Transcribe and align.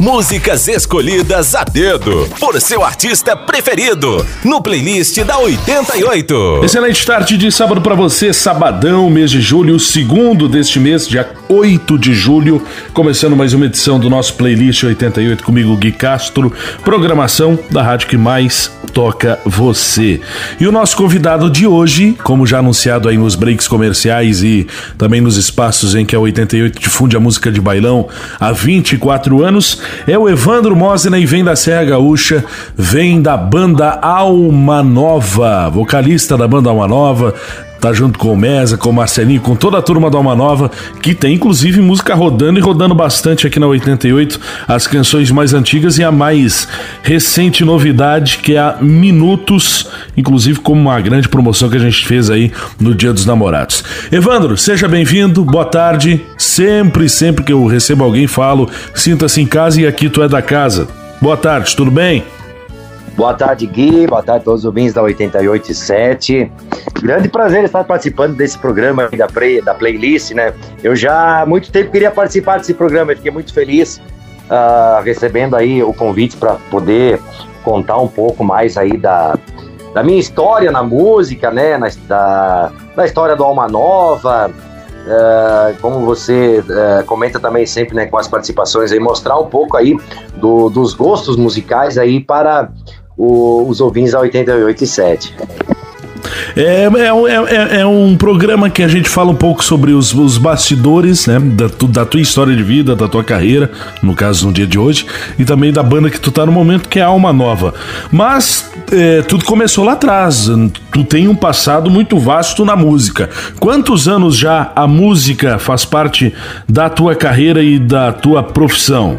Músicas 0.00 0.66
escolhidas 0.66 1.54
a 1.54 1.62
dedo 1.62 2.26
por 2.40 2.58
seu 2.58 2.82
artista 2.82 3.36
preferido 3.36 4.26
no 4.42 4.62
playlist 4.62 5.22
da 5.24 5.38
88. 5.38 6.62
Excelente 6.64 7.04
tarde 7.04 7.36
de 7.36 7.52
sábado 7.52 7.82
para 7.82 7.94
você, 7.94 8.32
sabadão, 8.32 9.10
mês 9.10 9.30
de 9.30 9.42
julho, 9.42 9.78
segundo 9.78 10.48
deste 10.48 10.80
mês, 10.80 11.06
dia 11.06 11.28
8 11.50 11.98
de 11.98 12.14
julho, 12.14 12.62
começando 12.94 13.36
mais 13.36 13.52
uma 13.52 13.66
edição 13.66 14.00
do 14.00 14.08
nosso 14.08 14.32
playlist 14.36 14.84
88 14.84 15.44
comigo, 15.44 15.76
Gui 15.76 15.92
Castro, 15.92 16.50
programação 16.82 17.58
da 17.70 17.82
rádio 17.82 18.08
que 18.08 18.16
mais 18.16 18.72
toca 18.94 19.38
você. 19.44 20.20
E 20.58 20.66
o 20.66 20.72
nosso 20.72 20.96
convidado 20.96 21.50
de 21.50 21.66
hoje, 21.66 22.16
como 22.24 22.46
já 22.46 22.58
anunciado 22.58 23.08
aí 23.08 23.18
nos 23.18 23.34
breaks 23.34 23.68
comerciais 23.68 24.42
e 24.42 24.66
também 24.96 25.20
nos 25.20 25.36
espaços 25.36 25.94
em 25.94 26.06
que 26.06 26.16
a 26.16 26.20
88 26.20 26.80
difunde 26.80 27.16
a 27.16 27.20
música 27.20 27.52
de 27.52 27.60
bailão 27.60 28.08
há 28.38 28.50
24 28.52 29.44
anos, 29.44 29.80
é 30.06 30.18
o 30.18 30.28
Evandro 30.28 30.74
Mosena 30.76 31.18
e 31.18 31.26
vem 31.26 31.44
da 31.44 31.56
Serra 31.56 31.84
Gaúcha, 31.84 32.44
vem 32.76 33.20
da 33.20 33.36
banda 33.36 33.98
Alma 34.00 34.82
Nova, 34.82 35.68
vocalista 35.68 36.36
da 36.36 36.46
banda 36.46 36.70
Alma 36.70 36.88
Nova, 36.88 37.34
tá 37.80 37.92
junto 37.92 38.18
com 38.18 38.32
o 38.32 38.36
Mesa, 38.36 38.76
com 38.76 38.90
o 38.90 38.92
Marcelinho, 38.92 39.40
com 39.40 39.56
toda 39.56 39.78
a 39.78 39.82
turma 39.82 40.10
da 40.10 40.18
Alma 40.18 40.36
Nova, 40.36 40.70
que 41.00 41.14
tem 41.14 41.34
inclusive 41.34 41.80
música 41.80 42.14
rodando 42.14 42.58
e 42.58 42.62
rodando 42.62 42.94
bastante 42.94 43.46
aqui 43.46 43.58
na 43.58 43.66
88, 43.66 44.38
as 44.68 44.86
canções 44.86 45.30
mais 45.30 45.54
antigas 45.54 45.98
e 45.98 46.04
a 46.04 46.12
mais 46.12 46.68
recente 47.02 47.64
novidade, 47.64 48.38
que 48.38 48.54
é 48.54 48.58
a 48.58 48.76
Minutos, 48.80 49.88
inclusive 50.16 50.60
como 50.60 50.80
uma 50.80 51.00
grande 51.00 51.28
promoção 51.28 51.70
que 51.70 51.76
a 51.76 51.80
gente 51.80 52.06
fez 52.06 52.28
aí 52.28 52.52
no 52.78 52.94
Dia 52.94 53.12
dos 53.12 53.24
Namorados. 53.24 53.82
Evandro, 54.12 54.56
seja 54.56 54.86
bem-vindo, 54.86 55.44
boa 55.44 55.64
tarde. 55.64 56.20
Sempre, 56.36 57.08
sempre 57.08 57.44
que 57.44 57.52
eu 57.52 57.66
recebo 57.66 58.04
alguém, 58.04 58.26
falo, 58.26 58.68
sinta-se 58.94 59.40
em 59.40 59.46
casa 59.46 59.80
e 59.80 59.86
aqui 59.86 60.08
tu 60.08 60.22
é 60.22 60.28
da 60.28 60.42
casa. 60.42 60.86
Boa 61.20 61.36
tarde, 61.36 61.74
tudo 61.74 61.90
bem? 61.90 62.24
Boa 63.16 63.34
tarde, 63.34 63.66
Gui. 63.66 64.06
Boa 64.06 64.22
tarde 64.22 64.42
a 64.42 64.44
todos 64.44 64.60
os 64.60 64.66
ouvintes 64.66 64.94
da 64.94 65.02
887. 65.02 66.50
Grande 67.02 67.28
prazer 67.28 67.64
estar 67.64 67.84
participando 67.84 68.36
desse 68.36 68.56
programa 68.58 69.08
da, 69.08 69.26
play, 69.26 69.60
da 69.60 69.74
playlist, 69.74 70.32
né? 70.32 70.54
Eu 70.82 70.96
já 70.96 71.42
há 71.42 71.46
muito 71.46 71.70
tempo 71.70 71.90
queria 71.90 72.10
participar 72.10 72.58
desse 72.58 72.72
programa, 72.72 73.14
fiquei 73.14 73.30
muito 73.30 73.52
feliz 73.52 74.00
uh, 74.50 75.02
recebendo 75.02 75.56
aí 75.56 75.82
o 75.82 75.92
convite 75.92 76.36
para 76.36 76.54
poder 76.70 77.20
contar 77.62 77.98
um 77.98 78.08
pouco 78.08 78.42
mais 78.42 78.76
aí 78.76 78.96
da, 78.96 79.38
da 79.92 80.02
minha 80.02 80.18
história 80.18 80.70
na 80.70 80.82
música, 80.82 81.50
né? 81.50 81.76
Na, 81.76 81.88
da, 82.06 82.72
da 82.96 83.04
história 83.04 83.36
do 83.36 83.44
Alma 83.44 83.68
Nova, 83.68 84.50
Uh, 85.00 85.74
como 85.80 86.04
você 86.04 86.58
uh, 86.60 87.04
comenta 87.06 87.40
também 87.40 87.64
sempre 87.64 87.96
né, 87.96 88.04
com 88.04 88.18
as 88.18 88.28
participações 88.28 88.92
aí, 88.92 89.00
mostrar 89.00 89.38
um 89.38 89.46
pouco 89.46 89.74
aí 89.78 89.96
do, 90.36 90.68
dos 90.68 90.92
gostos 90.92 91.36
musicais 91.36 91.96
aí 91.96 92.20
para 92.20 92.70
o, 93.20 93.68
os 93.68 93.82
ouvintes 93.82 94.12
da 94.12 94.20
88.7. 94.20 95.32
É, 96.56 96.62
é, 96.62 96.86
é, 96.86 97.76
é, 97.76 97.80
é, 97.80 97.86
um 97.86 98.16
programa 98.16 98.70
que 98.70 98.82
a 98.82 98.88
gente 98.88 99.08
fala 99.08 99.30
um 99.30 99.34
pouco 99.34 99.62
sobre 99.62 99.92
os, 99.92 100.14
os 100.14 100.38
bastidores, 100.38 101.26
né? 101.26 101.38
Da, 101.38 101.68
tu, 101.68 101.86
da, 101.86 102.04
tua 102.06 102.20
história 102.20 102.56
de 102.56 102.62
vida, 102.62 102.96
da 102.96 103.06
tua 103.06 103.22
carreira, 103.22 103.70
no 104.02 104.14
caso 104.14 104.46
no 104.46 104.52
dia 104.52 104.66
de 104.66 104.78
hoje, 104.78 105.06
e 105.38 105.44
também 105.44 105.72
da 105.72 105.82
banda 105.82 106.08
que 106.08 106.18
tu 106.18 106.32
tá 106.32 106.46
no 106.46 106.52
momento, 106.52 106.88
que 106.88 106.98
é 106.98 107.02
a 107.02 107.06
Alma 107.06 107.32
Nova. 107.32 107.74
Mas 108.10 108.70
é, 108.90 109.22
tudo 109.22 109.44
começou 109.44 109.84
lá 109.84 109.92
atrás. 109.92 110.48
Tu 110.92 111.04
tem 111.04 111.28
um 111.28 111.36
passado 111.36 111.90
muito 111.90 112.18
vasto 112.18 112.64
na 112.64 112.74
música. 112.74 113.28
Quantos 113.58 114.08
anos 114.08 114.36
já 114.36 114.72
a 114.74 114.86
música 114.86 115.58
faz 115.58 115.84
parte 115.84 116.34
da 116.68 116.88
tua 116.88 117.14
carreira 117.14 117.62
e 117.62 117.78
da 117.78 118.12
tua 118.12 118.42
profissão? 118.42 119.18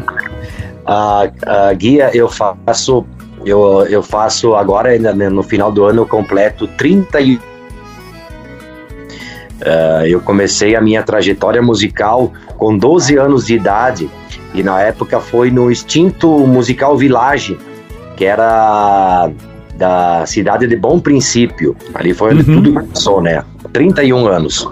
A, 0.86 1.30
a 1.46 1.74
guia 1.74 2.10
eu 2.14 2.28
faço 2.28 3.06
eu, 3.45 3.86
eu 3.89 4.03
faço 4.03 4.56
agora, 4.56 4.97
no 5.30 5.44
final 5.44 5.72
do 5.72 5.86
ano, 5.86 6.02
eu 6.02 6.08
completo 6.08 6.67
30 6.67 7.22
e... 7.22 7.36
Uh, 9.61 10.05
eu 10.08 10.20
comecei 10.21 10.76
a 10.76 10.82
minha 10.82 11.04
trajetória 11.04 11.61
musical 11.61 12.33
com 12.58 12.76
12 12.76 13.16
anos 13.17 13.45
de 13.45 13.54
idade 13.54 14.10
e 14.55 14.64
na 14.64 14.82
época 14.82 15.20
foi 15.20 15.52
no 15.52 15.71
extinto 15.71 16.27
musical 16.48 16.98
Village, 16.98 17.58
que 18.17 18.26
era 18.26 19.30
da 19.76 20.26
cidade 20.26 20.67
de 20.67 20.76
Bom 20.76 20.99
Princípio. 20.99 21.76
Ali 21.93 22.14
foi 22.14 22.33
onde 22.33 22.49
uhum. 22.49 22.55
tudo 22.61 22.73
começou, 22.73 23.21
né? 23.21 23.43
31 23.71 24.27
anos. 24.27 24.67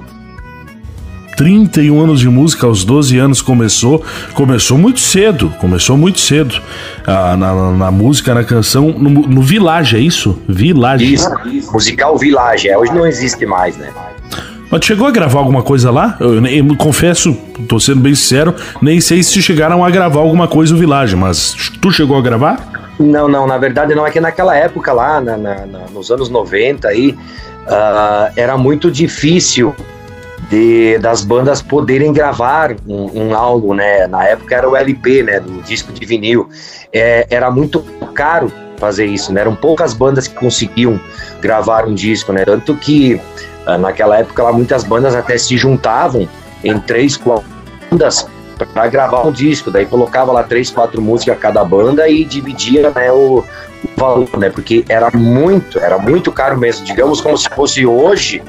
31 1.39 2.01
anos 2.01 2.19
de 2.19 2.27
música, 2.27 2.67
aos 2.67 2.83
12 2.83 3.17
anos 3.17 3.41
começou. 3.41 4.03
Começou 4.33 4.77
muito 4.77 4.99
cedo, 4.99 5.49
começou 5.57 5.95
muito 5.95 6.19
cedo. 6.19 6.61
Ah, 7.07 7.37
na, 7.37 7.71
na, 7.71 7.89
música, 7.89 8.33
na 8.33 8.43
canção, 8.43 8.89
no, 8.89 9.09
no 9.09 9.41
Village, 9.41 9.95
é 9.95 9.99
isso? 10.01 10.37
Village. 10.49 11.13
Isso, 11.13 11.29
isso. 11.47 11.71
musical 11.71 12.17
Village, 12.17 12.67
é, 12.67 12.77
hoje 12.77 12.93
não 12.93 13.07
existe 13.07 13.45
mais, 13.45 13.77
né? 13.77 13.89
Mas 14.69 14.83
chegou 14.83 15.07
a 15.07 15.11
gravar 15.11 15.39
alguma 15.39 15.63
coisa 15.63 15.89
lá? 15.89 16.17
Eu, 16.19 16.45
eu, 16.45 16.45
eu, 16.45 16.75
confesso, 16.75 17.33
tô 17.69 17.79
sendo 17.79 18.01
bem 18.01 18.13
sincero, 18.13 18.53
nem 18.81 18.99
sei 18.99 19.23
se 19.23 19.41
chegaram 19.41 19.85
a 19.85 19.89
gravar 19.89 20.19
alguma 20.19 20.45
coisa 20.45 20.73
no 20.73 20.79
Village, 20.79 21.15
mas 21.15 21.55
tu 21.81 21.89
chegou 21.89 22.17
a 22.17 22.21
gravar? 22.21 22.67
Não, 22.99 23.29
não, 23.29 23.47
na 23.47 23.57
verdade 23.57 23.95
não, 23.95 24.05
é 24.05 24.11
que 24.11 24.19
naquela 24.19 24.57
época 24.57 24.91
lá, 24.91 25.21
na, 25.21 25.37
na, 25.37 25.55
nos 25.93 26.11
anos 26.11 26.29
90 26.29 26.85
aí, 26.89 27.11
uh, 27.11 28.29
era 28.35 28.57
muito 28.57 28.91
difícil 28.91 29.73
de, 30.49 30.97
das 30.97 31.23
bandas 31.23 31.61
poderem 31.61 32.11
gravar 32.11 32.75
um, 32.87 33.27
um, 33.27 33.35
álbum, 33.35 33.73
né? 33.73 34.07
Na 34.07 34.25
época 34.25 34.55
era 34.55 34.67
o 34.67 34.75
LP, 34.75 35.23
né? 35.23 35.39
Do 35.39 35.61
disco 35.61 35.93
de 35.93 36.05
vinil. 36.05 36.49
É, 36.91 37.27
era 37.29 37.51
muito 37.51 37.81
caro 38.13 38.51
fazer 38.77 39.05
isso, 39.05 39.31
né? 39.31 39.41
Eram 39.41 39.55
poucas 39.55 39.93
bandas 39.93 40.27
que 40.27 40.35
conseguiam 40.35 40.99
gravar 41.39 41.85
um 41.85 41.93
disco, 41.93 42.33
né? 42.33 42.43
Tanto 42.43 42.75
que 42.75 43.21
ah, 43.65 43.77
naquela 43.77 44.17
época 44.17 44.41
lá, 44.41 44.51
muitas 44.51 44.83
bandas 44.83 45.13
até 45.13 45.37
se 45.37 45.55
juntavam 45.55 46.27
em 46.63 46.79
três, 46.79 47.15
quatro 47.15 47.45
bandas 47.91 48.27
para 48.73 48.87
gravar 48.87 49.27
um 49.27 49.31
disco. 49.31 49.69
Daí 49.69 49.85
colocava 49.85 50.31
lá 50.31 50.43
três, 50.43 50.71
quatro 50.71 50.99
músicas 50.99 51.37
cada 51.37 51.63
banda 51.63 52.09
e 52.09 52.25
dividia 52.25 52.89
né, 52.89 53.11
o, 53.11 53.43
o 53.43 53.45
valor, 53.95 54.35
né? 54.37 54.49
Porque 54.49 54.83
era 54.89 55.11
muito, 55.15 55.77
era 55.77 55.99
muito 55.99 56.31
caro 56.31 56.57
mesmo. 56.57 56.85
Digamos 56.85 57.21
como 57.21 57.37
se 57.37 57.47
fosse 57.49 57.85
hoje 57.85 58.41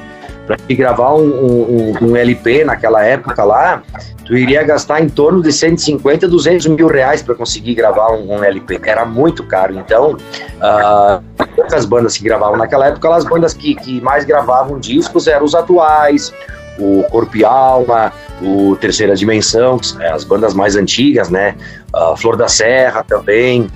para 0.57 0.75
gravar 0.75 1.13
um, 1.15 1.21
um, 1.21 1.93
um, 2.01 2.15
LP 2.15 2.63
naquela 2.65 3.03
época 3.03 3.43
lá, 3.43 3.83
tu 4.25 4.35
iria 4.35 4.63
gastar 4.63 5.01
em 5.01 5.09
torno 5.09 5.41
de 5.41 5.51
150, 5.51 6.27
200 6.27 6.67
mil 6.67 6.87
reais 6.87 7.21
para 7.21 7.35
conseguir 7.35 7.75
gravar 7.75 8.11
um, 8.13 8.33
um, 8.33 8.43
LP. 8.43 8.79
Era 8.83 9.05
muito 9.05 9.43
caro. 9.45 9.77
Então, 9.77 10.13
uh, 10.13 11.45
poucas 11.55 11.85
bandas 11.85 12.17
que 12.17 12.23
gravavam 12.23 12.57
naquela 12.57 12.87
época, 12.87 13.13
as 13.15 13.25
bandas 13.25 13.53
que, 13.53 13.75
que 13.75 14.01
mais 14.01 14.25
gravavam 14.25 14.79
discos 14.79 15.27
eram 15.27 15.45
os 15.45 15.55
atuais, 15.55 16.33
o 16.77 17.03
Corpo 17.09 17.37
e 17.37 17.45
Alma, 17.45 18.11
o 18.41 18.75
Terceira 18.75 19.15
Dimensão, 19.15 19.79
as 20.11 20.23
bandas 20.23 20.53
mais 20.53 20.75
antigas, 20.75 21.29
né? 21.29 21.55
Uh, 21.95 22.15
Flor 22.17 22.35
da 22.35 22.47
Serra 22.47 23.03
também. 23.03 23.69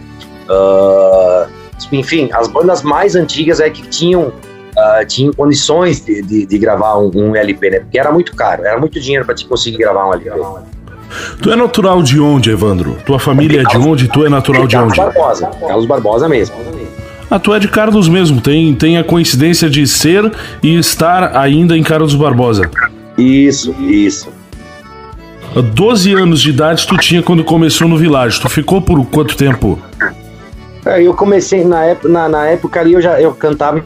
Uh, 0.50 1.50
enfim, 1.92 2.30
as 2.34 2.48
bandas 2.48 2.82
mais 2.82 3.16
antigas 3.16 3.60
é 3.60 3.70
que 3.70 3.82
tinham 3.84 4.32
uh, 4.78 5.06
tinham 5.06 5.34
condições 5.34 6.04
de, 6.04 6.22
de, 6.22 6.46
de 6.46 6.58
gravar 6.58 6.98
um, 6.98 7.12
um, 7.14 7.36
LP, 7.36 7.70
né? 7.70 7.80
Porque 7.80 8.00
era 8.00 8.12
muito 8.12 8.36
caro, 8.36 8.64
era 8.64 8.80
muito 8.80 9.00
dinheiro 9.00 9.26
para 9.26 9.36
te 9.36 9.46
conseguir 9.46 9.78
gravar 9.78 10.10
um 10.10 10.14
LP. 10.14 10.32
Tu 11.42 11.52
é 11.52 11.56
natural 11.56 12.02
de 12.02 12.20
onde, 12.20 12.50
Evandro? 12.50 12.98
Tua 13.06 13.20
família 13.20 13.62
é 13.62 13.64
de 13.64 13.78
onde? 13.78 14.08
Tu 14.08 14.26
é 14.26 14.30
natural 14.30 14.68
de 14.68 14.76
onde? 14.76 14.96
Carlos 14.96 15.16
Barbosa, 15.16 15.52
Carlos 15.60 15.86
Barbosa 15.86 16.30
mesmo. 16.30 16.56
Ah, 17.30 17.40
tu 17.40 17.54
é 17.54 17.60
de 17.60 17.68
Carlos 17.68 18.08
mesmo, 18.08 18.40
tem, 18.40 18.74
tem 18.76 18.98
a 18.98 19.04
coincidência 19.04 19.70
de 19.70 19.88
ser 19.88 20.32
e 20.62 20.78
estar 20.78 21.36
ainda 21.36 21.76
em 21.76 21.84
Carlos 21.84 22.14
Barbosa. 22.14 22.70
Isso, 23.18 23.74
isso. 23.80 24.30
12 25.62 26.14
anos 26.14 26.42
de 26.42 26.50
idade 26.50 26.86
tu 26.86 26.98
tinha 26.98 27.24
quando 27.24 27.44
começou 27.44 27.88
no 27.88 27.98
Village. 27.98 28.42
Tu 28.42 28.50
ficou 28.50 28.82
por 28.82 29.04
quanto 29.06 29.38
tempo? 29.38 29.80
É, 30.86 31.02
eu 31.02 31.14
comecei 31.14 31.64
na 31.64 31.84
época, 31.86 32.10
na, 32.10 32.30
na 32.30 32.46
época 32.46 32.80
ali 32.80 32.94
eu 32.94 33.02
já 33.02 33.20
eu 33.20 33.34
cantava 33.34 33.84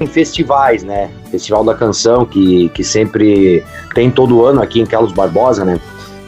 em 0.00 0.06
festivais, 0.06 0.82
né? 0.84 1.10
Festival 1.30 1.64
da 1.64 1.74
Canção, 1.74 2.24
que, 2.24 2.68
que 2.70 2.84
sempre 2.84 3.64
tem 3.94 4.10
todo 4.10 4.44
ano 4.44 4.62
aqui 4.62 4.80
em 4.80 4.86
Carlos 4.86 5.12
Barbosa, 5.12 5.64
né? 5.64 5.80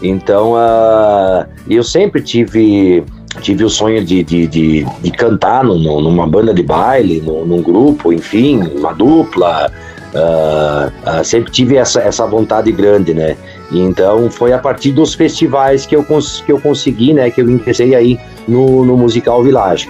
Então, 0.03 0.53
uh, 0.53 1.47
eu 1.69 1.85
sempre 1.85 2.23
tive 2.23 3.05
tive 3.41 3.65
o 3.65 3.71
sonho 3.71 4.05
de, 4.05 4.25
de, 4.25 4.47
de, 4.47 4.85
de 4.85 5.11
cantar 5.13 5.63
no, 5.63 5.79
numa 5.79 6.27
banda 6.27 6.53
de 6.53 6.63
baile, 6.63 7.21
no, 7.21 7.47
num 7.47 7.63
grupo, 7.63 8.13
enfim, 8.13 8.61
uma 8.77 8.93
dupla. 8.93 9.71
Uh, 10.13 11.21
uh, 11.21 11.25
sempre 11.25 11.53
tive 11.53 11.77
essa, 11.77 12.01
essa 12.01 12.27
vontade 12.27 12.73
grande, 12.73 13.15
né? 13.15 13.37
Então 13.71 14.29
foi 14.29 14.53
a 14.53 14.59
partir 14.59 14.91
dos 14.91 15.15
festivais 15.15 15.87
que 15.87 15.95
eu, 15.95 16.05
que 16.05 16.51
eu 16.51 16.61
consegui, 16.61 17.15
né? 17.15 17.31
Que 17.31 17.41
eu 17.41 17.49
ingressei 17.49 17.95
aí 17.95 18.19
no, 18.49 18.85
no 18.85 18.97
musical 18.97 19.43
Village. 19.45 19.89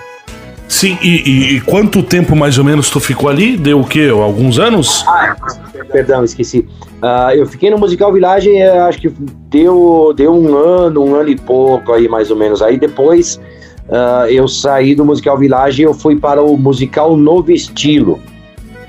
Sim, 0.70 0.96
e, 1.02 1.28
e, 1.28 1.56
e, 1.56 1.60
quanto 1.60 2.00
tempo 2.00 2.36
mais 2.36 2.56
ou 2.56 2.62
menos 2.62 2.88
tu 2.88 3.00
ficou 3.00 3.28
ali? 3.28 3.56
Deu 3.56 3.80
o 3.80 3.84
quê? 3.84 4.08
Alguns 4.08 4.56
anos? 4.60 5.04
Ah, 5.04 5.34
perdão, 5.90 6.22
esqueci. 6.22 6.60
Uh, 7.02 7.34
eu 7.34 7.44
fiquei 7.44 7.70
no 7.70 7.76
Musical 7.76 8.12
Village, 8.12 8.56
eh, 8.56 8.78
acho 8.78 9.00
que 9.00 9.12
deu, 9.50 10.14
deu 10.16 10.32
um 10.32 10.56
ano, 10.56 11.04
um 11.04 11.16
ano 11.16 11.28
e 11.28 11.36
pouco 11.36 11.92
aí 11.92 12.08
mais 12.08 12.30
ou 12.30 12.36
menos. 12.36 12.62
Aí 12.62 12.78
depois 12.78 13.40
uh, 13.88 14.26
eu 14.28 14.46
saí 14.46 14.94
do 14.94 15.04
Musical 15.04 15.36
Village 15.36 15.82
e 15.82 15.84
eu 15.84 15.92
fui 15.92 16.14
para 16.14 16.40
o 16.40 16.56
Musical 16.56 17.16
Novo 17.16 17.50
Estilo, 17.50 18.20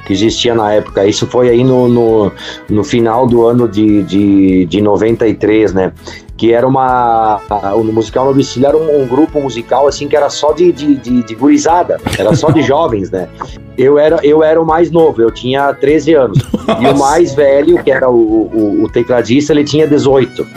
que 0.05 0.13
existia 0.13 0.53
na 0.53 0.71
época. 0.73 1.03
Isso 1.07 1.25
foi 1.25 1.49
aí 1.49 1.63
no, 1.63 1.87
no, 1.87 2.31
no 2.69 2.83
final 2.83 3.25
do 3.25 3.43
ano 3.43 3.67
de, 3.67 4.03
de, 4.03 4.65
de 4.67 4.81
93, 4.81 5.73
né? 5.73 5.91
Que 6.41 6.51
era 6.51 6.67
uma. 6.67 7.39
O 7.75 7.83
musical 7.83 8.33
no 8.33 8.41
Estilo 8.41 8.65
era 8.65 8.75
um, 8.75 9.03
um, 9.03 9.05
grupo 9.05 9.39
musical 9.39 9.87
assim 9.87 10.07
que 10.07 10.15
era 10.15 10.27
só 10.27 10.53
de, 10.53 10.71
de, 10.71 10.95
de, 10.95 11.21
de 11.21 11.35
gurizada, 11.35 12.01
era 12.17 12.35
só 12.35 12.49
de 12.49 12.63
jovens, 12.65 13.11
né? 13.11 13.29
Eu 13.77 13.99
era, 13.99 14.19
eu 14.23 14.43
era 14.43 14.59
o 14.59 14.65
mais 14.65 14.89
novo, 14.89 15.21
eu 15.21 15.29
tinha 15.29 15.71
13 15.71 16.15
anos. 16.15 16.39
Nossa. 16.67 16.81
E 16.81 16.87
o 16.87 16.97
mais 16.97 17.35
velho, 17.35 17.83
que 17.83 17.91
era 17.91 18.09
o, 18.09 18.15
o, 18.15 18.83
o 18.85 18.89
tecladista, 18.89 19.53
ele 19.53 19.63
tinha 19.63 19.85
18. 19.85 20.47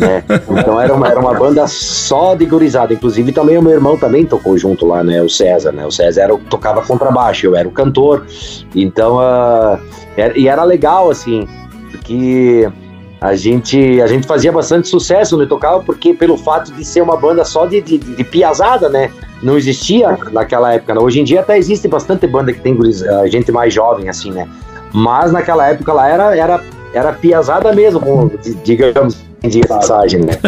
Né? 0.00 0.24
Então 0.50 0.80
era 0.80 0.92
uma, 0.92 1.06
era 1.06 1.20
uma 1.20 1.34
banda 1.34 1.64
só 1.68 2.34
de 2.34 2.44
gurizada. 2.44 2.92
Inclusive 2.92 3.30
também 3.30 3.56
o 3.56 3.62
meu 3.62 3.72
irmão 3.72 3.96
também 3.96 4.26
tocou 4.26 4.58
junto 4.58 4.84
lá, 4.84 5.04
né? 5.04 5.22
O 5.22 5.30
César, 5.30 5.70
né? 5.70 5.86
O 5.86 5.92
César 5.92 6.22
era, 6.22 6.36
tocava 6.50 6.82
contrabaixo, 6.82 7.46
eu 7.46 7.54
era 7.54 7.68
o 7.68 7.70
cantor. 7.70 8.26
Então, 8.74 9.18
uh, 9.18 9.78
era, 10.16 10.36
e 10.36 10.48
era 10.48 10.64
legal, 10.64 11.08
assim, 11.08 11.46
porque 11.92 12.68
a 13.24 13.34
gente, 13.34 14.02
a 14.02 14.06
gente 14.06 14.26
fazia 14.26 14.52
bastante 14.52 14.86
sucesso 14.86 15.34
no 15.38 15.46
Tocava, 15.46 15.82
porque 15.82 16.12
pelo 16.12 16.36
fato 16.36 16.70
de 16.70 16.84
ser 16.84 17.00
uma 17.00 17.16
banda 17.16 17.42
só 17.42 17.64
de, 17.64 17.80
de, 17.80 17.96
de 17.96 18.22
piazada, 18.22 18.90
né? 18.90 19.10
Não 19.42 19.56
existia 19.56 20.18
naquela 20.30 20.74
época. 20.74 20.92
Né? 20.92 21.00
Hoje 21.00 21.20
em 21.20 21.24
dia 21.24 21.40
até 21.40 21.56
existe 21.56 21.88
bastante 21.88 22.26
banda 22.26 22.52
que 22.52 22.60
tem 22.60 22.76
gente 23.30 23.50
mais 23.50 23.72
jovem, 23.72 24.10
assim, 24.10 24.30
né? 24.30 24.46
Mas 24.92 25.32
naquela 25.32 25.66
época 25.66 25.90
lá 25.94 26.06
era, 26.06 26.36
era, 26.36 26.62
era 26.92 27.12
piazada 27.14 27.72
mesmo, 27.72 28.30
digamos 28.62 29.16
de 29.48 29.60
mensagem, 29.68 30.20
né? 30.20 30.38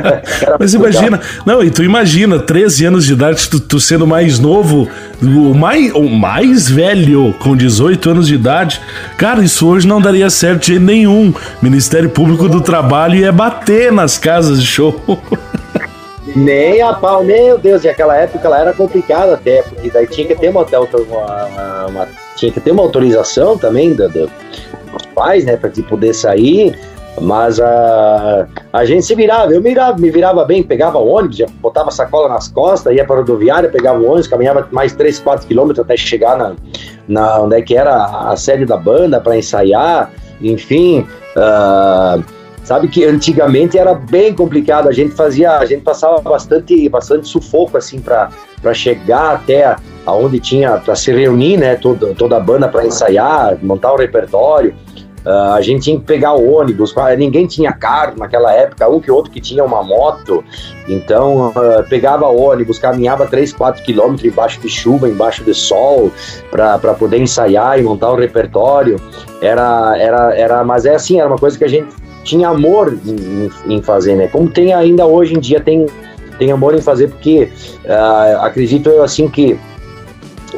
Mas 0.58 0.74
imagina, 0.74 1.20
não, 1.44 1.62
e 1.62 1.70
tu 1.70 1.82
imagina, 1.82 2.38
13 2.38 2.86
anos 2.86 3.04
de 3.04 3.12
idade, 3.12 3.48
tu, 3.48 3.60
tu, 3.60 3.80
sendo 3.80 4.06
mais 4.06 4.38
novo, 4.38 4.88
o 5.22 5.54
mais, 5.54 5.92
o 5.92 6.08
mais 6.08 6.68
velho, 6.68 7.34
com 7.38 7.56
18 7.56 8.10
anos 8.10 8.26
de 8.28 8.34
idade, 8.34 8.80
cara, 9.16 9.42
isso 9.42 9.68
hoje 9.68 9.86
não 9.86 10.00
daria 10.00 10.30
certo 10.30 10.64
de 10.64 10.78
nenhum. 10.78 11.32
Ministério 11.60 12.08
Público 12.10 12.48
do 12.48 12.60
Trabalho 12.60 13.16
ia 13.16 13.32
bater 13.32 13.92
nas 13.92 14.18
casas 14.18 14.60
de 14.60 14.66
show. 14.66 15.00
Nem 16.34 16.82
a 16.82 16.92
pau, 16.92 17.24
meu 17.24 17.56
Deus, 17.56 17.84
e 17.84 17.88
aquela 17.88 18.16
época 18.16 18.46
ela 18.46 18.58
era 18.58 18.72
complicada 18.72 19.34
até, 19.34 19.62
porque 19.62 19.90
daí 19.90 20.06
tinha 20.06 20.26
que 20.26 20.34
ter 20.34 20.50
uma, 20.50 20.66
uma, 20.66 21.86
uma 21.86 22.08
tinha 22.36 22.52
que 22.52 22.60
ter 22.60 22.72
uma 22.72 22.82
autorização 22.82 23.56
também 23.56 23.94
do, 23.94 24.08
do, 24.08 24.30
dos 24.92 25.06
pais, 25.14 25.44
né, 25.44 25.56
para 25.56 25.70
poder 25.88 26.12
sair. 26.12 26.78
Mas 27.20 27.58
a, 27.58 28.46
a 28.72 28.84
gente 28.84 29.04
se 29.06 29.14
virava, 29.14 29.52
eu 29.52 29.60
me 29.60 29.70
virava, 29.70 29.98
me 29.98 30.10
virava 30.10 30.44
bem, 30.44 30.62
pegava 30.62 30.98
ônibus, 30.98 31.40
botava 31.60 31.90
sacola 31.90 32.28
nas 32.28 32.48
costas, 32.48 32.94
ia 32.94 33.04
para 33.04 33.16
a 33.16 33.18
rodoviária, 33.20 33.68
pegava 33.68 33.98
ônibus, 33.98 34.26
caminhava 34.26 34.68
mais 34.70 34.94
3, 34.94 35.18
4 35.20 35.46
quilômetros 35.46 35.84
até 35.84 35.96
chegar 35.96 36.36
na, 36.36 36.54
na 37.08 37.40
onde 37.40 37.56
é 37.56 37.62
que 37.62 37.76
era 37.76 38.30
a 38.30 38.36
sede 38.36 38.64
da 38.64 38.76
banda 38.76 39.20
para 39.20 39.36
ensaiar, 39.36 40.10
enfim. 40.40 41.06
Uh, 41.36 42.22
sabe 42.64 42.88
que 42.88 43.04
antigamente 43.04 43.78
era 43.78 43.94
bem 43.94 44.34
complicado, 44.34 44.88
a 44.88 44.92
gente 44.92 45.14
fazia, 45.14 45.58
a 45.58 45.64
gente 45.64 45.82
passava 45.82 46.20
bastante, 46.20 46.88
bastante 46.88 47.28
sufoco 47.28 47.76
assim 47.76 48.00
para 48.00 48.30
chegar 48.74 49.36
até 49.36 49.76
aonde 50.04 50.38
tinha 50.38 50.78
para 50.78 50.94
se 50.94 51.12
reunir, 51.12 51.56
né, 51.56 51.76
toda, 51.76 52.14
toda 52.14 52.36
a 52.36 52.40
banda 52.40 52.68
para 52.68 52.86
ensaiar, 52.86 53.56
montar 53.62 53.92
o 53.92 53.96
repertório. 53.96 54.74
Uh, 55.26 55.54
a 55.54 55.60
gente 55.60 55.82
tinha 55.82 55.98
que 55.98 56.04
pegar 56.04 56.34
o 56.34 56.52
ônibus, 56.54 56.94
ninguém 57.18 57.48
tinha 57.48 57.72
carro 57.72 58.14
naquela 58.16 58.52
época, 58.52 58.88
um 58.88 59.00
que 59.00 59.10
outro 59.10 59.32
que 59.32 59.40
tinha 59.40 59.64
uma 59.64 59.82
moto, 59.82 60.44
então 60.88 61.48
uh, 61.48 61.82
pegava 61.88 62.26
ônibus, 62.26 62.78
caminhava 62.78 63.26
3, 63.26 63.52
4 63.52 63.82
quilômetros 63.82 64.24
embaixo 64.24 64.60
de 64.60 64.68
chuva, 64.68 65.08
embaixo 65.08 65.42
de 65.42 65.52
sol, 65.52 66.12
para 66.48 66.94
poder 66.94 67.18
ensaiar 67.18 67.76
e 67.76 67.82
montar 67.82 68.12
o 68.12 68.16
repertório. 68.16 69.00
Era, 69.42 69.98
era, 69.98 70.34
era, 70.36 70.64
mas 70.64 70.86
é 70.86 70.94
assim, 70.94 71.18
era 71.18 71.28
uma 71.28 71.38
coisa 71.38 71.58
que 71.58 71.64
a 71.64 71.68
gente 71.68 71.88
tinha 72.22 72.48
amor 72.48 72.96
em, 73.04 73.50
em 73.66 73.82
fazer, 73.82 74.14
né? 74.14 74.28
Como 74.28 74.48
tem 74.48 74.72
ainda 74.72 75.06
hoje 75.06 75.34
em 75.34 75.40
dia, 75.40 75.58
tem, 75.60 75.86
tem 76.38 76.52
amor 76.52 76.72
em 76.76 76.80
fazer, 76.80 77.08
porque 77.08 77.50
uh, 77.84 78.42
acredito 78.42 78.88
eu 78.90 79.02
assim 79.02 79.28
que 79.28 79.58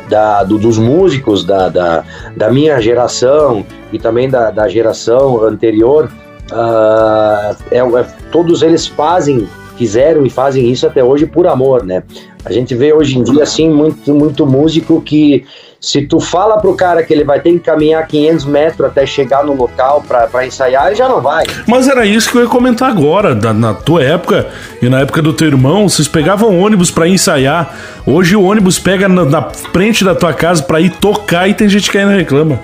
da, 0.08 0.42
do, 0.44 0.58
dos 0.58 0.78
músicos 0.78 1.44
da, 1.44 1.68
da, 1.68 2.04
da, 2.36 2.50
minha 2.50 2.80
geração 2.80 3.64
e 3.92 3.98
também 3.98 4.28
da, 4.28 4.50
da 4.50 4.68
geração 4.68 5.42
anterior, 5.44 6.10
uh, 6.52 7.56
é, 7.70 7.78
é, 7.78 8.06
todos 8.30 8.62
eles 8.62 8.86
fazem, 8.86 9.48
fizeram 9.78 10.26
e 10.26 10.30
fazem 10.30 10.68
isso 10.70 10.86
até 10.86 11.02
hoje 11.02 11.24
por 11.24 11.46
amor, 11.46 11.84
né? 11.84 12.02
A 12.44 12.52
gente 12.52 12.74
vê 12.74 12.92
hoje 12.92 13.18
em 13.18 13.22
dia, 13.22 13.42
assim, 13.42 13.70
muito, 13.70 14.12
muito 14.14 14.44
músico 14.44 15.00
que 15.00 15.44
se 15.80 16.02
tu 16.02 16.18
fala 16.18 16.58
pro 16.58 16.74
cara 16.74 17.02
que 17.04 17.12
ele 17.14 17.22
vai 17.22 17.40
ter 17.40 17.52
que 17.52 17.60
caminhar 17.60 18.06
500 18.06 18.44
metros 18.46 18.88
até 18.88 19.06
chegar 19.06 19.44
no 19.44 19.54
local 19.54 20.02
para 20.06 20.46
ensaiar, 20.46 20.88
ele 20.88 20.96
já 20.96 21.08
não 21.08 21.20
vai. 21.20 21.44
Mas 21.66 21.86
era 21.86 22.04
isso 22.04 22.30
que 22.30 22.38
eu 22.38 22.42
ia 22.42 22.48
comentar 22.48 22.90
agora. 22.90 23.34
Da, 23.34 23.52
na 23.52 23.74
tua 23.74 24.02
época 24.02 24.48
e 24.82 24.88
na 24.88 25.00
época 25.00 25.22
do 25.22 25.32
teu 25.32 25.46
irmão, 25.46 25.88
vocês 25.88 26.08
pegavam 26.08 26.58
ônibus 26.58 26.90
para 26.90 27.06
ensaiar. 27.06 27.76
Hoje 28.04 28.34
o 28.34 28.42
ônibus 28.42 28.78
pega 28.78 29.08
na, 29.08 29.24
na 29.24 29.42
frente 29.50 30.04
da 30.04 30.14
tua 30.14 30.32
casa 30.32 30.62
para 30.62 30.80
ir 30.80 30.90
tocar 30.96 31.48
e 31.48 31.54
tem 31.54 31.68
gente 31.68 31.90
que 31.90 31.98
ainda 31.98 32.16
reclama. 32.16 32.58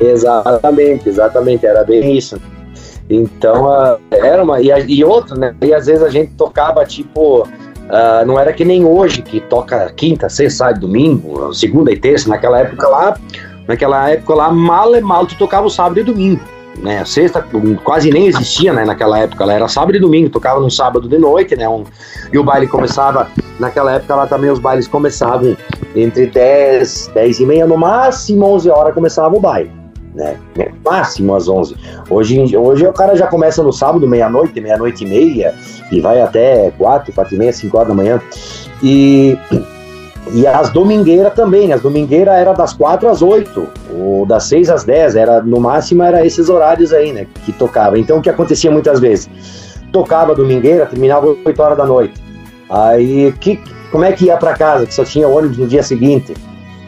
Exatamente, 0.00 1.08
exatamente. 1.08 1.64
Era 1.64 1.84
bem 1.84 2.16
isso. 2.16 2.36
Então, 3.08 3.64
uh, 3.66 3.98
era 4.10 4.42
uma. 4.42 4.60
E, 4.60 4.68
e 4.86 5.04
outro, 5.04 5.38
né? 5.38 5.54
E 5.60 5.74
às 5.74 5.86
vezes 5.86 6.02
a 6.02 6.10
gente 6.10 6.32
tocava 6.32 6.84
tipo 6.84 7.46
Uh, 7.84 8.24
não 8.26 8.38
era 8.38 8.52
que 8.52 8.64
nem 8.64 8.84
hoje, 8.84 9.20
que 9.20 9.40
toca 9.40 9.92
quinta, 9.94 10.28
sexta, 10.28 10.64
sábado, 10.64 10.80
domingo, 10.80 11.52
segunda 11.52 11.92
e 11.92 11.96
terça. 11.96 12.28
Naquela 12.28 12.60
época 12.60 12.88
lá, 12.88 13.18
naquela 13.68 14.10
época 14.10 14.34
lá, 14.34 14.50
mal 14.50 14.96
e 14.96 15.00
mal 15.00 15.26
tu 15.26 15.36
tocava 15.36 15.66
o 15.66 15.70
sábado 15.70 16.00
e 16.00 16.02
domingo. 16.02 16.40
Né? 16.78 17.04
Sexta 17.04 17.46
quase 17.84 18.10
nem 18.10 18.26
existia 18.26 18.72
né, 18.72 18.84
naquela 18.84 19.20
época, 19.20 19.44
ela 19.44 19.52
era 19.52 19.68
sábado 19.68 19.96
e 19.96 20.00
domingo, 20.00 20.28
tocava 20.28 20.58
no 20.60 20.70
sábado 20.70 21.08
de 21.08 21.18
noite, 21.18 21.54
né? 21.54 21.68
Um, 21.68 21.84
e 22.32 22.38
o 22.38 22.42
baile 22.42 22.66
começava, 22.66 23.28
naquela 23.60 23.92
época 23.92 24.14
lá 24.14 24.26
também 24.26 24.50
os 24.50 24.58
bailes 24.58 24.88
começavam 24.88 25.56
entre 25.94 26.26
10, 26.26 27.12
10 27.14 27.40
e 27.40 27.46
meia, 27.46 27.66
no 27.66 27.76
máximo 27.76 28.44
11 28.46 28.70
horas 28.70 28.92
começava 28.92 29.36
o 29.36 29.40
baile 29.40 29.83
né? 30.14 30.36
Máximo 30.84 31.34
às 31.34 31.48
11. 31.48 31.76
Hoje, 32.08 32.56
hoje 32.56 32.86
o 32.86 32.92
cara 32.92 33.16
já 33.16 33.26
começa 33.26 33.62
no 33.62 33.72
sábado, 33.72 34.06
meia-noite, 34.06 34.60
meia-noite 34.60 35.04
e 35.04 35.08
meia, 35.08 35.54
e 35.90 36.00
vai 36.00 36.20
até 36.20 36.70
4, 36.78 37.12
4 37.12 37.34
e 37.34 37.38
meia, 37.38 37.52
5 37.52 37.76
horas 37.76 37.88
da 37.88 37.94
manhã. 37.94 38.20
E, 38.82 39.36
e 40.32 40.46
as 40.46 40.70
domingueiras 40.70 41.34
também, 41.34 41.72
as 41.72 41.82
domingueiras 41.82 42.34
era 42.34 42.52
das 42.52 42.72
4 42.72 43.08
às 43.08 43.22
8, 43.22 43.68
ou 43.98 44.24
das 44.24 44.44
6 44.44 44.70
às 44.70 44.84
10, 44.84 45.16
era, 45.16 45.42
no 45.42 45.60
máximo 45.60 46.02
era 46.02 46.24
esses 46.24 46.48
horários 46.48 46.92
aí, 46.92 47.12
né, 47.12 47.26
que 47.44 47.52
tocava. 47.52 47.98
Então 47.98 48.18
o 48.18 48.22
que 48.22 48.30
acontecia 48.30 48.70
muitas 48.70 49.00
vezes? 49.00 49.28
Tocava 49.92 50.34
domingueira, 50.34 50.86
terminava 50.86 51.26
8 51.44 51.62
horas 51.62 51.78
da 51.78 51.86
noite. 51.86 52.22
Aí, 52.68 53.32
que, 53.40 53.60
como 53.92 54.04
é 54.04 54.12
que 54.12 54.26
ia 54.26 54.36
para 54.36 54.54
casa, 54.54 54.86
que 54.86 54.94
só 54.94 55.04
tinha 55.04 55.28
ônibus 55.28 55.58
no 55.58 55.66
dia 55.66 55.82
seguinte? 55.82 56.34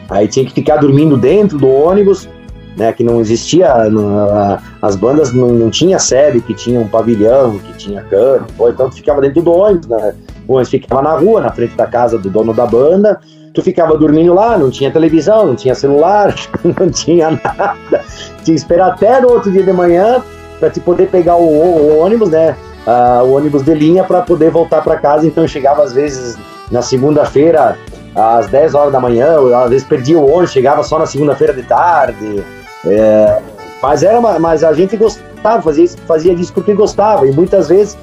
Aí 0.09 0.27
tinha 0.27 0.45
que 0.45 0.53
ficar 0.53 0.77
dormindo 0.77 1.17
dentro 1.17 1.57
do 1.57 1.69
ônibus, 1.69 2.27
né, 2.77 2.93
que 2.93 3.03
não 3.03 3.19
existia, 3.19 3.89
não, 3.89 4.59
as 4.81 4.95
bandas 4.95 5.33
não, 5.33 5.47
não 5.47 5.69
tinha 5.69 5.97
sede, 5.97 6.39
que 6.39 6.53
tinha 6.53 6.79
um 6.79 6.87
pavilhão, 6.87 7.57
que 7.57 7.73
tinha 7.73 8.03
cano, 8.03 8.45
então 8.69 8.89
tu 8.89 8.95
ficava 8.95 9.19
dentro 9.19 9.41
do 9.41 9.51
ônibus, 9.51 9.87
né, 9.87 10.13
o 10.47 10.53
ônibus 10.53 10.69
ficava 10.69 11.01
na 11.01 11.13
rua, 11.13 11.41
na 11.41 11.51
frente 11.51 11.75
da 11.75 11.87
casa 11.87 12.19
do 12.19 12.29
dono 12.29 12.53
da 12.53 12.67
banda, 12.67 13.19
tu 13.51 13.63
ficava 13.63 13.97
dormindo 13.97 14.33
lá, 14.33 14.55
não 14.57 14.69
tinha 14.69 14.91
televisão, 14.91 15.47
não 15.47 15.55
tinha 15.55 15.73
celular, 15.73 16.35
não 16.79 16.89
tinha 16.91 17.31
nada, 17.31 17.75
tinha 17.89 18.43
que 18.43 18.51
esperar 18.51 18.91
até 18.91 19.19
no 19.21 19.31
outro 19.31 19.51
dia 19.51 19.63
de 19.63 19.73
manhã 19.73 20.23
para 20.59 20.69
te 20.69 20.79
poder 20.79 21.07
pegar 21.07 21.35
o, 21.35 21.47
o 21.47 21.97
ônibus, 21.97 22.29
né, 22.29 22.55
uh, 22.85 23.23
o 23.23 23.35
ônibus 23.35 23.63
de 23.63 23.73
linha 23.73 24.03
para 24.03 24.21
poder 24.21 24.51
voltar 24.51 24.83
para 24.83 24.97
casa, 24.97 25.25
então 25.25 25.43
eu 25.43 25.47
chegava 25.47 25.81
às 25.81 25.93
vezes 25.93 26.37
na 26.71 26.83
segunda-feira 26.83 27.75
às 28.13 28.47
10 28.47 28.75
horas 28.75 28.91
da 28.91 28.99
manhã, 28.99 29.37
às 29.63 29.69
vezes 29.69 29.87
perdia 29.87 30.19
o 30.19 30.29
ônibus, 30.29 30.51
chegava 30.51 30.83
só 30.83 30.99
na 30.99 31.05
segunda-feira 31.07 31.53
de 31.53 31.63
tarde, 31.63 32.43
é, 32.91 33.41
mas, 33.81 34.03
era 34.03 34.19
mas 34.39 34.63
a 34.63 34.73
gente 34.73 34.95
gostava, 34.97 35.61
fazia, 35.61 35.83
isso, 35.83 35.97
fazia 36.07 36.35
disso 36.35 36.53
porque 36.53 36.73
gostava. 36.73 37.27
E 37.27 37.31
muitas 37.31 37.69
vezes 37.69 37.97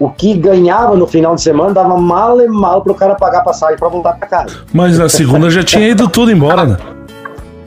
o 0.00 0.08
que 0.08 0.34
ganhava 0.34 0.96
no 0.96 1.06
final 1.06 1.34
de 1.34 1.42
semana 1.42 1.72
dava 1.74 1.96
mal 1.96 2.40
e 2.40 2.46
mal 2.46 2.82
para 2.82 2.92
o 2.92 2.94
cara 2.94 3.14
pagar 3.14 3.42
passagem 3.42 3.76
para 3.76 3.88
voltar 3.88 4.14
para 4.14 4.28
casa. 4.28 4.56
Mas 4.72 4.98
na 4.98 5.08
segunda 5.08 5.50
já 5.50 5.62
tinha 5.62 5.88
ido 5.88 6.08
tudo 6.08 6.30
embora, 6.30 6.64
né? 6.64 6.76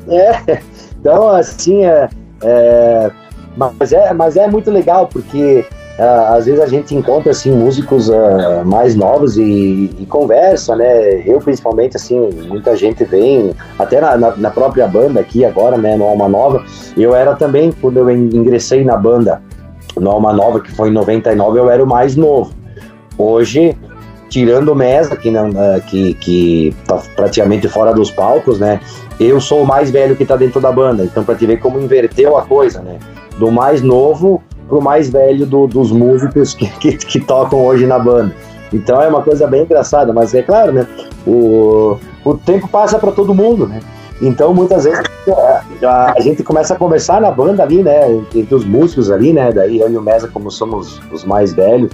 É, 0.10 0.60
então 1.00 1.30
assim, 1.30 1.86
é, 1.86 2.10
é, 2.42 3.12
mas, 3.56 3.94
é, 3.94 4.14
mas 4.14 4.36
é 4.36 4.48
muito 4.48 4.72
legal 4.72 5.08
porque 5.08 5.64
uh, 6.02 6.36
às 6.36 6.46
vezes 6.46 6.60
a 6.60 6.66
gente 6.66 6.96
encontra 6.96 7.32
assim 7.32 7.52
músicos 7.52 8.10
uh, 8.10 8.66
mais 8.66 8.96
novos 8.96 9.38
e, 9.38 9.92
e, 10.00 10.06
conversa, 10.10 10.76
né? 10.76 11.22
Eu 11.28 11.40
principalmente 11.40 11.96
assim, 11.96 12.30
muita 12.48 12.76
gente 12.76 13.04
vem 13.04 13.54
até 13.78 14.02
na, 14.02 14.18
na, 14.18 14.36
na, 14.36 14.50
própria 14.50 14.88
banda 14.88 15.20
aqui 15.20 15.46
agora, 15.46 15.78
né? 15.78 15.96
No 15.96 16.06
Alma 16.06 16.28
Nova, 16.28 16.64
eu 16.98 17.16
era 17.16 17.36
também 17.36 17.72
quando 17.72 17.98
eu 17.98 18.10
ingressei 18.10 18.84
na 18.84 18.98
banda 18.98 19.42
no 19.96 20.10
Alma 20.10 20.34
Nova 20.34 20.60
que 20.60 20.72
foi 20.72 20.90
em 20.90 20.94
99, 20.94 21.60
eu 21.60 21.70
era 21.70 21.84
o 21.84 21.88
mais 21.88 22.16
novo. 22.16 22.52
Hoje 23.18 23.78
tirando 24.30 24.70
o 24.70 24.76
Mesa, 24.76 25.18
que, 25.18 25.30
não, 25.30 25.50
que, 25.88 26.14
que 26.14 26.76
tá 26.88 27.02
praticamente 27.18 27.68
fora 27.68 27.94
dos 27.94 28.10
palcos, 28.10 28.60
né? 28.60 28.80
Eu 29.20 29.42
sou 29.42 29.64
o 29.64 29.68
mais 29.68 29.92
velho 29.92 30.16
que 30.16 30.26
tá 30.26 30.38
dentro 30.38 30.62
da 30.62 30.72
banda, 30.72 31.04
então 31.04 31.22
pra 31.24 31.36
te 31.36 31.46
ver 31.46 31.60
como 31.60 31.78
inverteu 31.80 32.38
a 32.38 32.44
coisa, 32.44 32.82
né? 32.82 32.98
Do 33.38 33.52
mais 33.52 33.82
novo 33.82 34.42
pro 34.72 34.82
mais 34.82 35.10
velho 35.10 35.46
do, 35.46 35.68
dos 35.68 35.92
músicos 35.92 36.54
que, 36.54 36.66
que, 36.80 36.96
que, 36.96 37.20
tocam 37.20 37.60
hoje 37.66 37.86
na 37.86 38.00
banda. 38.00 38.34
Então 38.72 39.02
é 39.02 39.08
uma 39.10 39.22
coisa 39.22 39.46
bem 39.46 39.64
engraçada, 39.64 40.14
mas 40.14 40.34
é 40.34 40.42
claro, 40.42 40.72
né? 40.72 40.88
O, 41.28 41.98
o 42.24 42.38
tempo 42.38 42.70
passa 42.70 42.98
para 42.98 43.12
todo 43.12 43.36
mundo, 43.36 43.68
né? 43.68 43.82
Então 44.22 44.54
muitas 44.54 44.86
vezes 44.86 45.04
a, 45.84 46.14
a, 46.16 46.22
gente 46.22 46.42
começa 46.42 46.74
a 46.74 46.78
conversar 46.78 47.20
na 47.20 47.30
banda 47.30 47.64
ali, 47.64 47.84
né? 47.84 48.08
Entre 48.34 48.56
os 48.56 48.64
músicos 48.64 49.12
ali, 49.12 49.34
né? 49.34 49.52
Daí 49.52 49.78
eu 49.78 49.92
e 49.92 49.98
o 49.98 50.02
Mesa, 50.02 50.30
como 50.30 50.50
somos 50.50 51.02
os 51.12 51.26
mais 51.26 51.52
velhos, 51.52 51.92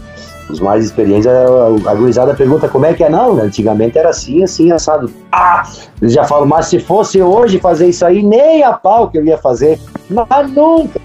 os 0.48 0.60
mais 0.60 0.86
experientes, 0.86 1.25
a, 1.25 1.89
a 1.89 1.96
gurizada 1.96 2.36
pergunta 2.36 2.69
como 2.69 2.86
é 2.86 2.93
que 2.93 3.03
é. 3.03 3.10
Não, 3.10 3.34
né? 3.34 3.43
antigamente 3.46 3.98
era 3.98 4.10
assim, 4.10 4.43
assim, 4.43 4.72
assado. 4.72 5.10
Ah! 5.31 5.63
Eles 6.00 6.13
já 6.13 6.25
falam, 6.25 6.46
mas 6.46 6.67
se 6.67 6.79
fosse 6.79 7.19
hoje 7.24 7.57
fazer 7.57 7.88
isso 7.88 8.05
aí, 8.05 8.22
nem 8.22 8.62
a 8.62 8.74
pau 8.74 9.07
que 9.07 9.17
eu 9.17 9.25
ia 9.25 9.38
fazer. 9.39 9.79
Mas 10.07 10.51
nunca 10.51 11.01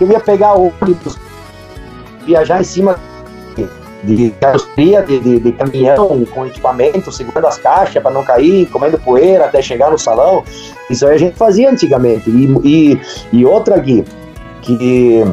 eu 0.00 0.10
ia 0.10 0.20
pegar 0.20 0.54
ônibus, 0.54 1.18
viajar 2.24 2.60
em 2.60 2.64
cima 2.64 2.98
de 4.04 4.30
carroceria, 4.40 5.02
de, 5.02 5.18
de, 5.18 5.40
de, 5.40 5.52
caminhão 5.52 6.24
com 6.26 6.46
equipamento, 6.46 7.10
segurando 7.10 7.46
as 7.46 7.58
caixas 7.58 8.02
para 8.02 8.12
não 8.12 8.22
cair, 8.22 8.66
comendo 8.66 8.98
poeira 8.98 9.46
até 9.46 9.60
chegar 9.60 9.90
no 9.90 9.98
salão. 9.98 10.44
Isso 10.88 11.06
aí 11.06 11.14
a 11.14 11.18
gente 11.18 11.36
fazia 11.36 11.70
antigamente. 11.70 12.30
E, 12.30 12.46
e, 12.64 13.00
e 13.32 13.44
outra 13.44 13.76
aqui, 13.76 14.04
que 14.62 15.24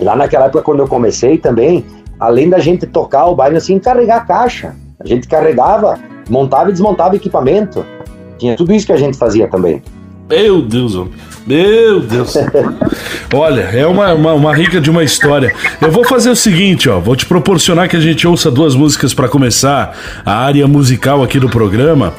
lá 0.00 0.16
naquela 0.16 0.46
época 0.46 0.62
quando 0.62 0.80
eu 0.80 0.88
comecei 0.88 1.36
também, 1.36 1.84
além 2.18 2.48
da 2.48 2.58
gente 2.58 2.86
tocar 2.86 3.26
o 3.26 3.34
baile 3.34 3.56
assim, 3.56 3.78
carregar 3.78 4.18
a 4.18 4.20
caixa. 4.20 4.74
A 4.98 5.06
gente 5.06 5.28
carregava, 5.28 5.98
montava 6.28 6.70
e 6.70 6.72
desmontava 6.72 7.16
equipamento. 7.16 7.84
Tinha 8.38 8.56
tudo 8.56 8.72
isso 8.72 8.86
que 8.86 8.92
a 8.92 8.96
gente 8.96 9.16
fazia 9.16 9.46
também. 9.48 9.82
Meu 10.28 10.62
Deus, 10.62 10.94
homem. 10.94 11.12
Meu 11.46 12.00
Deus. 12.00 12.34
Olha, 13.32 13.60
é 13.60 13.86
uma, 13.86 14.12
uma, 14.14 14.32
uma, 14.32 14.54
rica 14.54 14.80
de 14.80 14.90
uma 14.90 15.04
história. 15.04 15.54
Eu 15.80 15.92
vou 15.92 16.04
fazer 16.04 16.28
o 16.28 16.34
seguinte, 16.34 16.88
ó. 16.88 16.98
Vou 16.98 17.14
te 17.14 17.24
proporcionar 17.24 17.88
que 17.88 17.96
a 17.96 18.00
gente 18.00 18.26
ouça 18.26 18.50
duas 18.50 18.74
músicas 18.74 19.14
para 19.14 19.28
começar 19.28 19.96
a 20.24 20.34
área 20.34 20.66
musical 20.66 21.22
aqui 21.22 21.38
do 21.38 21.48
programa. 21.48 22.12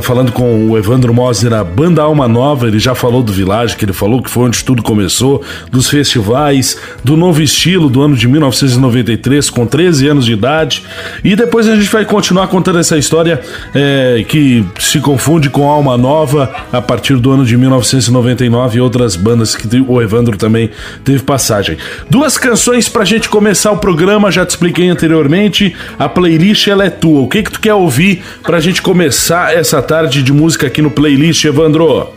Falando 0.00 0.30
com 0.30 0.70
o 0.70 0.78
Evandro 0.78 1.12
Moser, 1.12 1.52
a 1.52 1.64
Banda 1.64 2.02
Alma 2.02 2.28
Nova. 2.28 2.68
Ele 2.68 2.78
já 2.78 2.94
falou 2.94 3.20
do 3.20 3.32
Village, 3.32 3.74
que 3.74 3.84
ele 3.84 3.92
falou 3.92 4.22
que 4.22 4.30
foi 4.30 4.44
onde 4.44 4.64
tudo 4.64 4.80
começou, 4.80 5.42
dos 5.72 5.88
festivais, 5.88 6.78
do 7.02 7.16
novo 7.16 7.42
estilo 7.42 7.90
do 7.90 8.00
ano 8.00 8.14
de 8.14 8.28
1993, 8.28 9.50
com 9.50 9.66
13 9.66 10.06
anos 10.06 10.24
de 10.24 10.34
idade. 10.34 10.84
E 11.24 11.34
depois 11.34 11.66
a 11.66 11.74
gente 11.74 11.90
vai 11.90 12.04
continuar 12.04 12.46
contando 12.46 12.78
essa 12.78 12.96
história 12.96 13.40
é, 13.74 14.24
que 14.28 14.64
se 14.78 15.00
confunde 15.00 15.50
com 15.50 15.68
Alma 15.68 15.98
Nova 15.98 16.48
a 16.72 16.80
partir 16.80 17.16
do 17.16 17.32
ano 17.32 17.44
de 17.44 17.56
1999 17.56 18.67
e 18.76 18.80
outras 18.80 19.16
bandas 19.16 19.54
que 19.54 19.68
o 19.86 20.02
Evandro 20.02 20.36
também 20.36 20.70
teve 21.04 21.22
passagem. 21.22 21.76
Duas 22.10 22.36
canções 22.36 22.88
pra 22.88 23.04
gente 23.04 23.28
começar 23.28 23.70
o 23.72 23.78
programa, 23.78 24.30
já 24.30 24.44
te 24.44 24.50
expliquei 24.50 24.88
anteriormente. 24.88 25.76
A 25.98 26.08
playlist 26.08 26.68
ela 26.68 26.84
é 26.84 26.90
tua. 26.90 27.22
O 27.22 27.28
que 27.28 27.42
que 27.42 27.52
tu 27.52 27.60
quer 27.60 27.74
ouvir 27.74 28.22
pra 28.42 28.60
gente 28.60 28.82
começar 28.82 29.54
essa 29.54 29.80
tarde 29.82 30.22
de 30.22 30.32
música 30.32 30.66
aqui 30.66 30.82
no 30.82 30.90
playlist, 30.90 31.44
Evandro? 31.44 32.08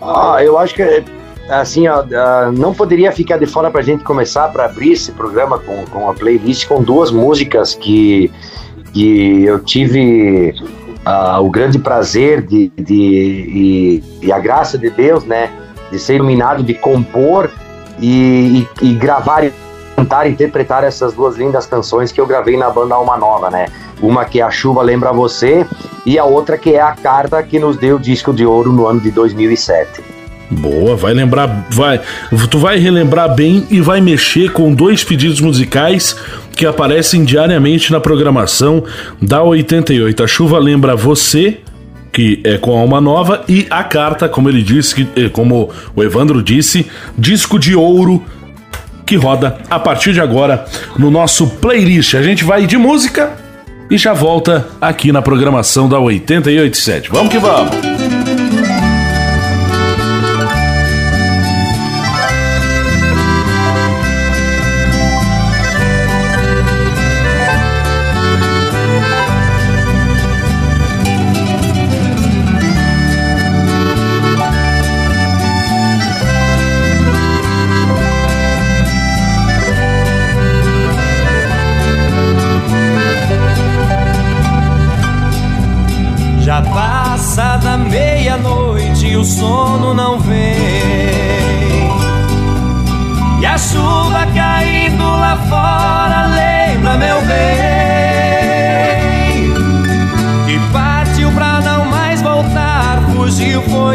Ah, 0.00 0.38
eu 0.42 0.58
acho 0.58 0.74
que 0.74 1.04
assim, 1.48 1.86
ó, 1.86 2.04
não 2.52 2.74
poderia 2.74 3.12
ficar 3.12 3.38
de 3.38 3.46
fora 3.46 3.70
pra 3.70 3.82
gente 3.82 4.02
começar 4.02 4.48
para 4.48 4.64
abrir 4.64 4.92
esse 4.92 5.12
programa 5.12 5.58
com, 5.58 5.84
com 5.86 6.10
a 6.10 6.14
playlist 6.14 6.66
com 6.66 6.82
duas 6.82 7.10
músicas 7.10 7.74
que, 7.74 8.30
que 8.92 9.44
eu 9.44 9.60
tive 9.60 10.54
uh, 11.06 11.40
o 11.40 11.48
grande 11.48 11.78
prazer 11.78 12.42
de, 12.42 12.70
de, 12.76 12.82
de, 12.82 14.02
e 14.22 14.32
a 14.32 14.38
graça 14.38 14.76
de 14.76 14.90
Deus, 14.90 15.24
né, 15.24 15.50
de 15.90 15.98
ser 15.98 16.16
iluminado, 16.16 16.62
de 16.62 16.74
compor 16.74 17.50
e, 18.00 18.66
e, 18.82 18.88
e 18.90 18.94
gravar 18.94 19.44
e 19.44 19.52
cantar 19.96 20.28
interpretar 20.28 20.84
essas 20.84 21.14
duas 21.14 21.36
lindas 21.36 21.64
canções 21.64 22.12
que 22.12 22.20
eu 22.20 22.26
gravei 22.26 22.56
na 22.56 22.68
banda 22.68 22.94
Alma 22.94 23.16
Nova, 23.16 23.48
né? 23.48 23.66
Uma 24.02 24.26
que 24.26 24.40
é 24.40 24.42
A 24.42 24.50
Chuva 24.50 24.82
Lembra 24.82 25.10
Você 25.10 25.66
e 26.04 26.18
a 26.18 26.24
outra 26.24 26.58
que 26.58 26.74
é 26.74 26.82
a 26.82 26.92
carta 26.92 27.42
que 27.42 27.58
nos 27.58 27.78
deu 27.78 27.96
o 27.96 27.98
disco 27.98 28.34
de 28.34 28.44
ouro 28.44 28.70
no 28.72 28.86
ano 28.86 29.00
de 29.00 29.10
2007. 29.10 30.04
Boa, 30.50 30.94
vai 30.94 31.12
lembrar, 31.12 31.66
vai, 31.70 32.00
tu 32.50 32.58
vai 32.58 32.78
relembrar 32.78 33.34
bem 33.34 33.66
e 33.68 33.80
vai 33.80 34.00
mexer 34.00 34.52
com 34.52 34.72
dois 34.72 35.02
pedidos 35.02 35.40
musicais 35.40 36.14
que 36.56 36.66
aparecem 36.66 37.22
diariamente 37.22 37.92
na 37.92 38.00
programação 38.00 38.82
da 39.20 39.42
88. 39.42 40.24
A 40.24 40.26
chuva 40.26 40.58
lembra 40.58 40.96
você, 40.96 41.58
que 42.10 42.40
é 42.42 42.56
com 42.56 42.76
alma 42.76 43.00
nova, 43.00 43.44
e 43.46 43.66
a 43.68 43.84
carta, 43.84 44.26
como 44.26 44.48
ele 44.48 44.62
disse, 44.62 45.06
eh, 45.14 45.28
como 45.28 45.70
o 45.94 46.02
Evandro 46.02 46.42
disse, 46.42 46.86
disco 47.16 47.58
de 47.58 47.76
ouro 47.76 48.24
que 49.04 49.16
roda 49.16 49.58
a 49.70 49.78
partir 49.78 50.14
de 50.14 50.20
agora 50.20 50.64
no 50.98 51.10
nosso 51.10 51.46
playlist. 51.46 52.14
A 52.14 52.22
gente 52.22 52.42
vai 52.42 52.66
de 52.66 52.76
música 52.76 53.32
e 53.90 53.96
já 53.98 54.12
volta 54.12 54.66
aqui 54.80 55.12
na 55.12 55.22
programação 55.22 55.88
da 55.88 56.00
887. 56.00 57.10
Vamos 57.10 57.30
que 57.30 57.38
vamos! 57.38 57.95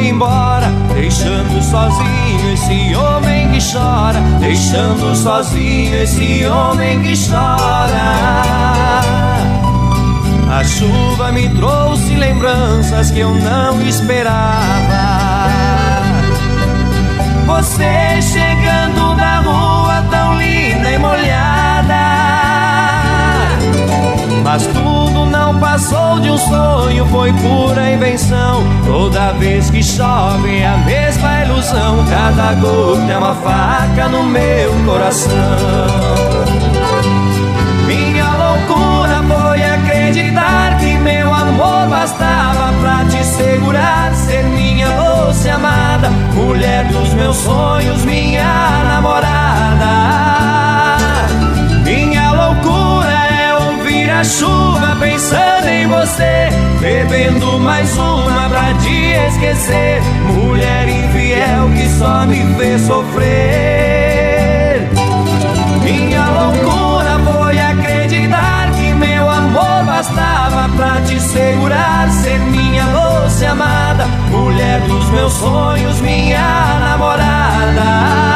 Foi 0.01 0.07
embora, 0.07 0.67
deixando 0.95 1.61
sozinho 1.61 2.53
esse 2.53 2.95
homem 2.95 3.51
que 3.51 3.59
chora, 3.71 4.19
deixando 4.39 5.15
sozinho 5.15 5.95
esse 6.01 6.45
homem 6.47 7.01
que 7.03 7.13
chora. 7.15 8.15
A 10.49 10.63
chuva 10.63 11.31
me 11.31 11.47
trouxe 11.49 12.15
lembranças 12.15 13.11
que 13.11 13.19
eu 13.19 13.33
não 13.35 13.79
esperava. 13.83 14.81
Você 17.45 18.21
chegando 18.21 19.15
da 19.15 19.39
rua 19.41 20.03
tão 20.09 20.37
linda 20.39 20.91
e 20.91 20.97
molhada. 20.97 22.01
Mas 24.43 24.67
não 24.73 25.00
passou 25.61 26.19
de 26.19 26.29
um 26.29 26.37
sonho, 26.37 27.05
foi 27.05 27.31
pura 27.33 27.89
invenção. 27.89 28.63
Toda 28.85 29.31
vez 29.33 29.69
que 29.69 29.81
chove 29.81 30.57
é 30.57 30.67
a 30.67 30.77
mesma 30.79 31.43
ilusão. 31.45 32.03
Cada 32.09 32.53
gota 32.55 33.11
é 33.11 33.17
uma 33.17 33.35
faca 33.35 34.09
no 34.09 34.23
meu 34.23 34.73
coração. 34.85 36.31
acreditar 40.11 40.77
que 40.79 40.97
meu 40.97 41.33
amor 41.33 41.87
bastava 41.89 42.73
pra 42.81 43.05
te 43.05 43.23
segurar, 43.23 44.13
ser 44.13 44.43
minha 44.43 44.87
doce 44.89 45.49
amada, 45.49 46.09
mulher 46.33 46.85
dos 46.85 47.13
meus 47.13 47.37
sonhos, 47.37 48.03
minha 48.03 48.83
namorada. 48.83 49.91
Minha 51.83 52.31
loucura 52.31 53.11
é 53.11 53.53
ouvir 53.55 54.09
a 54.09 54.23
chuva 54.23 54.95
pensando 54.99 55.50
você, 55.85 56.49
bebendo 56.79 57.59
mais 57.59 57.97
uma 57.97 58.49
pra 58.49 58.73
te 58.75 59.11
esquecer, 59.27 60.01
mulher 60.33 60.87
infiel 60.87 61.69
que 61.75 61.89
só 61.97 62.25
me 62.25 62.55
fez 62.55 62.81
sofrer. 62.81 64.87
Minha 65.83 66.25
loucura 66.25 67.19
foi 67.25 67.59
acreditar 67.59 68.71
que 68.71 68.93
meu 68.93 69.29
amor 69.29 69.83
bastava 69.85 70.69
pra 70.75 71.01
te 71.01 71.19
segurar, 71.19 72.09
ser 72.11 72.39
minha 72.39 72.85
doce 72.85 73.45
amada, 73.45 74.05
mulher 74.29 74.79
dos 74.81 75.09
meus 75.09 75.33
sonhos, 75.33 75.99
minha 76.01 76.79
namorada. 76.79 78.30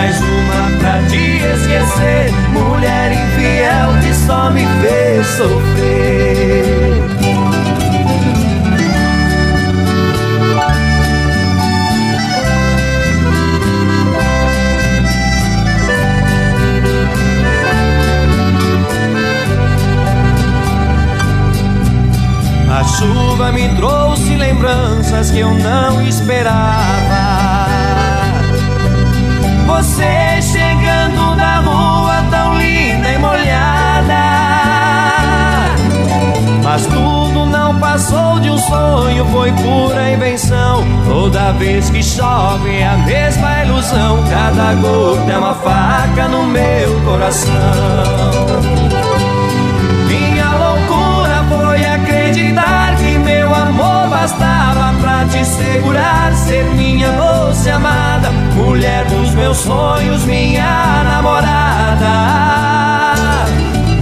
Mais 0.00 0.18
uma 0.18 0.78
pra 0.78 1.02
te 1.10 1.36
esquecer, 1.36 2.32
mulher 2.52 3.12
infiel 3.12 4.00
que 4.02 4.14
só 4.14 4.50
me 4.50 4.64
fez 4.80 5.26
sofrer. 5.26 6.70
A 22.70 22.84
chuva 22.84 23.52
me 23.52 23.68
trouxe 23.76 24.34
lembranças 24.36 25.30
que 25.30 25.40
eu 25.40 25.52
não 25.52 26.00
esperava. 26.00 27.19
Você 29.70 30.42
chegando 30.42 31.36
da 31.36 31.60
rua 31.60 32.24
tão 32.30 32.58
linda 32.58 33.08
e 33.08 33.18
molhada. 33.18 34.14
Mas 36.62 36.86
tudo 36.86 37.46
não 37.46 37.78
passou 37.78 38.40
de 38.40 38.50
um 38.50 38.58
sonho, 38.58 39.24
foi 39.26 39.52
pura 39.52 40.10
invenção. 40.10 40.84
Toda 41.06 41.52
vez 41.52 41.88
que 41.88 42.02
chove 42.02 42.78
é 42.78 42.86
a 42.86 42.96
mesma 42.98 43.62
ilusão. 43.64 44.24
Cada 44.28 44.74
gota 44.74 45.32
é 45.32 45.38
uma 45.38 45.54
faca 45.54 46.28
no 46.28 46.44
meu 46.44 47.00
coração. 47.04 48.50
acreditar 52.30 52.96
que 52.96 53.18
meu 53.18 53.54
amor 53.54 54.08
bastava 54.08 54.94
pra 55.00 55.24
te 55.26 55.44
segurar, 55.44 56.32
ser 56.34 56.64
minha 56.74 57.10
doce 57.12 57.70
amada, 57.70 58.30
mulher 58.60 59.04
dos 59.06 59.34
meus 59.34 59.56
sonhos, 59.58 60.24
minha 60.24 61.02
namorada. 61.04 62.06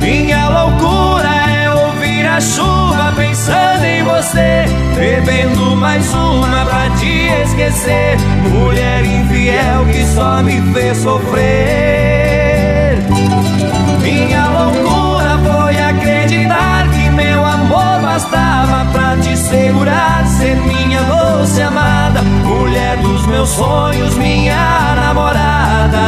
Minha 0.01 0.49
loucura 0.49 1.29
é 1.29 1.71
ouvir 1.71 2.27
a 2.27 2.41
chuva 2.41 3.13
pensando 3.17 3.85
em 3.85 4.03
você, 4.03 4.65
bebendo 4.97 5.77
mais 5.77 6.13
uma 6.13 6.67
pra 6.67 6.91
te 6.99 7.29
esquecer, 7.45 8.19
mulher 8.51 9.05
infiel 9.05 9.87
que 9.87 10.05
só 10.15 10.43
me 10.43 10.61
fez 10.73 10.99
sofrer. 10.99 12.99
Minha 14.03 14.49
loucura 14.49 15.39
foi 15.45 15.79
acreditar 15.79 16.89
meu 17.19 17.45
amor 17.45 18.01
bastava 18.01 18.85
pra 18.93 19.17
te 19.17 19.37
segurar, 19.37 20.25
ser 20.49 20.57
minha 20.63 21.03
doce 21.03 21.61
amada, 21.61 22.23
mulher 22.23 22.97
dos 22.99 23.27
meus 23.27 23.51
sonhos, 23.51 24.17
minha 24.17 24.95
namorada. 24.97 25.99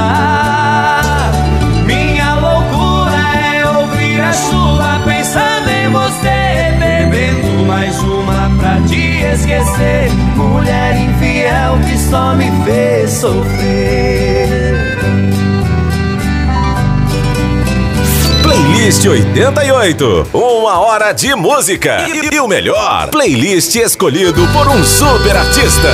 Minha 1.85 2.35
loucura 2.35 3.21
é 3.37 3.67
ouvir 3.67 4.21
a 4.21 4.33
chuva 4.33 5.01
pensando 5.05 5.69
em 5.69 5.91
você, 5.91 6.75
bebendo 6.79 7.67
mais 7.67 7.99
uma 8.03 8.51
pra 8.59 8.81
te 8.89 9.23
esquecer, 9.35 10.11
mulher 10.37 10.97
infiel 10.97 11.79
que 11.87 11.99
só 11.99 12.35
me 12.35 12.51
fez 12.65 13.11
sofrer. 13.11 14.40
Playlist 18.71 19.05
88. 19.05 20.29
Uma 20.33 20.79
hora 20.79 21.13
de 21.13 21.35
música. 21.35 22.07
E, 22.09 22.37
e 22.37 22.39
o 22.39 22.47
melhor, 22.47 23.09
playlist 23.09 23.75
escolhido 23.75 24.47
por 24.53 24.69
um 24.69 24.85
super 24.85 25.37
artista. 25.37 25.89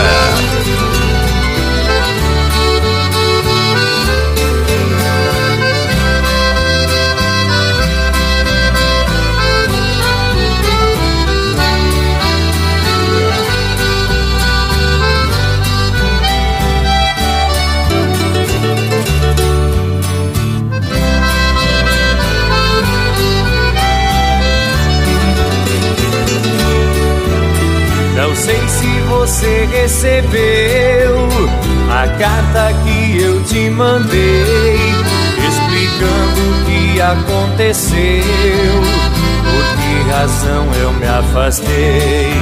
Me 41.60 41.66
afastei, 41.66 42.32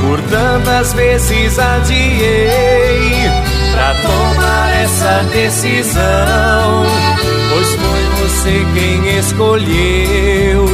por 0.00 0.20
tantas 0.22 0.92
vezes 0.94 1.58
adiei 1.58 3.28
pra 3.72 3.94
tomar 4.02 4.70
essa 4.82 5.22
decisão, 5.32 6.86
pois 7.50 7.68
foi 7.74 8.04
você 8.20 8.66
quem 8.74 9.18
escolheu 9.18 10.64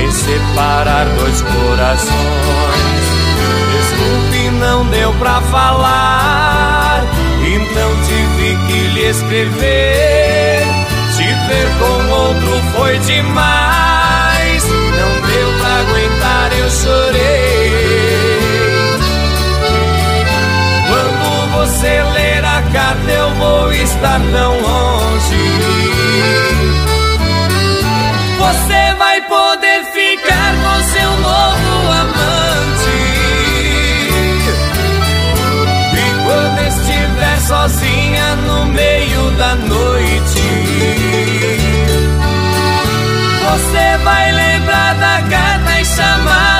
em 0.00 0.10
separar 0.10 1.06
dois 1.18 1.40
corações. 1.42 3.08
Não 4.60 4.84
deu 4.86 5.12
pra 5.14 5.40
falar, 5.42 7.04
então 7.42 7.90
tive 8.06 8.56
que 8.66 8.80
lhe 8.88 9.04
escrever. 9.08 10.62
Te 11.16 11.22
ver 11.22 11.68
com 11.78 12.10
outro 12.12 12.60
foi 12.74 12.98
demais, 12.98 13.57
estar 23.98 24.20
tão 24.32 24.60
longe. 24.60 25.36
Você 28.38 28.94
vai 28.96 29.20
poder 29.22 29.84
ficar 29.92 30.54
com 30.62 30.82
seu 30.92 31.10
novo 31.20 31.90
amante. 31.90 32.28
sozinha 37.48 38.36
no 38.36 38.66
meio 38.66 39.30
da 39.38 39.54
noite. 39.54 40.42
Você 43.50 44.04
vai 44.04 44.32
lembrar 44.32 44.94
da 44.96 45.22
carta 45.30 45.80
e 45.80 45.84
chamar 45.86 46.57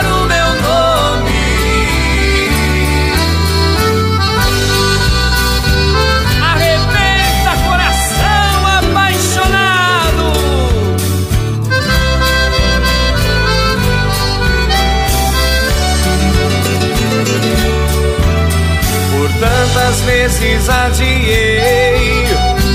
tantas 19.98 20.00
vezes 20.00 20.68
adiei 20.68 22.26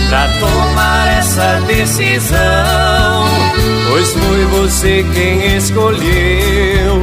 pra 0.09 0.27
tomar 0.39 1.07
essa 1.17 1.61
decisão, 1.67 3.27
pois 3.89 4.13
foi 4.13 4.45
você 4.45 5.05
quem 5.13 5.55
escolheu 5.57 7.01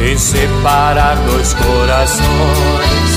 em 0.00 0.16
separar 0.16 1.16
dois 1.26 1.54
corações. 1.54 3.10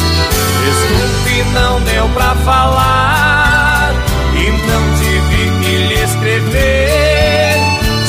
Desculpe, 0.63 1.43
não 1.53 1.82
deu 1.82 2.08
pra 2.10 2.36
falar, 2.45 3.93
então 4.36 4.82
tive 4.99 5.51
que 5.62 5.77
lhe 5.88 6.03
escrever. 6.03 7.56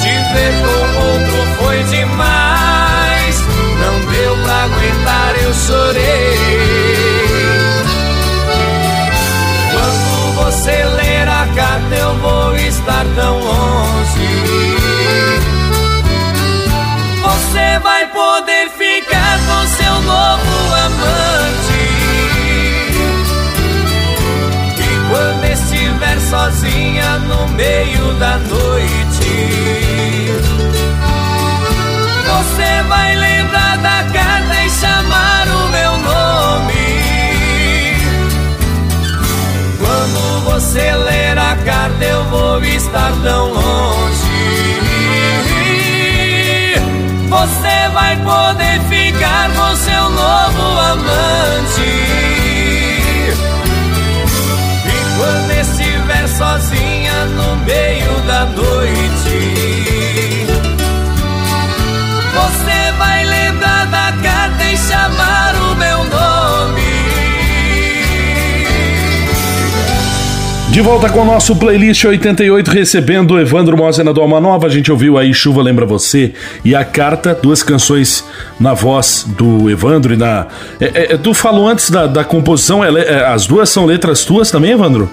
Te 0.01 0.15
ver 0.33 0.53
com 0.63 0.79
outro 1.07 1.39
foi 1.59 1.83
demais, 1.85 3.37
não 3.81 4.13
deu 4.13 4.37
pra 4.45 4.65
aguentar, 4.65 5.35
eu 5.43 5.55
chorei. 5.55 6.64
estar 12.85 13.07
tão 13.17 13.39
longe. 13.39 14.29
Você 17.23 17.79
vai 17.83 18.07
poder 18.09 18.69
ficar 18.77 19.39
com 19.47 19.67
seu 19.69 20.03
novo 20.03 20.75
amante. 20.85 21.85
E 24.79 25.09
quando 25.09 25.45
estiver 25.51 26.21
sozinha 26.21 27.19
no 27.21 27.49
meio 27.49 28.13
da 28.15 28.37
noite, 28.37 29.35
você 32.27 32.83
vai 32.87 33.17
lembrar 33.17 33.79
da 33.79 34.05
casa 34.13 34.63
e 34.63 34.71
chamar. 34.71 35.14
Você 40.55 40.79
ler 40.79 41.37
a 41.37 41.57
carta, 41.65 42.05
eu 42.05 42.23
vou 42.27 42.63
estar 42.63 43.11
tão 43.25 43.53
longe. 43.53 44.79
Você 47.29 47.89
vai 47.93 48.17
poder 48.19 48.81
ficar 48.89 49.51
com 49.51 49.75
seu 49.75 50.11
novo 50.11 50.79
amante. 50.79 52.07
Quando 55.17 55.51
estiver 55.61 56.29
sozinha 56.29 57.25
no 57.37 57.57
meio 57.57 58.21
da 58.25 58.45
noite, 58.45 60.47
você 62.33 62.93
vai 62.97 63.25
lembrar 63.25 63.87
da 63.87 64.13
carta 64.23 64.63
e 64.63 64.79
chamar 64.79 65.57
o 65.57 65.75
meu 65.75 66.05
nome. 66.05 66.34
De 70.75 70.81
volta 70.81 71.09
com 71.09 71.21
o 71.21 71.25
nosso 71.25 71.55
playlist 71.55 72.05
88, 72.05 72.69
recebendo 72.69 73.39
Evandro 73.39 73.77
Mosena 73.77 74.13
do 74.13 74.21
Alma 74.21 74.41
Nova. 74.41 74.67
A 74.67 74.69
gente 74.69 74.91
ouviu 74.91 75.17
aí 75.17 75.33
Chuva 75.33 75.63
Lembra 75.63 75.87
Você 75.87 76.35
e 76.65 76.75
A 76.75 76.85
Carta, 76.85 77.33
duas 77.33 77.63
canções 77.63 78.25
na 78.59 78.75
voz 78.75 79.25
do 79.39 79.71
Evandro 79.71 80.15
e 80.15 80.17
na. 80.17 80.49
É, 80.81 81.15
é, 81.15 81.17
tu 81.17 81.33
falou 81.33 81.69
antes 81.69 81.91
da, 81.91 82.09
da 82.09 82.25
composição, 82.25 82.85
ela, 82.85 82.99
é, 82.99 83.25
as 83.25 83.47
duas 83.47 83.71
são 83.71 83.87
letras 83.87 84.25
tuas 84.25 84.51
também, 84.51 84.73
Evandro? 84.73 85.09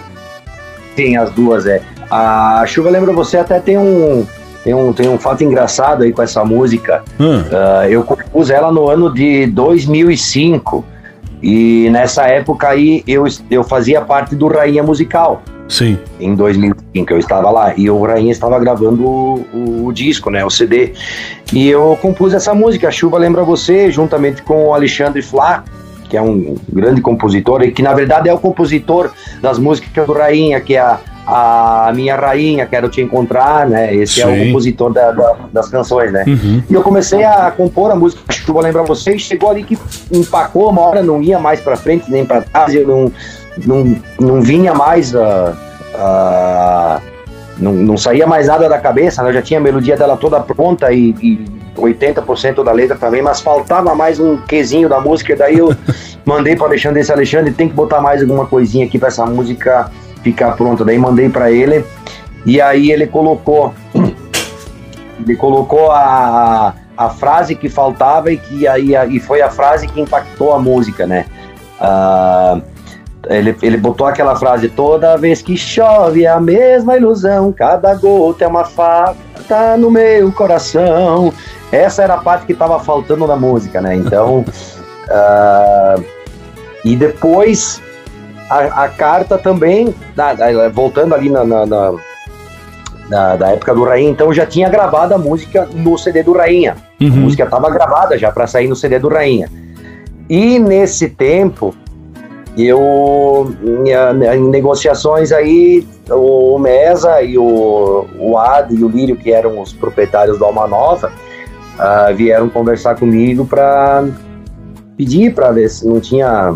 Sim, 0.95 1.15
as 1.15 1.29
duas, 1.29 1.67
é. 1.67 1.79
A 2.09 2.63
Chuva 2.65 2.89
Lembra 2.89 3.13
Você 3.13 3.37
até 3.37 3.59
tem 3.59 3.77
um, 3.77 4.25
tem 4.63 4.73
um, 4.73 4.91
tem 4.91 5.07
um 5.07 5.19
fato 5.19 5.43
engraçado 5.43 6.01
aí 6.01 6.11
com 6.11 6.23
essa 6.23 6.43
música. 6.43 7.03
Hum. 7.19 7.41
Uh, 7.41 7.85
eu 7.87 8.01
compus 8.01 8.49
ela 8.49 8.71
no 8.71 8.89
ano 8.89 9.13
de 9.13 9.45
2005 9.45 10.83
e 11.41 11.89
nessa 11.89 12.25
época 12.27 12.69
aí 12.69 13.03
eu, 13.07 13.25
eu 13.49 13.63
fazia 13.63 14.01
parte 14.01 14.35
do 14.35 14.47
Rainha 14.47 14.83
Musical. 14.83 15.41
Sim. 15.67 15.97
Em 16.19 16.35
2005 16.35 17.13
eu 17.13 17.17
estava 17.17 17.49
lá 17.49 17.73
e 17.77 17.89
o 17.89 18.03
Rainha 18.03 18.31
estava 18.31 18.59
gravando 18.59 19.05
o, 19.05 19.85
o, 19.85 19.93
disco, 19.93 20.29
né, 20.29 20.43
o 20.43 20.49
CD. 20.49 20.93
E 21.53 21.69
eu 21.69 21.97
compus 22.01 22.33
essa 22.33 22.53
música, 22.53 22.89
A 22.89 22.91
Chuva 22.91 23.17
Lembra 23.17 23.43
Você, 23.43 23.89
juntamente 23.89 24.41
com 24.41 24.67
o 24.67 24.73
Alexandre 24.73 25.21
Flá, 25.21 25.63
que 26.09 26.17
é 26.17 26.21
um 26.21 26.57
grande 26.71 27.01
compositor 27.01 27.63
e 27.63 27.71
que 27.71 27.81
na 27.81 27.93
verdade 27.93 28.27
é 28.27 28.33
o 28.33 28.37
compositor 28.37 29.11
das 29.41 29.57
músicas 29.57 30.05
do 30.05 30.11
Rainha, 30.11 30.59
que 30.59 30.75
é 30.75 30.79
a, 30.79 30.99
a 31.25 31.91
Minha 31.93 32.15
Rainha, 32.15 32.65
Quero 32.65 32.89
Te 32.89 33.01
Encontrar, 33.01 33.67
né? 33.67 33.93
Esse 33.95 34.15
Sim. 34.15 34.21
é 34.21 34.27
o 34.27 34.45
compositor 34.45 34.91
da, 34.91 35.11
da, 35.11 35.35
das 35.53 35.69
canções, 35.69 36.11
né? 36.11 36.23
Uhum. 36.27 36.63
E 36.69 36.73
eu 36.73 36.81
comecei 36.81 37.23
a 37.23 37.51
compor 37.51 37.91
a 37.91 37.95
música 37.95 38.21
Chuva 38.31 38.61
Lembra 38.61 38.83
Você 38.83 39.15
e 39.15 39.19
chegou 39.19 39.51
ali 39.51 39.63
que 39.63 39.77
empacou 40.11 40.69
uma 40.69 40.81
hora, 40.81 41.03
não 41.03 41.21
ia 41.21 41.39
mais 41.39 41.61
para 41.61 41.75
frente 41.75 42.09
nem 42.11 42.25
para 42.25 42.41
trás, 42.41 42.73
eu 42.73 42.87
não, 42.87 43.11
não, 43.65 43.95
não 44.19 44.41
vinha 44.41 44.73
mais 44.73 45.15
a. 45.15 45.55
Uh, 45.93 47.11
não, 47.57 47.73
não 47.73 47.97
saía 47.97 48.25
mais 48.25 48.47
nada 48.47 48.67
da 48.67 48.79
cabeça, 48.79 49.21
né? 49.21 49.29
eu 49.29 49.33
já 49.33 49.41
tinha 49.41 49.59
a 49.59 49.63
melodia 49.63 49.95
dela 49.95 50.17
toda 50.17 50.39
pronta 50.39 50.91
e, 50.91 51.13
e 51.21 51.45
80% 51.77 52.63
da 52.63 52.71
letra 52.71 52.97
também, 52.97 53.21
mas 53.21 53.39
faltava 53.39 53.93
mais 53.93 54.19
um 54.19 54.37
quezinho 54.37 54.89
da 54.89 54.99
música, 54.99 55.35
daí 55.35 55.59
eu 55.59 55.75
mandei 56.25 56.55
para 56.55 56.65
Alexandre 56.65 57.01
esse 57.01 57.11
Alexandre, 57.11 57.53
tem 57.53 57.69
que 57.69 57.75
botar 57.75 58.01
mais 58.01 58.21
alguma 58.21 58.47
coisinha 58.47 58.85
aqui 58.85 58.97
para 58.97 59.09
essa 59.09 59.25
música 59.27 59.91
ficar 60.23 60.53
pronta. 60.53 60.83
Daí 60.85 60.97
mandei 60.97 61.29
para 61.29 61.51
ele 61.51 61.85
e 62.45 62.59
aí 62.59 62.91
ele 62.91 63.07
colocou 63.07 63.73
ele 65.19 65.35
colocou 65.35 65.91
a, 65.91 66.73
a 66.97 67.09
frase 67.09 67.55
que 67.55 67.69
faltava 67.69 68.31
e 68.31 68.37
que 68.37 68.67
aí 68.67 68.93
e 69.09 69.19
foi 69.19 69.41
a 69.41 69.49
frase 69.49 69.87
que 69.87 70.01
impactou 70.01 70.53
a 70.53 70.59
música, 70.59 71.05
né? 71.05 71.25
Uh, 71.79 72.61
ele, 73.29 73.55
ele 73.61 73.77
botou 73.77 74.07
aquela 74.07 74.35
frase: 74.35 74.69
toda 74.69 75.17
vez 75.17 75.41
que 75.41 75.55
chove 75.55 76.25
é 76.25 76.29
a 76.29 76.39
mesma 76.39 76.97
ilusão, 76.97 77.51
cada 77.51 77.93
gota 77.95 78.45
é 78.45 78.47
uma 78.47 78.65
faca 78.65 79.77
no 79.77 79.91
meu 79.91 80.31
coração. 80.31 81.33
Essa 81.71 82.03
era 82.03 82.15
a 82.15 82.17
parte 82.17 82.45
que 82.45 82.53
estava 82.53 82.79
faltando 82.79 83.25
na 83.27 83.35
música, 83.35 83.79
né? 83.79 83.95
Então, 83.95 84.39
uh, 84.39 86.03
e 86.83 86.95
depois 86.95 87.81
a, 88.51 88.83
a 88.83 88.89
carta 88.89 89.37
também, 89.37 89.95
voltando 90.73 91.15
ali 91.15 91.29
na, 91.29 91.45
na, 91.45 93.35
da 93.37 93.51
época 93.51 93.73
do 93.73 93.85
Rainha, 93.85 94.09
então 94.09 94.33
já 94.33 94.45
tinha 94.45 94.69
gravado 94.69 95.13
a 95.13 95.17
música 95.17 95.67
no 95.73 95.97
CD 95.97 96.21
do 96.21 96.33
Rainha. 96.33 96.75
Uhum. 96.99 97.07
A 97.07 97.11
música 97.11 97.43
estava 97.45 97.69
gravada 97.69 98.17
já 98.17 98.29
para 98.29 98.45
sair 98.47 98.67
no 98.67 98.75
CD 98.75 98.99
do 98.99 99.07
Rainha. 99.07 99.49
E 100.29 100.59
nesse 100.59 101.09
tempo, 101.09 101.73
eu 102.57 103.55
em 103.63 104.49
negociações 104.49 105.31
aí 105.31 105.87
o 106.09 106.59
Mesa 106.59 107.21
e 107.21 107.37
o, 107.37 108.05
o 108.19 108.37
Ad 108.37 108.73
e 108.73 108.83
o 108.83 108.89
Lírio 108.89 109.15
que 109.15 109.31
eram 109.31 109.61
os 109.61 109.71
proprietários 109.71 110.37
da 110.37 110.45
Alma 110.45 110.67
Nova 110.67 111.11
uh, 111.77 112.13
vieram 112.15 112.49
conversar 112.49 112.95
comigo 112.95 113.45
para 113.45 114.05
pedir 114.97 115.33
para 115.33 115.51
ver 115.51 115.69
se 115.69 115.87
não 115.87 116.01
tinha 116.01 116.53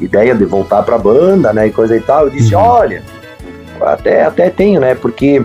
ideia 0.00 0.34
de 0.34 0.44
voltar 0.44 0.82
para 0.82 0.96
a 0.96 0.98
banda 0.98 1.52
né 1.52 1.68
e 1.68 1.70
coisa 1.70 1.96
e 1.96 2.00
tal 2.00 2.24
eu 2.24 2.30
disse 2.30 2.54
uhum. 2.54 2.62
olha 2.62 3.02
até 3.80 4.24
até 4.24 4.50
tenho 4.50 4.80
né 4.80 4.94
porque 4.94 5.42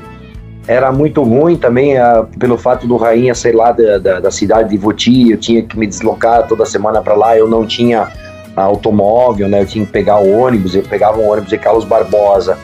era 0.68 0.92
muito 0.92 1.24
ruim 1.24 1.58
também 1.58 1.98
uh, 1.98 2.26
pelo 2.38 2.58
fato 2.58 2.86
do 2.86 2.96
Rainha 2.98 3.34
ser 3.34 3.56
lá 3.56 3.72
da, 3.72 3.98
da, 3.98 4.20
da 4.20 4.32
cidade 4.32 4.70
de 4.70 4.78
Voti 4.78 5.32
eu 5.32 5.38
tinha 5.38 5.62
que 5.64 5.78
me 5.78 5.88
deslocar 5.88 6.48
toda 6.48 6.66
semana 6.66 7.02
para 7.02 7.16
lá 7.16 7.38
eu 7.38 7.48
não 7.48 7.66
tinha 7.66 8.08
automóvel, 8.56 9.48
né? 9.48 9.62
Eu 9.62 9.66
tinha 9.66 9.86
que 9.86 9.92
pegar 9.92 10.20
o 10.20 10.30
ônibus, 10.40 10.76
eu 10.76 10.84
pegava 10.84 11.20
um 11.20 11.30
ônibus 11.30 11.50
de 11.50 11.58
Carlos 11.58 11.86
Barbosa 11.86 12.58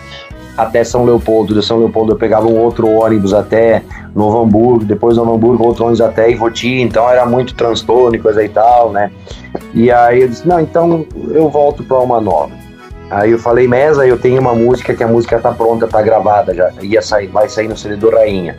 até 0.57 0.83
São 0.83 1.03
Leopoldo, 1.03 1.53
de 1.53 1.65
São 1.65 1.79
Leopoldo 1.79 2.13
eu 2.13 2.17
pegava 2.17 2.47
um 2.47 2.57
outro 2.57 2.89
ônibus 2.89 3.33
até 3.33 3.83
Novo 4.13 4.41
Hamburgo, 4.41 4.85
depois 4.85 5.17
Novo 5.17 5.33
Hamburgo 5.33 5.65
outro 5.65 5.83
ônibus 5.83 6.01
até 6.01 6.31
Ivoti, 6.31 6.81
então 6.81 7.09
era 7.09 7.25
muito 7.25 7.53
transtorno 7.55 8.15
e 8.15 8.19
coisa 8.19 8.43
e 8.43 8.49
tal, 8.49 8.91
né? 8.91 9.11
E 9.73 9.91
aí 9.91 10.21
eu 10.21 10.29
disse, 10.29 10.47
não, 10.47 10.59
então 10.59 11.05
eu 11.29 11.49
volto 11.49 11.83
para 11.83 11.99
uma 11.99 12.21
nova. 12.21 12.51
Aí 13.09 13.31
eu 13.31 13.39
falei, 13.39 13.67
Mesa, 13.67 14.07
eu 14.07 14.17
tenho 14.17 14.41
uma 14.41 14.55
música 14.55 14.93
que 14.93 15.03
a 15.03 15.07
música 15.07 15.39
tá 15.39 15.51
pronta, 15.51 15.87
tá 15.87 16.01
gravada 16.01 16.53
já, 16.53 16.71
ia 16.81 17.01
sair, 17.01 17.27
vai 17.27 17.49
sair 17.49 17.67
no 17.67 17.77
CD 17.77 17.95
do 17.97 18.09
Rainha. 18.09 18.57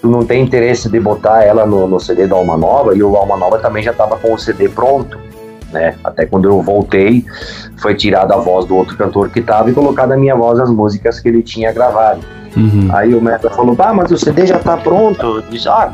Tu 0.00 0.08
não 0.08 0.24
tem 0.24 0.42
interesse 0.42 0.88
de 0.88 1.00
botar 1.00 1.42
ela 1.42 1.66
no, 1.66 1.86
no 1.86 1.98
CD 1.98 2.26
da 2.26 2.36
Alma 2.36 2.56
Nova? 2.56 2.96
E 2.96 3.02
o 3.02 3.16
Alma 3.16 3.36
Nova 3.36 3.58
também 3.58 3.82
já 3.82 3.92
tava 3.92 4.16
com 4.16 4.32
o 4.32 4.38
CD 4.38 4.68
pronto 4.68 5.25
né? 5.72 5.94
Até 6.04 6.26
quando 6.26 6.48
eu 6.48 6.60
voltei, 6.62 7.24
foi 7.76 7.94
tirada 7.94 8.34
a 8.34 8.38
voz 8.38 8.66
do 8.66 8.76
outro 8.76 8.96
cantor 8.96 9.30
que 9.30 9.42
tava 9.42 9.70
e 9.70 9.72
colocada 9.72 10.14
a 10.14 10.16
minha 10.16 10.34
voz 10.34 10.58
as 10.58 10.70
músicas 10.70 11.20
que 11.20 11.28
ele 11.28 11.42
tinha 11.42 11.72
gravado. 11.72 12.20
Uhum. 12.56 12.88
Aí 12.92 13.14
o 13.14 13.20
Meta 13.20 13.50
falou, 13.50 13.76
ah, 13.78 13.92
mas 13.92 14.10
o 14.10 14.16
CD 14.16 14.46
já 14.46 14.58
tá 14.58 14.76
pronto. 14.76 15.20
Eu 15.36 15.42
disse, 15.42 15.68
ah, 15.68 15.92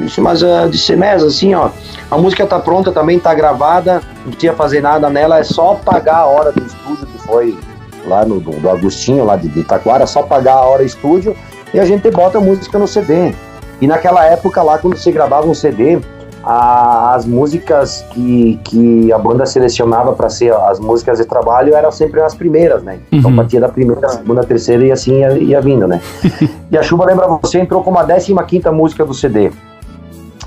disse, 0.00 0.20
mas 0.20 0.42
uh, 0.42 0.68
disse, 0.70 0.96
Mesa, 0.96 1.26
assim, 1.26 1.54
ó, 1.54 1.70
a 2.10 2.18
música 2.18 2.46
tá 2.46 2.58
pronta, 2.58 2.90
também 2.90 3.18
tá 3.18 3.34
gravada, 3.34 4.02
não 4.24 4.32
precisa 4.32 4.54
fazer 4.54 4.80
nada 4.80 5.08
nela, 5.08 5.38
é 5.38 5.44
só 5.44 5.74
pagar 5.74 6.16
a 6.16 6.26
hora 6.26 6.52
do 6.52 6.64
estúdio 6.64 7.06
que 7.06 7.18
foi 7.18 7.58
lá 8.06 8.24
no 8.24 8.40
do, 8.40 8.52
do 8.52 8.70
Agostinho, 8.70 9.24
lá 9.24 9.36
de, 9.36 9.48
de 9.48 9.60
Itaquara, 9.60 10.06
só 10.06 10.22
pagar 10.22 10.54
a 10.54 10.64
hora 10.64 10.82
estúdio 10.82 11.36
e 11.72 11.78
a 11.78 11.84
gente 11.84 12.10
bota 12.10 12.38
a 12.38 12.40
música 12.40 12.78
no 12.78 12.88
CD. 12.88 13.34
E 13.80 13.86
naquela 13.86 14.24
época 14.24 14.62
lá, 14.62 14.78
quando 14.78 14.96
você 14.96 15.12
gravava 15.12 15.46
um 15.46 15.54
CD, 15.54 16.00
a, 16.48 17.14
as 17.14 17.26
músicas 17.26 18.06
que, 18.10 18.58
que 18.64 19.12
a 19.12 19.18
banda 19.18 19.44
selecionava 19.44 20.14
para 20.14 20.30
ser 20.30 20.50
as 20.50 20.80
músicas 20.80 21.18
de 21.18 21.26
trabalho 21.26 21.74
eram 21.74 21.92
sempre 21.92 22.22
as 22.22 22.34
primeiras, 22.34 22.82
né? 22.82 23.00
Então 23.12 23.30
uhum. 23.30 23.36
partia 23.36 23.60
da 23.60 23.68
primeira, 23.68 24.08
segunda, 24.08 24.42
terceira 24.42 24.86
e 24.86 24.90
assim 24.90 25.18
ia, 25.18 25.32
ia 25.32 25.60
vindo, 25.60 25.86
né? 25.86 26.00
e 26.72 26.78
a 26.78 26.82
Chuva 26.82 27.04
Lembra 27.04 27.28
Você 27.42 27.60
entrou 27.60 27.82
como 27.82 27.98
a 27.98 28.06
15 28.06 28.34
quinta 28.46 28.72
música 28.72 29.04
do 29.04 29.12
CD. 29.12 29.52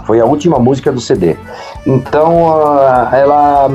Foi 0.08 0.20
a 0.20 0.26
última 0.26 0.58
música 0.58 0.92
do 0.92 1.00
CD. 1.00 1.38
Então, 1.86 2.48
uh, 2.50 3.14
ela 3.14 3.70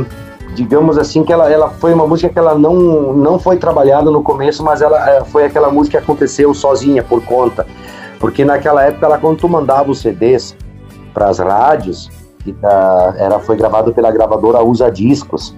digamos 0.57 0.99
assim 0.99 1.23
que 1.23 1.33
ela, 1.33 1.49
ela 1.49 1.69
foi 1.69 1.95
uma 1.95 2.09
música 2.09 2.29
que 2.29 2.39
ela 2.39 2.59
não, 2.59 3.13
não 3.13 3.39
foi 3.39 3.57
trabalhada 3.57 4.11
no 4.11 4.23
começo, 4.23 4.65
mas 4.65 4.83
ela 4.83 4.99
eh, 5.11 5.23
foi 5.27 5.45
aquela 5.45 5.71
música 5.71 5.99
que 5.99 6.03
aconteceu 6.03 6.53
sozinha 6.55 7.03
por 7.03 7.23
conta, 7.23 7.67
porque 8.19 8.43
naquela 8.43 8.83
época 8.83 9.05
ela 9.05 9.19
quando 9.19 9.37
tu 9.37 9.49
mandava 9.49 9.91
os 9.91 10.01
CDs 10.01 10.57
para 11.17 11.31
as 11.31 11.39
rádios, 11.39 12.11
que 12.45 12.53
tá, 12.53 13.15
era, 13.17 13.39
foi 13.39 13.57
gravado 13.57 13.95
pela 13.95 14.11
gravadora 14.11 14.63
Usa 14.63 14.91
Discos. 14.91 15.55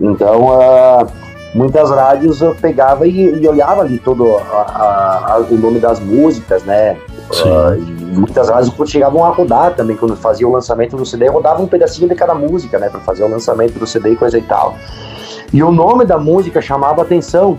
Então, 0.00 0.46
uh, 0.46 1.06
muitas 1.54 1.90
rádios 1.90 2.40
eu 2.40 2.54
pegava 2.54 3.06
e, 3.06 3.42
e 3.42 3.46
olhava 3.46 3.82
ali 3.82 3.98
todo 3.98 4.34
a, 4.34 5.34
a, 5.34 5.38
o 5.50 5.58
nome 5.58 5.78
das 5.78 6.00
músicas, 6.00 6.64
né? 6.64 6.96
Uh, 7.30 8.18
muitas 8.18 8.48
rádios 8.48 8.74
chegavam 8.90 9.22
a 9.26 9.28
rodar 9.28 9.74
também, 9.74 9.94
quando 9.94 10.16
fazia 10.16 10.48
o 10.48 10.52
lançamento 10.52 10.96
do 10.96 11.04
CD, 11.04 11.28
rodava 11.28 11.62
um 11.62 11.66
pedacinho 11.66 12.08
de 12.08 12.14
cada 12.14 12.34
música, 12.34 12.78
né? 12.78 12.88
Para 12.88 13.00
fazer 13.00 13.24
o 13.24 13.28
lançamento 13.28 13.78
do 13.78 13.86
CD 13.86 14.12
e 14.12 14.16
coisa 14.16 14.38
e 14.38 14.42
tal. 14.42 14.74
E 15.52 15.62
o 15.62 15.70
nome 15.70 16.06
da 16.06 16.18
música 16.18 16.62
chamava 16.62 17.02
atenção. 17.02 17.58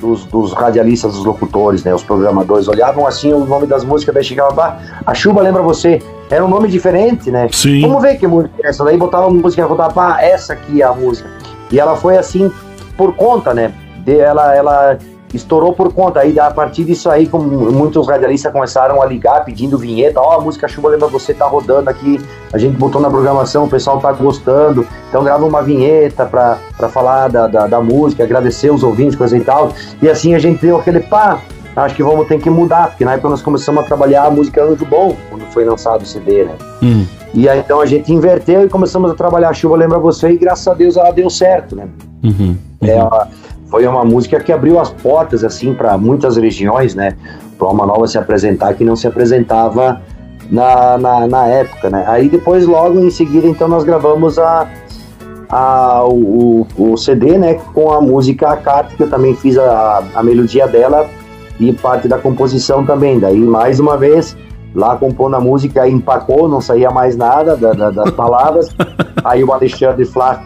dos, 0.00 0.24
dos, 0.26 0.52
radialistas, 0.52 1.14
dos 1.14 1.24
locutores, 1.24 1.82
né? 1.82 1.92
Os 1.92 2.04
programadores 2.04 2.68
olhavam 2.68 3.06
assim 3.06 3.32
o 3.32 3.44
nome 3.44 3.66
das 3.66 3.82
músicas, 3.82 4.14
daí 4.14 4.22
chegava, 4.22 4.52
bah, 4.52 4.78
a 5.04 5.14
chuva 5.14 5.40
lembra 5.40 5.62
você. 5.62 6.00
Era 6.30 6.44
um 6.44 6.48
nome 6.48 6.68
diferente, 6.68 7.30
né? 7.30 7.48
Sim. 7.52 7.82
Vamos 7.82 8.02
ver 8.02 8.18
que 8.18 8.26
música 8.26 8.54
é 8.62 8.68
essa. 8.68 8.84
Daí 8.84 8.96
botava 8.96 9.26
a 9.26 9.30
música 9.30 9.66
botava, 9.66 9.92
pá, 9.92 10.20
essa 10.20 10.54
aqui 10.54 10.82
é 10.82 10.84
a 10.84 10.92
música. 10.92 11.28
E 11.70 11.78
ela 11.78 11.96
foi 11.96 12.16
assim 12.16 12.50
por 12.96 13.14
conta, 13.14 13.54
né? 13.54 13.72
De, 14.04 14.18
ela, 14.18 14.54
ela 14.54 14.98
estourou 15.32 15.72
por 15.72 15.92
conta. 15.92 16.20
Aí, 16.20 16.38
a 16.38 16.50
partir 16.50 16.84
disso 16.84 17.10
aí, 17.10 17.26
como 17.28 17.44
muitos 17.70 18.08
radialistas 18.08 18.52
começaram 18.52 19.00
a 19.00 19.06
ligar 19.06 19.44
pedindo 19.44 19.78
vinheta, 19.78 20.20
ó, 20.20 20.36
oh, 20.36 20.40
a 20.40 20.40
música 20.40 20.66
Chuva 20.66 20.88
Lembra 20.88 21.08
Você 21.08 21.34
tá 21.34 21.46
rodando 21.46 21.90
aqui, 21.90 22.20
a 22.52 22.58
gente 22.58 22.76
botou 22.76 23.00
na 23.00 23.10
programação, 23.10 23.64
o 23.64 23.68
pessoal 23.68 24.00
tá 24.00 24.12
gostando, 24.12 24.86
então 25.08 25.22
grava 25.22 25.44
uma 25.44 25.62
vinheta 25.62 26.24
pra, 26.24 26.58
pra 26.76 26.88
falar 26.88 27.28
da, 27.28 27.46
da, 27.46 27.66
da 27.66 27.80
música, 27.80 28.24
agradecer 28.24 28.70
os 28.70 28.82
ouvintes, 28.82 29.16
coisa 29.16 29.36
e 29.36 29.40
tal. 29.40 29.72
E 30.00 30.08
assim 30.08 30.34
a 30.34 30.38
gente 30.38 30.60
deu 30.60 30.76
aquele 30.76 31.00
pá, 31.00 31.40
acho 31.84 31.94
que 31.94 32.02
vamos 32.02 32.26
ter 32.26 32.40
que 32.40 32.48
mudar, 32.48 32.88
porque 32.88 33.04
na 33.04 33.12
época 33.12 33.28
nós 33.28 33.42
começamos 33.42 33.84
a 33.84 33.86
trabalhar 33.86 34.24
a 34.24 34.30
música 34.30 34.64
Anjo 34.64 34.86
Bom, 34.86 35.14
quando 35.28 35.42
foi 35.52 35.64
lançado 35.64 36.02
o 36.02 36.06
CD, 36.06 36.44
né? 36.44 36.54
Hum. 36.82 37.04
E 37.34 37.48
aí 37.48 37.60
então 37.60 37.80
a 37.80 37.86
gente 37.86 38.12
inverteu 38.12 38.64
e 38.64 38.68
começamos 38.68 39.10
a 39.10 39.14
trabalhar 39.14 39.50
a 39.50 39.52
Chuva 39.52 39.76
Lembra 39.76 39.98
Você 39.98 40.30
e 40.30 40.38
graças 40.38 40.66
a 40.66 40.72
Deus 40.72 40.96
ela 40.96 41.10
deu 41.10 41.28
certo, 41.28 41.76
né? 41.76 41.86
Uhum, 42.24 42.56
uhum. 42.80 42.88
É, 42.88 43.28
foi 43.68 43.86
uma 43.86 44.04
música 44.04 44.40
que 44.40 44.52
abriu 44.52 44.80
as 44.80 44.90
portas 44.90 45.44
assim 45.44 45.74
para 45.74 45.98
muitas 45.98 46.36
regiões, 46.36 46.94
né? 46.94 47.14
Para 47.58 47.68
uma 47.68 47.86
nova 47.86 48.06
se 48.06 48.16
apresentar 48.16 48.72
que 48.74 48.84
não 48.84 48.96
se 48.96 49.06
apresentava 49.06 50.00
na, 50.50 50.96
na, 50.96 51.26
na, 51.26 51.46
época, 51.46 51.90
né? 51.90 52.04
Aí 52.06 52.28
depois, 52.28 52.66
logo 52.66 52.98
em 53.00 53.10
seguida, 53.10 53.46
então 53.46 53.68
nós 53.68 53.84
gravamos 53.84 54.38
a, 54.38 54.66
a, 55.48 56.04
o, 56.04 56.66
o 56.78 56.96
CD, 56.96 57.36
né? 57.36 57.54
Com 57.74 57.92
a 57.92 58.00
música 58.00 58.50
A 58.50 58.56
Carta, 58.56 58.94
que 58.96 59.02
eu 59.02 59.10
também 59.10 59.34
fiz 59.34 59.58
a, 59.58 60.02
a 60.14 60.22
melodia 60.22 60.66
dela 60.66 61.06
e 61.58 61.72
parte 61.72 62.08
da 62.08 62.18
composição 62.18 62.84
também. 62.84 63.18
Daí, 63.18 63.38
mais 63.38 63.80
uma 63.80 63.96
vez, 63.96 64.36
lá 64.74 64.96
compondo 64.96 65.36
a 65.36 65.40
música, 65.40 65.88
empacou, 65.88 66.48
não 66.48 66.60
saía 66.60 66.90
mais 66.90 67.16
nada 67.16 67.56
da, 67.56 67.72
da, 67.72 67.90
das 67.90 68.10
palavras. 68.16 68.68
Aí 69.24 69.42
o 69.42 69.52
Alexandre 69.52 70.04
Flá, 70.04 70.42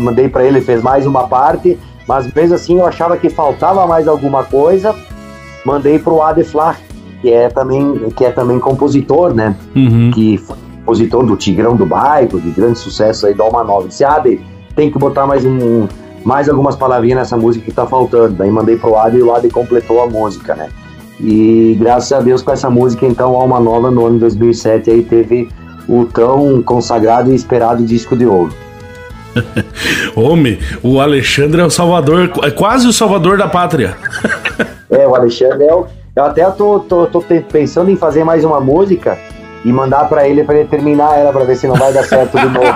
mandei 0.00 0.28
para 0.28 0.44
ele, 0.44 0.60
fez 0.60 0.82
mais 0.82 1.06
uma 1.06 1.28
parte 1.28 1.78
mas 2.06 2.32
mesmo 2.32 2.54
assim 2.54 2.78
eu 2.78 2.86
achava 2.86 3.16
que 3.16 3.28
faltava 3.28 3.86
mais 3.86 4.06
alguma 4.06 4.44
coisa. 4.44 4.94
Mandei 5.64 5.98
pro 5.98 6.22
Adeflar, 6.22 6.78
que 7.20 7.32
é 7.32 7.48
também 7.48 8.10
que 8.10 8.24
é 8.24 8.30
também 8.30 8.58
compositor, 8.60 9.34
né? 9.34 9.56
Uhum. 9.74 10.10
Que 10.14 10.38
foi 10.38 10.56
compositor 10.78 11.26
do 11.26 11.36
Tigrão 11.36 11.74
do 11.74 11.84
Bairro, 11.84 12.40
de 12.40 12.50
grande 12.50 12.78
sucesso 12.78 13.26
aí 13.26 13.34
do 13.34 13.42
Alma 13.42 13.64
Nova. 13.64 13.88
Disse, 13.88 14.04
Ade, 14.04 14.40
tem 14.76 14.90
que 14.90 14.98
botar 14.98 15.26
mais 15.26 15.44
um 15.44 15.88
mais 16.26 16.48
algumas 16.48 16.74
palavrinhas 16.74 17.20
nessa 17.20 17.36
música 17.36 17.64
que 17.64 17.70
tá 17.70 17.86
faltando. 17.86 18.34
Daí 18.34 18.50
mandei 18.50 18.76
pro 18.76 18.96
Ade 18.96 19.18
e 19.18 19.22
o 19.22 19.32
Ade 19.32 19.48
completou 19.48 20.02
a 20.02 20.08
música, 20.08 20.56
né? 20.56 20.68
E 21.20 21.76
graças 21.78 22.12
a 22.12 22.18
Deus 22.18 22.42
com 22.42 22.50
essa 22.50 22.68
música, 22.68 23.06
então, 23.06 23.36
Alma 23.36 23.60
Nova, 23.60 23.92
no 23.92 24.04
ano 24.04 24.14
de 24.14 24.20
2007, 24.22 24.90
aí 24.90 25.02
teve 25.04 25.48
o 25.88 26.04
tão 26.04 26.60
consagrado 26.64 27.30
e 27.30 27.34
esperado 27.36 27.84
disco 27.84 28.16
de 28.16 28.26
ouro. 28.26 28.52
Homem, 30.16 30.58
o 30.82 31.00
Alexandre 31.00 31.60
é 31.60 31.64
o 31.64 31.70
salvador, 31.70 32.32
é 32.42 32.50
quase 32.50 32.88
o 32.88 32.92
salvador 32.92 33.38
da 33.38 33.46
pátria. 33.46 33.96
é, 34.90 35.06
o 35.06 35.14
Alexandre 35.14 35.64
é 35.64 35.72
o. 35.72 35.86
Eu 36.16 36.24
até 36.24 36.50
tô, 36.50 36.80
tô, 36.80 37.06
tô 37.06 37.22
pensando 37.22 37.88
em 37.88 37.96
fazer 37.96 38.24
mais 38.24 38.44
uma 38.44 38.60
música 38.60 39.16
e 39.66 39.72
mandar 39.72 40.04
para 40.04 40.28
ele 40.28 40.44
para 40.44 40.60
ele 40.60 40.68
terminar 40.68 41.18
ela 41.18 41.32
para 41.32 41.44
ver 41.44 41.56
se 41.56 41.66
não 41.66 41.74
vai 41.74 41.92
dar 41.92 42.04
certo 42.04 42.38
de 42.38 42.46
novo. 42.46 42.62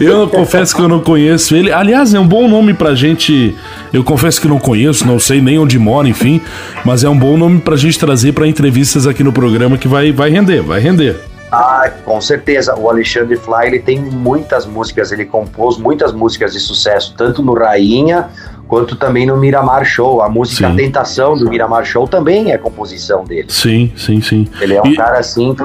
eu 0.00 0.28
confesso 0.28 0.74
que 0.74 0.82
eu 0.82 0.88
não 0.88 0.98
conheço 0.98 1.54
ele. 1.54 1.70
Aliás, 1.70 2.12
é 2.12 2.18
um 2.18 2.26
bom 2.26 2.48
nome 2.48 2.74
pra 2.74 2.92
gente. 2.92 3.56
Eu 3.92 4.02
confesso 4.02 4.40
que 4.40 4.48
não 4.48 4.58
conheço, 4.58 5.06
não 5.06 5.20
sei 5.20 5.40
nem 5.40 5.60
onde 5.60 5.78
mora, 5.78 6.08
enfim, 6.08 6.42
mas 6.84 7.04
é 7.04 7.08
um 7.08 7.16
bom 7.16 7.36
nome 7.36 7.60
pra 7.60 7.76
gente 7.76 7.96
trazer 8.00 8.32
para 8.32 8.48
entrevistas 8.48 9.06
aqui 9.06 9.22
no 9.22 9.32
programa 9.32 9.78
que 9.78 9.86
vai 9.86 10.10
vai 10.10 10.28
render, 10.28 10.60
vai 10.60 10.80
render. 10.80 11.20
Ah, 11.52 11.88
com 12.04 12.20
certeza. 12.20 12.74
O 12.74 12.90
Alexandre 12.90 13.36
Fly 13.36 13.66
ele 13.66 13.78
tem 13.78 14.00
muitas 14.00 14.66
músicas, 14.66 15.12
ele 15.12 15.24
compôs 15.24 15.78
muitas 15.78 16.12
músicas 16.12 16.52
de 16.52 16.58
sucesso, 16.58 17.14
tanto 17.16 17.44
no 17.44 17.54
Rainha 17.54 18.28
quanto 18.68 18.94
também 18.94 19.26
no 19.26 19.36
Miramar 19.36 19.84
Show. 19.84 20.22
A 20.22 20.28
música 20.28 20.70
sim. 20.70 20.76
Tentação 20.76 21.36
do 21.36 21.48
Miramar 21.48 21.84
Show 21.84 22.06
também 22.06 22.52
é 22.52 22.58
composição 22.58 23.24
dele. 23.24 23.46
Sim, 23.48 23.92
sim, 23.96 24.20
sim. 24.20 24.46
Ele 24.60 24.74
é 24.74 24.82
um 24.82 24.86
e... 24.86 24.96
cara 24.96 25.18
assim. 25.18 25.56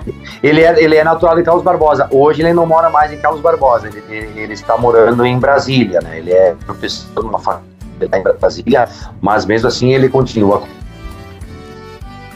Ele 0.41 0.61
é, 0.61 0.81
ele 0.81 0.95
é 0.95 1.03
natural 1.03 1.35
de 1.35 1.43
Carlos 1.43 1.63
Barbosa. 1.63 2.07
Hoje 2.09 2.41
ele 2.41 2.53
não 2.53 2.65
mora 2.65 2.89
mais 2.89 3.11
em 3.11 3.17
Carlos 3.17 3.41
Barbosa, 3.41 3.87
ele, 3.87 4.01
ele, 4.09 4.39
ele 4.39 4.53
está 4.53 4.77
morando 4.77 5.25
em 5.25 5.37
Brasília, 5.37 5.99
né? 6.01 6.17
Ele 6.17 6.31
é 6.31 6.55
professor 6.65 7.23
numa 7.23 7.39
faculdade 7.39 7.73
em 8.01 8.39
Brasília, 8.39 8.87
mas 9.21 9.45
mesmo 9.45 9.67
assim 9.67 9.93
ele 9.93 10.09
continua 10.09 10.63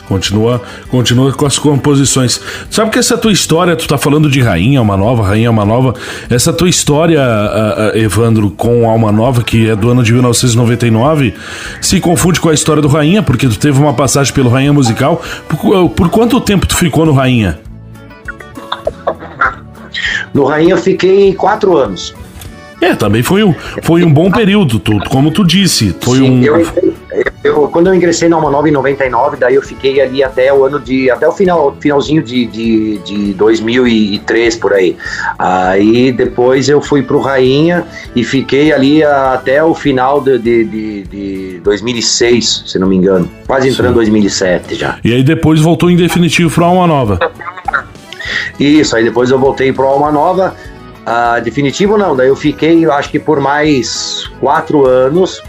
Continua, 0.08 0.62
continua 0.90 1.34
com 1.34 1.46
as 1.46 1.60
composições. 1.60 2.40
Sabe 2.70 2.92
que 2.92 3.00
essa 3.00 3.18
tua 3.18 3.32
história, 3.32 3.76
tu 3.76 3.88
tá 3.88 3.98
falando 3.98 4.30
de 4.30 4.42
Rainha 4.42 4.80
Alma 4.80 4.96
Nova, 4.96 5.28
Rainha 5.28 5.50
Alma 5.50 5.66
Nova, 5.66 5.94
essa 6.30 6.54
tua 6.54 6.70
história, 6.70 7.20
uh, 7.20 7.98
uh, 7.98 7.98
Evandro, 7.98 8.50
com 8.50 8.90
Alma 8.90 9.12
Nova, 9.12 9.44
que 9.44 9.70
é 9.70 9.76
do 9.76 9.90
ano 9.90 10.04
de 10.04 10.14
1999, 10.14 11.34
se 11.82 12.00
confunde 12.00 12.40
com 12.40 12.48
a 12.48 12.54
história 12.54 12.82
do 12.82 12.88
Rainha, 12.88 13.22
porque 13.22 13.48
tu 13.48 13.60
teve 13.60 13.78
uma 13.80 13.94
passagem 13.94 14.34
pelo 14.34 14.50
Rainha 14.50 14.72
Musical. 14.72 15.22
Por, 15.50 15.90
por 15.90 16.10
quanto 16.10 16.40
tempo 16.40 16.66
tu 16.66 16.78
ficou 16.78 17.06
no 17.06 17.12
Rainha? 17.12 17.60
No 20.34 20.46
Rainha 20.46 20.74
eu 20.74 20.78
fiquei 20.78 21.34
quatro 21.34 21.76
anos. 21.76 22.16
É, 22.80 22.96
também 22.96 23.24
foi 23.24 23.44
um, 23.44 23.54
foi 23.82 24.04
um 24.04 24.14
bom 24.14 24.32
período, 24.32 24.80
tu, 24.80 25.00
como 25.10 25.32
tu 25.32 25.44
disse. 25.44 25.96
Foi 26.00 26.20
Sim, 26.20 26.30
um. 26.30 26.44
Eu, 26.44 26.96
eu, 27.44 27.68
quando 27.68 27.88
eu 27.88 27.96
ingressei 27.96 28.28
na 28.28 28.36
Alma 28.36 28.50
Nova 28.50 28.68
em 28.68 28.72
99, 28.72 29.38
daí 29.38 29.56
eu 29.56 29.62
fiquei 29.62 30.02
ali 30.02 30.24
até 30.24 30.52
o 30.52 30.66
ano 30.66 30.80
de. 30.80 31.10
até 31.10 31.28
o 31.28 31.32
final, 31.32 31.76
finalzinho 31.80 32.22
de, 32.22 32.46
de, 32.46 32.98
de 33.00 33.34
2003 33.34 34.56
por 34.58 34.74
aí. 34.74 34.98
Aí 35.38 36.12
depois 36.12 36.68
eu 36.68 36.82
fui 36.82 37.04
pro 37.04 37.20
Rainha 37.20 37.86
e 38.16 38.24
fiquei 38.24 38.74
ali 38.74 39.04
até 39.04 39.64
o 39.64 39.74
final 39.76 40.20
de, 40.20 40.38
de, 40.40 40.64
de, 40.66 41.04
de 41.04 41.60
2006, 41.64 42.64
se 42.66 42.80
não 42.80 42.88
me 42.88 42.96
engano. 42.96 43.30
Quase 43.46 43.70
entrando 43.70 43.92
em 43.92 43.96
2007 43.96 44.76
já. 44.76 44.98
E 45.04 45.14
aí 45.14 45.24
depois 45.24 45.62
voltou 45.62 45.90
em 45.90 45.96
definitivo 45.96 46.50
pro 46.50 46.66
Alma 46.66 46.88
Nova. 46.88 47.20
Isso, 48.60 48.96
aí 48.96 49.04
depois 49.04 49.30
eu 49.30 49.40
voltei 49.40 49.72
pro 49.72 49.86
Alma 49.86 50.12
Nova. 50.12 50.56
Uh, 51.08 51.42
definitivo 51.42 51.98
não, 51.98 52.16
daí 52.16 52.28
eu 52.28 52.36
fiquei, 52.36 52.84
eu 52.84 52.92
acho 52.92 53.10
que 53.10 53.20
por 53.20 53.40
mais 53.40 54.30
quatro 54.42 54.86
anos. 54.86 55.42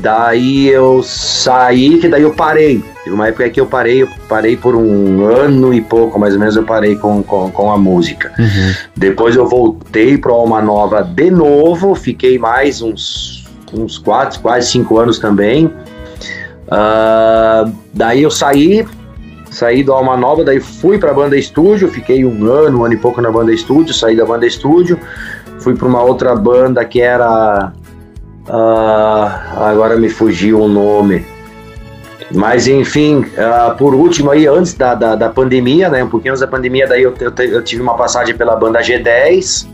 Daí 0.00 0.68
eu 0.68 1.02
saí, 1.02 1.98
que 1.98 2.08
daí 2.08 2.22
eu 2.22 2.32
parei. 2.32 2.82
Teve 3.02 3.14
uma 3.14 3.28
época 3.28 3.50
que 3.50 3.60
eu 3.60 3.66
parei, 3.66 4.02
eu 4.02 4.08
parei 4.28 4.56
por 4.56 4.76
um 4.76 5.24
ano 5.24 5.74
e 5.74 5.80
pouco, 5.80 6.18
mais 6.18 6.34
ou 6.34 6.40
menos, 6.40 6.54
eu 6.54 6.62
parei 6.62 6.94
com, 6.94 7.22
com, 7.22 7.50
com 7.50 7.72
a 7.72 7.76
música. 7.76 8.32
Uhum. 8.38 8.74
Depois 8.96 9.34
eu 9.34 9.48
voltei 9.48 10.16
para 10.16 10.32
Alma 10.32 10.62
Nova 10.62 11.02
de 11.02 11.30
novo, 11.30 11.96
fiquei 11.96 12.38
mais 12.38 12.80
uns, 12.80 13.44
uns 13.72 13.98
quatro, 13.98 14.38
quase 14.40 14.70
cinco 14.70 14.98
anos 14.98 15.18
também. 15.18 15.66
Uh, 15.66 17.72
daí 17.92 18.22
eu 18.22 18.30
saí, 18.30 18.86
saí 19.50 19.82
do 19.82 19.92
Alma 19.92 20.16
Nova, 20.16 20.44
daí 20.44 20.60
fui 20.60 20.98
para 20.98 21.10
a 21.10 21.14
banda 21.14 21.36
estúdio, 21.36 21.88
fiquei 21.88 22.24
um 22.24 22.46
ano, 22.46 22.80
um 22.80 22.84
ano 22.84 22.94
e 22.94 22.98
pouco 22.98 23.20
na 23.20 23.32
banda 23.32 23.52
estúdio, 23.52 23.94
saí 23.94 24.14
da 24.14 24.24
banda 24.24 24.46
estúdio, 24.46 25.00
fui 25.58 25.74
para 25.74 25.88
uma 25.88 26.02
outra 26.02 26.36
banda 26.36 26.84
que 26.84 27.00
era. 27.00 27.72
Uh, 28.48 29.62
agora 29.62 29.96
me 29.96 30.08
fugiu 30.08 30.62
o 30.62 30.68
nome. 30.68 31.24
Mas 32.30 32.66
enfim, 32.66 33.18
uh, 33.18 33.74
por 33.76 33.94
último 33.94 34.30
aí, 34.30 34.46
antes 34.46 34.74
da, 34.74 34.94
da, 34.94 35.14
da, 35.14 35.28
pandemia, 35.28 35.88
né? 35.88 36.02
Um 36.04 36.08
pouquinho 36.08 36.32
antes 36.32 36.40
da 36.40 36.46
pandemia, 36.46 36.86
daí 36.86 37.02
eu, 37.02 37.14
eu, 37.20 37.32
eu 37.44 37.62
tive 37.62 37.82
uma 37.82 37.96
passagem 37.96 38.34
pela 38.34 38.56
banda 38.56 38.80
G10. 38.80 39.66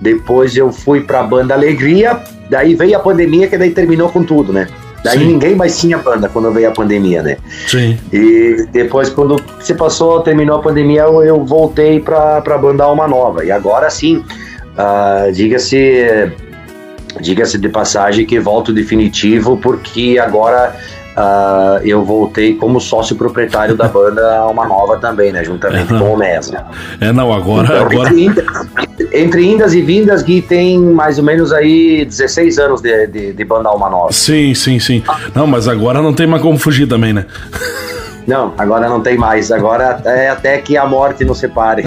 Depois 0.00 0.56
eu 0.56 0.72
fui 0.72 1.00
para 1.00 1.20
a 1.20 1.22
banda 1.22 1.54
Alegria. 1.54 2.20
Daí 2.48 2.74
veio 2.74 2.96
a 2.96 3.00
pandemia, 3.00 3.46
que 3.48 3.56
daí 3.56 3.70
terminou 3.70 4.08
com 4.08 4.24
tudo, 4.24 4.52
né? 4.52 4.66
Daí 5.04 5.18
Sim. 5.18 5.26
ninguém 5.26 5.54
mais 5.54 5.78
tinha 5.78 5.96
banda 5.98 6.28
quando 6.28 6.50
veio 6.52 6.68
a 6.68 6.72
pandemia, 6.72 7.22
né? 7.22 7.36
Sim. 7.68 7.98
E 8.12 8.66
depois, 8.72 9.08
quando 9.08 9.40
se 9.60 9.74
passou, 9.74 10.20
terminou 10.20 10.58
a 10.58 10.62
pandemia, 10.62 11.02
eu, 11.02 11.22
eu 11.22 11.44
voltei 11.44 12.00
pra, 12.00 12.40
pra 12.40 12.58
banda 12.58 12.84
Alma 12.84 13.06
Nova. 13.08 13.44
E 13.44 13.50
agora 13.50 13.88
sim, 13.88 14.16
uh, 14.16 15.32
diga-se 15.32 16.32
diga-se 17.20 17.58
de 17.58 17.68
passagem 17.68 18.26
que 18.26 18.38
volto 18.38 18.72
definitivo, 18.72 19.56
porque 19.56 20.18
agora 20.18 20.74
Uh, 21.10 21.84
eu 21.84 22.04
voltei 22.04 22.54
como 22.54 22.80
sócio 22.80 23.16
proprietário 23.16 23.76
da 23.76 23.88
banda 23.88 24.38
Alma 24.38 24.66
Nova 24.66 24.96
também, 24.96 25.32
né? 25.32 25.42
Juntamente 25.42 25.92
é, 25.92 25.98
com 25.98 26.14
o 26.14 26.16
Mesmo. 26.16 26.56
É, 27.00 27.12
não, 27.12 27.32
agora. 27.32 27.66
Então, 27.66 27.84
agora... 27.84 28.08
Entre, 28.10 28.24
indas, 28.24 28.68
entre, 29.12 29.44
indas, 29.44 29.74
e 29.74 29.82
vindas, 29.82 30.22
Gui 30.22 30.40
tem 30.40 30.78
mais 30.78 31.18
ou 31.18 31.24
menos 31.24 31.52
aí 31.52 32.04
16 32.04 32.58
anos 32.60 32.80
de, 32.80 33.08
de, 33.08 33.32
de 33.32 33.44
banda 33.44 33.68
Alma 33.68 33.90
Nova. 33.90 34.12
Sim, 34.12 34.54
sim, 34.54 34.78
sim. 34.78 35.02
Não, 35.34 35.48
mas 35.48 35.66
agora 35.66 36.00
não 36.00 36.14
tem 36.14 36.28
mais 36.28 36.40
como 36.42 36.56
fugir 36.56 36.86
também, 36.86 37.12
né? 37.12 37.26
Não, 38.26 38.52
agora 38.56 38.88
não 38.88 39.00
tem 39.00 39.16
mais. 39.16 39.50
Agora 39.50 40.00
é 40.04 40.28
até 40.28 40.58
que 40.58 40.76
a 40.76 40.86
morte 40.86 41.24
nos 41.24 41.38
separe. 41.38 41.84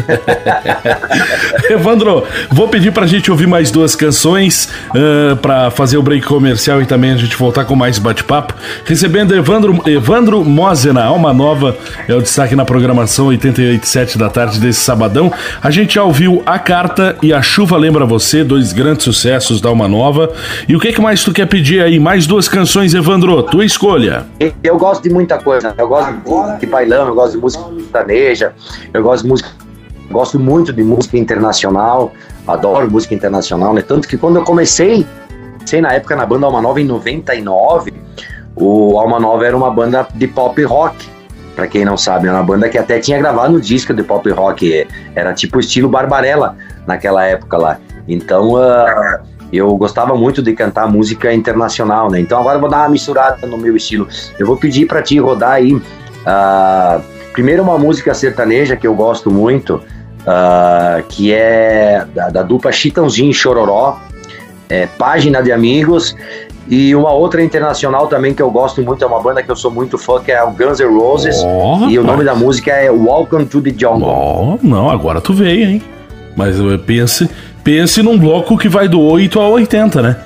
Evandro, 1.70 2.24
vou 2.52 2.68
pedir 2.68 2.92
pra 2.92 3.06
gente 3.06 3.32
ouvir 3.32 3.48
mais 3.48 3.72
duas 3.72 3.96
canções 3.96 4.70
uh, 4.90 5.36
pra 5.38 5.72
fazer 5.72 5.98
o 5.98 6.02
break 6.02 6.26
comercial 6.26 6.82
e 6.82 6.86
também 6.86 7.12
a 7.12 7.18
gente 7.18 7.36
voltar 7.36 7.66
com 7.66 7.76
mais 7.76 7.98
bate-papo. 7.98 8.54
Recebendo 8.86 9.36
Evandro, 9.36 9.82
Evandro 9.86 10.44
Mosena, 10.44 11.04
Alma 11.04 11.34
Nova, 11.34 11.76
é 12.08 12.14
o 12.14 12.22
destaque 12.22 12.56
na 12.56 12.66
programação 12.66 13.28
88.7 13.28 14.18
da 14.18 14.30
tarde 14.30 14.60
desse 14.60 14.80
sabadão. 14.80 15.32
A 15.62 15.72
gente 15.72 15.96
já 15.96 16.04
ouviu 16.04 16.42
A 16.46 16.60
Carta 16.60 17.16
e 17.22 17.34
A 17.34 17.42
Chuva 17.42 17.78
Lembra 17.78 18.06
Você, 18.06 18.44
dois 18.44 18.74
grandes 18.74 19.04
sucessos 19.04 19.62
da 19.62 19.70
Alma 19.70 19.88
Nova. 19.88 20.32
E 20.68 20.76
o 20.76 20.80
que, 20.80 20.92
que 20.92 21.02
mais 21.02 21.24
tu 21.24 21.32
quer 21.32 21.46
pedir 21.46 21.82
aí? 21.82 22.00
Mais 22.00 22.28
duas 22.28 22.48
canções, 22.48 22.94
Evandro, 22.94 23.42
tua 23.44 23.66
escolha. 23.66 24.26
Eu 24.64 24.78
gosto 24.78 25.04
de 25.04 25.10
muita 25.10 25.38
coisa. 25.38 25.74
Eu 25.78 25.88
gosto 25.88 26.23
de, 26.24 26.60
de 26.60 26.66
bailão, 26.66 27.08
eu 27.08 27.16
gosto 27.16 27.34
de 27.34 27.38
música 27.40 27.64
sertaneja, 27.64 28.54
eu 28.94 29.04
gosto 29.04 29.24
de 29.24 29.30
música. 29.30 29.50
Gosto 30.12 30.40
muito 30.40 30.72
de 30.72 30.84
música 30.84 31.18
internacional, 31.18 32.12
adoro 32.48 32.92
música 32.92 33.16
internacional, 33.16 33.74
né? 33.74 33.82
Tanto 33.82 34.08
que 34.08 34.18
quando 34.18 34.36
eu 34.36 34.44
comecei, 34.44 35.08
sei 35.66 35.82
na 35.82 35.94
época 35.94 36.16
na 36.16 36.26
banda 36.26 36.46
Alma 36.46 36.62
Nova 36.62 36.80
em 36.80 36.84
99, 36.84 37.94
o 38.56 39.00
Alma 39.00 39.20
Nova 39.20 39.46
era 39.46 39.56
uma 39.56 39.72
banda 39.72 40.08
de 40.14 40.28
pop 40.28 40.62
rock. 40.64 41.12
Pra 41.56 41.68
quem 41.68 41.86
não 41.86 41.96
sabe, 41.96 42.28
era 42.28 42.38
uma 42.38 42.44
banda 42.44 42.68
que 42.68 42.78
até 42.78 43.00
tinha 43.00 43.18
gravado 43.18 43.54
no 43.54 43.62
disco 43.62 43.94
de 43.94 44.04
pop 44.04 44.30
rock, 44.30 44.88
era 45.16 45.34
tipo 45.34 45.60
estilo 45.60 45.88
Barbarella 45.88 46.58
naquela 46.86 47.24
época 47.26 47.58
lá. 47.58 47.80
Então, 48.08 48.54
uh, 48.54 49.24
eu 49.54 49.76
gostava 49.78 50.16
muito 50.16 50.42
de 50.42 50.54
cantar 50.54 50.88
música 50.88 51.32
internacional, 51.32 52.10
né? 52.10 52.20
Então 52.20 52.40
agora 52.40 52.58
eu 52.58 52.60
vou 52.62 52.70
dar 52.70 52.80
uma 52.80 52.90
misturada 52.90 53.46
no 53.46 53.56
meu 53.56 53.76
estilo. 53.78 54.08
Eu 54.40 54.48
vou 54.48 54.58
pedir 54.58 54.88
para 54.88 55.02
ti 55.04 55.20
rodar 55.20 55.52
aí, 55.52 55.80
uh, 56.26 57.02
primeiro 57.34 57.64
uma 57.64 57.78
música 57.78 58.14
sertaneja 58.14 58.76
que 58.76 58.88
eu 58.88 58.96
gosto 58.96 59.30
muito, 59.32 59.76
uh, 59.76 61.04
que 61.10 61.34
é 61.34 62.06
da, 62.14 62.30
da 62.30 62.44
dupla 62.44 62.72
Chitãozinho 62.72 63.32
e 63.32 63.34
Chororó, 63.34 64.00
é, 64.70 64.88
Página 64.88 65.42
de 65.42 65.52
Amigos, 65.52 66.16
e 66.68 66.96
uma 66.96 67.12
outra 67.12 67.44
internacional 67.44 68.08
também 68.08 68.34
que 68.34 68.42
eu 68.42 68.50
gosto 68.50 68.82
muito, 68.82 69.04
é 69.04 69.08
uma 69.08 69.22
banda 69.22 69.44
que 69.44 69.52
eu 69.52 69.56
sou 69.56 69.70
muito 69.70 69.98
fã, 69.98 70.22
que 70.22 70.32
é 70.32 70.42
o 70.44 70.52
Guns 70.52 70.80
N' 70.80 70.98
Roses, 70.98 71.44
oh, 71.44 71.90
e 71.90 72.00
o 72.00 72.04
nome 72.04 72.24
da 72.24 72.34
música 72.34 72.72
é 72.72 72.90
Welcome 72.90 73.46
to 73.46 73.62
the 73.62 73.74
Jungle. 73.78 74.08
Oh, 74.08 74.58
não, 74.64 74.90
agora 74.90 75.20
tu 75.20 75.34
veio, 75.34 75.70
hein? 75.70 75.82
Mas 76.36 76.58
eu 76.58 76.80
pense, 76.80 77.30
pense 77.64 78.02
num 78.02 78.18
bloco 78.18 78.58
que 78.58 78.70
vai 78.70 78.88
do 78.88 79.00
8 79.00 79.40
ao 79.40 79.52
80, 79.52 80.02
né? 80.02 80.18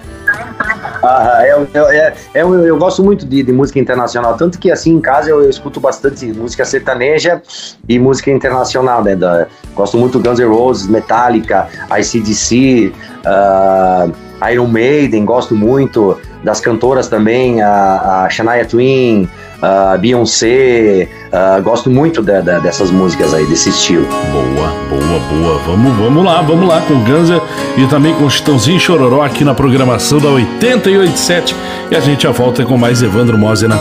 Ah, 1.09 1.41
eu, 1.47 1.65
eu, 1.73 1.85
eu, 2.33 2.65
eu, 2.65 2.77
gosto 2.77 3.01
muito 3.01 3.25
de, 3.25 3.41
de, 3.41 3.51
música 3.53 3.79
internacional, 3.79 4.35
tanto 4.35 4.59
que 4.59 4.69
assim 4.69 4.95
em 4.95 4.99
casa 4.99 5.29
eu, 5.29 5.49
escuto 5.49 5.79
bastante 5.79 6.25
música 6.33 6.65
sertaneja 6.65 7.41
e 7.87 7.97
música 7.97 8.29
internacional, 8.29 9.01
né? 9.01 9.15
Da, 9.15 9.47
gosto 9.73 9.97
muito 9.97 10.19
Guns 10.19 10.37
N' 10.37 10.45
Roses, 10.45 10.85
Metallica, 10.87 11.69
ICDC, 11.97 12.91
uh, 13.25 14.49
Iron 14.51 14.67
Maiden, 14.67 15.23
gosto 15.23 15.55
muito 15.55 16.19
das 16.43 16.59
cantoras 16.59 17.07
também, 17.07 17.61
a, 17.61 18.25
a 18.25 18.29
Shania 18.29 18.65
Twain, 18.65 19.29
uh, 19.57 19.97
Beyoncé. 19.97 21.07
Uh, 21.27 21.61
gosto 21.61 21.89
muito 21.89 22.21
de, 22.21 22.41
de, 22.41 22.59
dessas 22.61 22.91
músicas 22.91 23.33
aí, 23.33 23.45
desse 23.45 23.69
estilo. 23.69 24.05
Boa, 24.31 24.69
boa, 24.89 25.19
boa. 25.19 25.59
Vamos, 25.65 25.97
vamos 25.97 26.25
lá, 26.25 26.41
vamos 26.41 26.67
lá 26.67 26.81
com 26.81 27.03
Ganza 27.03 27.41
e 27.77 27.85
também 27.87 28.13
com 28.15 28.29
Chitãozinho 28.29 28.79
Chororó 28.79 29.23
aqui 29.23 29.43
na 29.43 29.53
programação 29.53 30.19
da 30.19 30.29
887. 30.29 31.55
E 31.91 31.95
a 31.95 31.99
gente 31.99 32.23
já 32.23 32.31
volta 32.31 32.65
com 32.65 32.77
mais 32.77 33.01
Evandro 33.01 33.37
Mosena 33.37 33.77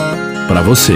para 0.47 0.61
você. 0.61 0.93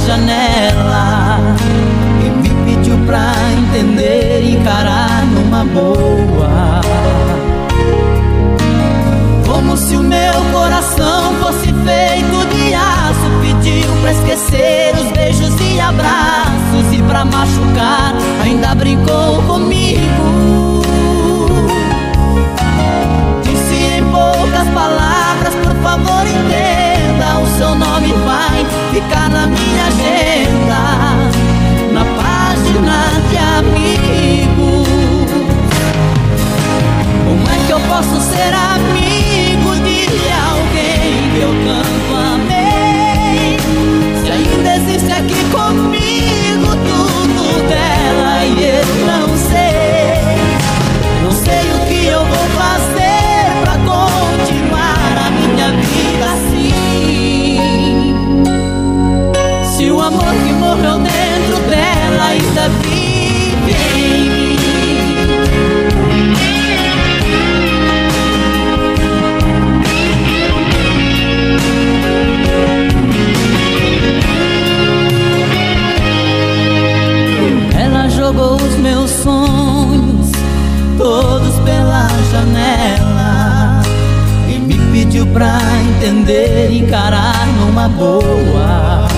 Pela 0.00 0.06
janela 0.06 0.59
posso 38.00 38.18
ser 38.32 38.54
amigo 38.54 39.76
de 39.76 40.08
alguém 40.32 41.30
que 41.34 41.40
eu 41.42 41.52
tanto 41.66 42.14
amei? 42.16 43.58
Se 44.24 44.30
ainda 44.30 44.76
existe 44.76 45.12
aqui 45.12 45.44
comigo 45.50 46.68
tudo 46.86 47.68
dela 47.68 48.46
e 48.46 48.64
eu 48.64 48.86
não 49.04 49.28
sei. 49.36 50.14
Não 51.22 51.30
sei 51.30 51.72
o 51.74 51.86
que 51.88 52.06
eu 52.06 52.24
vou 52.24 52.48
fazer 52.58 53.00
amor 60.00 60.34
que 60.46 60.52
morreu 60.54 60.98
dentro 60.98 61.60
dela 61.68 62.24
ainda 62.28 62.68
vive 62.80 64.19
pediu 85.20 85.26
pra 85.26 85.58
entender 85.88 86.72
encarar 86.72 87.46
numa 87.58 87.88
boa. 87.88 89.08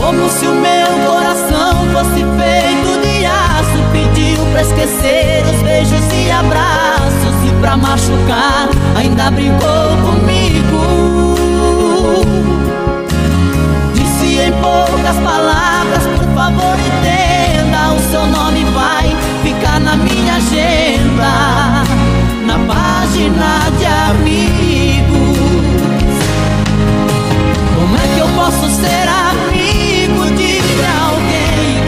Como 0.00 0.28
se 0.30 0.46
o 0.46 0.54
meu 0.54 0.86
coração 1.06 1.86
fosse 1.92 2.24
feito 2.38 3.00
de 3.02 3.26
aço 3.26 3.78
Pediu 3.92 4.44
pra 4.52 4.62
esquecer 4.62 5.44
os 5.52 5.62
beijos 5.62 6.00
e 6.14 6.30
abraços 6.30 7.34
E 7.44 7.50
pra 7.60 7.76
machucar 7.76 8.68
ainda 8.96 9.30
brincou 9.32 9.96
comigo 10.04 11.34
Disse 13.94 14.40
em 14.42 14.52
poucas 14.52 15.16
palavras, 15.16 16.04
por 16.18 16.34
favor 16.34 16.76
entenda 16.78 17.92
O 17.94 18.10
seu 18.10 18.26
nome 18.26 18.64
vai 18.66 19.16
ficar 19.42 19.80
na 19.80 19.96
minha 19.96 20.36
agenda 20.36 21.05
página 23.16 23.70
de 23.78 23.86
amigos 23.86 25.38
Como 27.74 27.96
é 27.96 28.14
que 28.14 28.20
eu 28.20 28.28
posso 28.28 28.68
ser 28.68 29.08
amigo? 29.08 29.46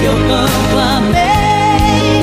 eu 0.09 0.15
tanto 0.27 0.79
amei. 0.79 2.23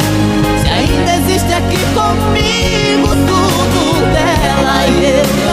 Se 0.60 0.70
ainda 0.70 1.16
existe 1.18 1.53
aqui 1.53 1.78
comigo 1.93 3.10
tudo 3.28 4.12
dela 4.12 4.88
e 4.88 5.20
eu 5.20 5.45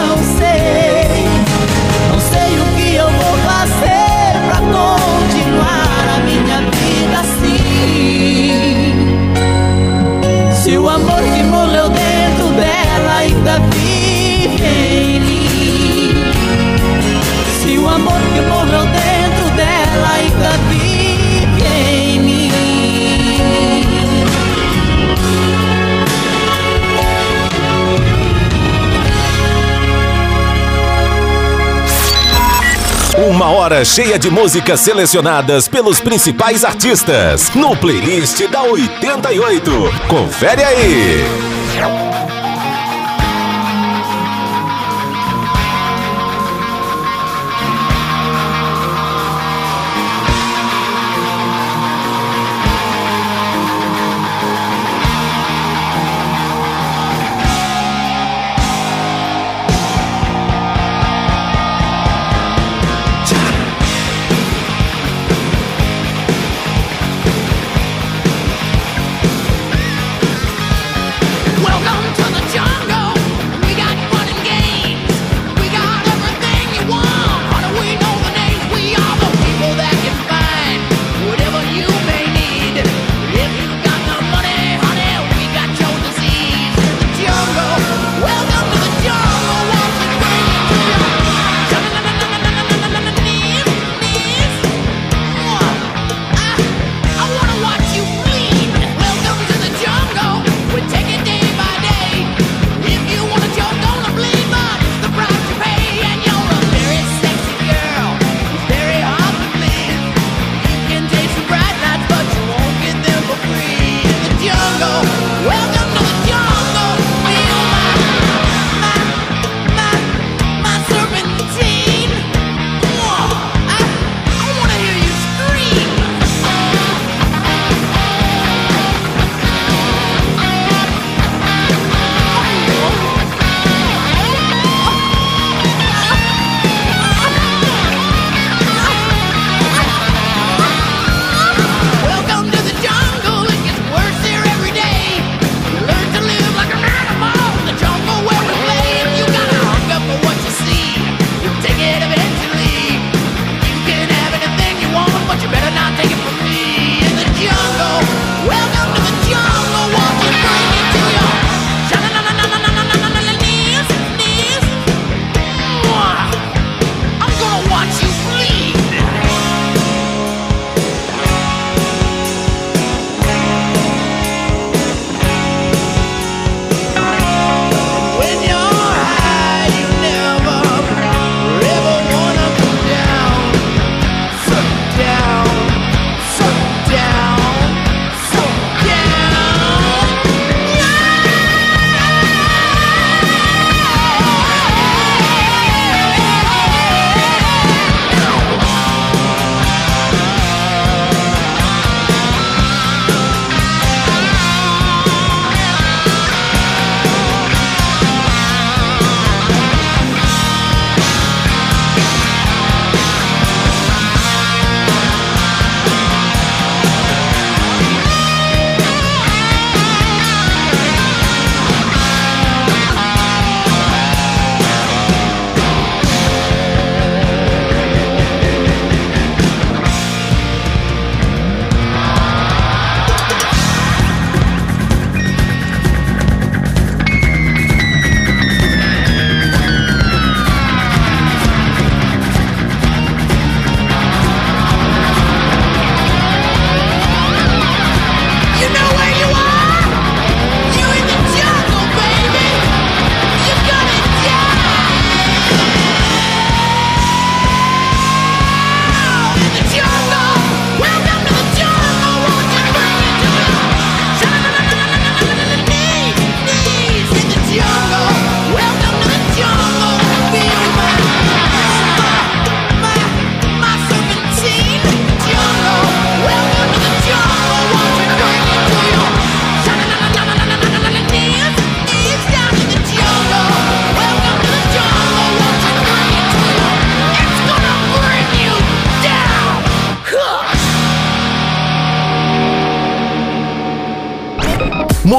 Uma 33.29 33.49
hora 33.51 33.85
cheia 33.85 34.19
de 34.19 34.29
músicas 34.29 34.81
selecionadas 34.81 35.65
pelos 35.69 36.01
principais 36.01 36.65
artistas 36.65 37.49
no 37.55 37.73
playlist 37.73 38.45
da 38.49 38.63
88. 38.63 39.71
Confere 40.09 40.61
aí. 40.61 42.12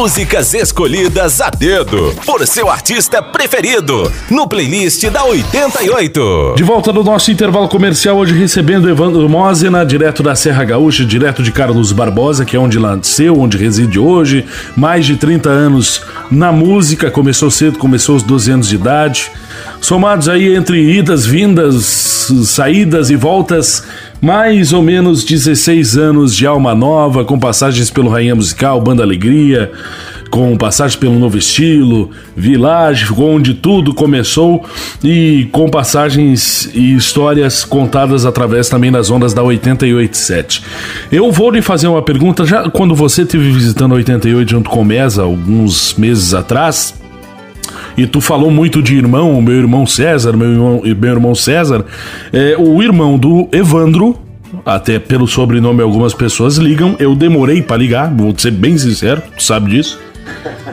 Músicas 0.05 0.53
escolhidas 0.53 1.41
a 1.41 1.49
dedo 1.49 2.15
por 2.27 2.47
seu 2.47 2.69
artista 2.69 3.23
preferido 3.23 4.13
no 4.31 4.47
playlist 4.47 5.03
da 5.09 5.25
88. 5.25 6.53
De 6.59 6.63
volta 6.63 6.93
no 6.93 7.03
nosso 7.03 7.31
intervalo 7.31 7.67
comercial, 7.69 8.19
hoje 8.19 8.35
recebendo 8.35 8.87
Evandro 8.87 9.27
Mosena, 9.31 9.83
direto 9.83 10.23
da 10.23 10.35
Serra 10.35 10.63
Gaúcha, 10.63 11.07
direto 11.07 11.43
de 11.43 11.51
Carlos 11.51 11.91
Barbosa, 11.91 12.45
que 12.45 12.55
é 12.55 12.61
onde 12.61 12.79
nasceu, 12.79 13.41
onde 13.41 13.57
reside 13.57 13.99
hoje. 13.99 14.45
Mais 14.77 15.07
de 15.07 15.17
30 15.17 15.49
anos 15.49 16.03
na 16.31 16.53
música, 16.53 17.11
começou 17.11 17.51
cedo, 17.51 17.79
começou 17.79 18.17
aos 18.17 18.23
12 18.23 18.51
anos 18.51 18.69
de 18.69 18.75
idade. 18.75 19.33
Somados 19.81 20.29
aí 20.29 20.55
entre 20.55 20.79
idas, 20.81 21.25
vindas, 21.25 22.31
saídas 22.45 23.09
e 23.09 23.17
voltas, 23.17 23.85
mais 24.25 24.73
ou 24.73 24.81
menos 24.81 25.23
16 25.23 25.99
anos 25.99 26.35
de 26.35 26.47
alma 26.47 26.75
nova, 26.75 27.27
com 27.27 27.39
passagens 27.39 27.91
pelo 27.91 28.09
Rainha 28.09 28.35
Musical, 28.35 28.81
Banda 28.81 29.03
Alegria, 29.03 29.71
com 30.31 30.57
passagem 30.57 30.99
pelo 30.99 31.19
Novo 31.19 31.37
Estilo, 31.37 32.11
Village, 32.35 33.13
onde 33.19 33.53
tudo 33.53 33.93
começou, 33.93 34.65
e 35.05 35.47
com 35.53 35.69
passagens 35.69 36.71
e 36.75 36.95
histórias 36.95 37.67
contadas 37.67 38.25
através 38.25 38.71
também 38.71 38.91
das 38.91 39.11
ondas 39.11 39.35
da 39.35 39.43
887. 39.43 40.65
Eu 41.13 41.31
vou 41.31 41.51
lhe 41.51 41.61
fazer 41.61 41.89
uma 41.89 42.01
pergunta, 42.01 42.47
já 42.47 42.71
quando 42.71 42.95
você 42.95 43.23
esteve 43.23 43.51
visitando 43.53 43.93
a 43.93 43.97
88 43.97 44.51
junto 44.51 44.71
com 44.71 44.81
o 44.81 44.85
Mesa, 44.87 45.25
alguns 45.25 45.93
meses 45.99 46.33
atrás, 46.33 46.95
e 47.97 48.07
tu 48.07 48.21
falou 48.21 48.51
muito 48.51 48.83
de 48.83 48.97
irmão, 48.97 49.41
meu 49.41 49.55
irmão 49.55 49.87
César, 49.87 50.37
meu 50.37 50.51
irmão, 50.51 50.83
meu 50.85 51.11
irmão 51.13 51.35
César, 51.35 51.85
é, 52.33 52.57
o 52.59 52.83
irmão 52.83 53.19
do 53.19 53.49
Evandro, 53.53 54.17
até 54.65 54.99
pelo 54.99 55.27
sobrenome 55.27 55.83
algumas 55.83 56.15
pessoas 56.15 56.57
ligam, 56.57 56.97
eu 56.99 57.15
demorei 57.15 57.63
para 57.63 57.77
ligar, 57.77 58.13
vou 58.13 58.35
ser 58.37 58.51
bem 58.51 58.77
sincero, 58.79 59.23
tu 59.37 59.43
sabe 59.43 59.71
disso. 59.71 59.99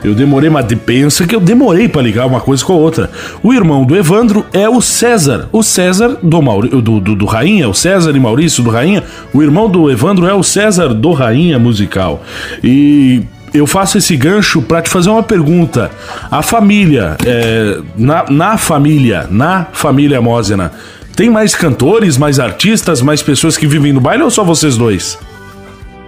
Eu 0.04 0.16
demorei, 0.16 0.50
mas 0.50 0.66
pensa 0.86 1.28
que 1.28 1.36
eu 1.36 1.40
demorei 1.40 1.88
para 1.88 2.02
ligar 2.02 2.26
uma 2.26 2.40
coisa 2.40 2.64
com 2.64 2.74
a 2.74 2.78
outra. 2.78 3.12
O 3.44 3.54
irmão 3.54 3.84
do 3.84 3.96
Evandro 3.96 4.46
é 4.52 4.68
o 4.68 4.82
César. 4.82 5.50
O 5.52 5.62
César 5.62 6.18
do, 6.24 6.42
Mauri, 6.42 6.70
do, 6.70 7.00
do, 7.00 7.16
do 7.16 7.26
Rainha, 7.26 7.70
o 7.70 7.74
César 7.74 8.12
e 8.16 8.20
Maurício 8.20 8.64
do 8.64 8.70
Rainha. 8.70 9.04
O 9.34 9.44
irmão 9.44 9.70
do 9.70 9.92
Evandro 9.92 10.26
é 10.26 10.34
o 10.34 10.42
César 10.42 10.94
do 10.94 11.12
Rainha 11.12 11.60
Musical. 11.60 12.24
E 12.64 13.24
eu 13.54 13.68
faço 13.68 13.98
esse 13.98 14.16
gancho 14.16 14.62
para 14.62 14.82
te 14.82 14.90
fazer 14.90 15.10
uma 15.10 15.24
pergunta. 15.24 15.92
A 16.30 16.42
família, 16.42 17.18
é, 17.26 17.80
na, 17.98 18.26
na 18.30 18.58
família, 18.58 19.28
na 19.30 19.66
família 19.72 20.22
Mósena, 20.22 20.72
tem 21.16 21.30
mais 21.30 21.54
cantores, 21.54 22.18
mais 22.18 22.40
artistas, 22.40 23.02
mais 23.02 23.22
pessoas 23.22 23.58
que 23.58 23.68
vivem 23.68 23.92
no 23.92 24.00
baile 24.00 24.24
ou 24.24 24.30
só 24.30 24.44
vocês 24.44 24.78
dois? 24.78 25.18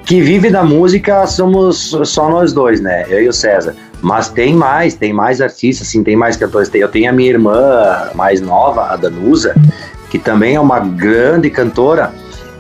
Que 0.06 0.22
vive 0.22 0.50
da 0.50 0.64
música 0.64 1.26
somos 1.28 1.96
só 2.06 2.30
nós 2.30 2.54
dois, 2.54 2.82
né? 2.82 3.06
Eu 3.10 3.24
e 3.24 3.28
o 3.28 3.34
César. 3.34 3.76
Mas 4.02 4.28
tem 4.30 4.54
mais, 4.54 4.96
tem 4.96 5.14
mais 5.14 5.39
artistas, 5.39 5.88
sim, 5.88 6.04
tem 6.04 6.16
mais 6.16 6.36
cantores. 6.36 6.70
Eu 6.74 6.89
tenho 6.89 7.10
a 7.10 7.14
minha 7.14 7.30
irmã 7.30 8.10
mais 8.16 8.41
nova, 8.41 8.91
a 8.91 8.98
Danusa, 8.98 9.56
que 10.10 10.20
também 10.20 10.56
é 10.56 10.60
uma 10.60 10.80
grande 10.80 11.50
cantora. 11.50 12.12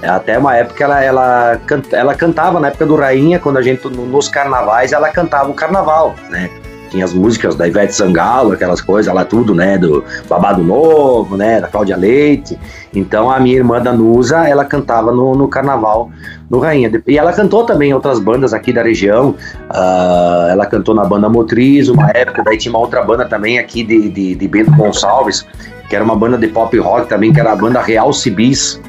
Até 0.03 0.37
uma 0.37 0.55
época 0.55 0.83
ela, 0.83 1.03
ela, 1.03 1.59
ela 1.91 2.15
cantava, 2.15 2.59
na 2.59 2.67
época 2.67 2.85
do 2.85 2.95
Rainha, 2.95 3.39
quando 3.39 3.57
a 3.57 3.61
gente, 3.61 3.87
nos 3.87 4.27
carnavais, 4.27 4.91
ela 4.91 5.09
cantava 5.09 5.49
o 5.49 5.53
carnaval, 5.53 6.15
né? 6.29 6.49
Tinha 6.89 7.05
as 7.05 7.13
músicas 7.13 7.55
da 7.55 7.67
Ivete 7.67 7.95
Sangalo, 7.95 8.51
aquelas 8.51 8.79
coisas 8.79 9.11
lá 9.11 9.25
tudo, 9.25 9.55
né? 9.55 9.79
Do 9.79 10.03
Babado 10.29 10.61
Novo, 10.61 11.35
né? 11.35 11.59
Da 11.59 11.67
Cláudia 11.67 11.97
Leite. 11.97 12.59
Então 12.93 13.31
a 13.31 13.39
minha 13.39 13.55
irmã 13.55 13.81
Danusa, 13.81 14.47
ela 14.47 14.63
cantava 14.63 15.11
no, 15.11 15.33
no 15.33 15.47
carnaval 15.47 16.11
no 16.47 16.59
Rainha. 16.59 16.91
E 17.07 17.17
ela 17.17 17.33
cantou 17.33 17.65
também 17.65 17.89
em 17.89 17.93
outras 17.93 18.19
bandas 18.19 18.53
aqui 18.53 18.71
da 18.71 18.83
região. 18.83 19.31
Uh, 19.71 20.49
ela 20.51 20.67
cantou 20.67 20.93
na 20.93 21.03
banda 21.03 21.27
Motriz, 21.27 21.89
uma 21.89 22.11
época, 22.13 22.43
daí 22.43 22.59
tinha 22.59 22.71
uma 22.71 22.79
outra 22.79 23.01
banda 23.01 23.25
também 23.25 23.57
aqui 23.57 23.83
de, 23.83 24.09
de, 24.09 24.35
de 24.35 24.47
Bento 24.47 24.71
Gonçalves, 24.73 25.47
que 25.89 25.95
era 25.95 26.05
uma 26.05 26.15
banda 26.15 26.37
de 26.37 26.47
pop 26.47 26.77
rock 26.77 27.09
também, 27.09 27.33
que 27.33 27.39
era 27.39 27.53
a 27.53 27.55
banda 27.55 27.81
Real 27.81 28.13
Cibis. 28.13 28.79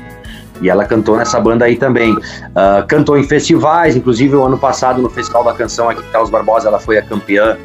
E 0.60 0.70
ela 0.70 0.84
cantou 0.84 1.16
nessa 1.16 1.40
banda 1.40 1.64
aí 1.64 1.76
também. 1.76 2.12
Uh, 2.12 2.86
cantou 2.86 3.18
em 3.18 3.24
festivais, 3.24 3.96
inclusive 3.96 4.36
o 4.36 4.44
ano 4.44 4.58
passado 4.58 5.02
no 5.02 5.10
Festival 5.10 5.44
da 5.44 5.52
Canção 5.52 5.88
aqui 5.88 6.00
em 6.00 6.10
Carlos 6.10 6.30
Barbosa, 6.30 6.68
ela 6.68 6.78
foi 6.78 6.98
a 6.98 7.02
campeã 7.02 7.56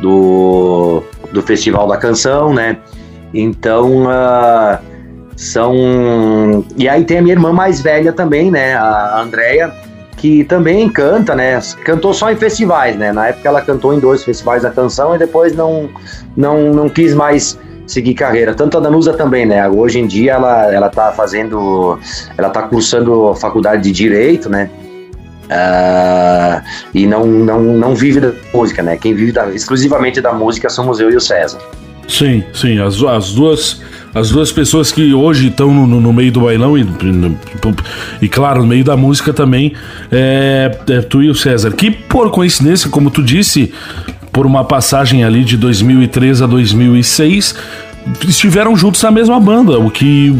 do, 0.00 1.02
do 1.32 1.42
Festival 1.42 1.86
da 1.86 1.96
Canção, 1.96 2.52
né? 2.52 2.76
Então, 3.32 4.04
uh, 4.04 4.78
são. 5.36 6.64
E 6.76 6.88
aí 6.88 7.04
tem 7.04 7.18
a 7.18 7.22
minha 7.22 7.34
irmã 7.34 7.52
mais 7.52 7.80
velha 7.80 8.12
também, 8.12 8.50
né? 8.50 8.74
A 8.74 9.20
Andrea, 9.20 9.72
que 10.16 10.44
também 10.44 10.88
canta, 10.88 11.34
né? 11.34 11.58
Cantou 11.84 12.12
só 12.12 12.30
em 12.30 12.36
festivais, 12.36 12.96
né? 12.96 13.12
Na 13.12 13.28
época 13.28 13.48
ela 13.48 13.60
cantou 13.60 13.94
em 13.94 13.98
dois 13.98 14.22
festivais 14.22 14.62
da 14.62 14.70
canção 14.70 15.14
e 15.14 15.18
depois 15.18 15.54
não, 15.54 15.88
não, 16.36 16.72
não 16.72 16.88
quis 16.88 17.14
mais 17.14 17.58
seguir 17.86 18.14
carreira. 18.14 18.54
Tanto 18.54 18.78
a 18.78 18.80
Danusa 18.80 19.12
também, 19.12 19.46
né? 19.46 19.68
Hoje 19.68 19.98
em 19.98 20.06
dia 20.06 20.32
ela, 20.32 20.72
ela 20.72 20.88
tá 20.88 21.12
fazendo. 21.12 21.98
Ela 22.36 22.50
tá 22.50 22.62
cursando 22.62 23.34
faculdade 23.34 23.82
de 23.82 23.92
Direito, 23.92 24.48
né? 24.48 24.70
Uh, 25.52 26.62
e 26.94 27.06
não, 27.06 27.26
não, 27.26 27.60
não 27.60 27.94
vive 27.94 28.20
da 28.20 28.32
música, 28.54 28.82
né? 28.82 28.96
Quem 28.96 29.14
vive 29.14 29.32
da, 29.32 29.50
exclusivamente 29.50 30.20
da 30.20 30.32
música 30.32 30.70
somos 30.70 30.98
eu 30.98 31.10
e 31.10 31.16
o 31.16 31.20
César. 31.20 31.58
Sim, 32.08 32.42
sim, 32.52 32.80
as, 32.80 33.02
as 33.02 33.32
duas 33.32 33.80
as 34.14 34.30
duas 34.30 34.52
pessoas 34.52 34.92
que 34.92 35.14
hoje 35.14 35.48
estão 35.48 35.72
no, 35.72 35.86
no, 35.86 36.12
meio 36.12 36.30
do 36.30 36.42
bailão 36.42 36.76
e, 36.76 36.86
e, 38.20 38.28
claro, 38.28 38.60
no 38.60 38.66
meio 38.66 38.84
da 38.84 38.94
música 38.94 39.32
também, 39.32 39.72
é, 40.10 40.78
é, 40.88 41.00
tu 41.00 41.22
e 41.22 41.30
o 41.30 41.34
César, 41.34 41.72
que 41.72 41.90
por 41.90 42.30
coincidência, 42.30 42.90
como 42.90 43.10
tu 43.10 43.22
disse, 43.22 43.72
por 44.32 44.46
uma 44.46 44.64
passagem 44.64 45.24
ali 45.24 45.44
de 45.44 45.56
2003 45.56 46.42
a 46.42 46.46
2006, 46.46 47.54
estiveram 48.26 48.74
juntos 48.74 49.02
na 49.02 49.10
mesma 49.10 49.38
banda, 49.38 49.78
o 49.78 49.90
que 49.90 50.34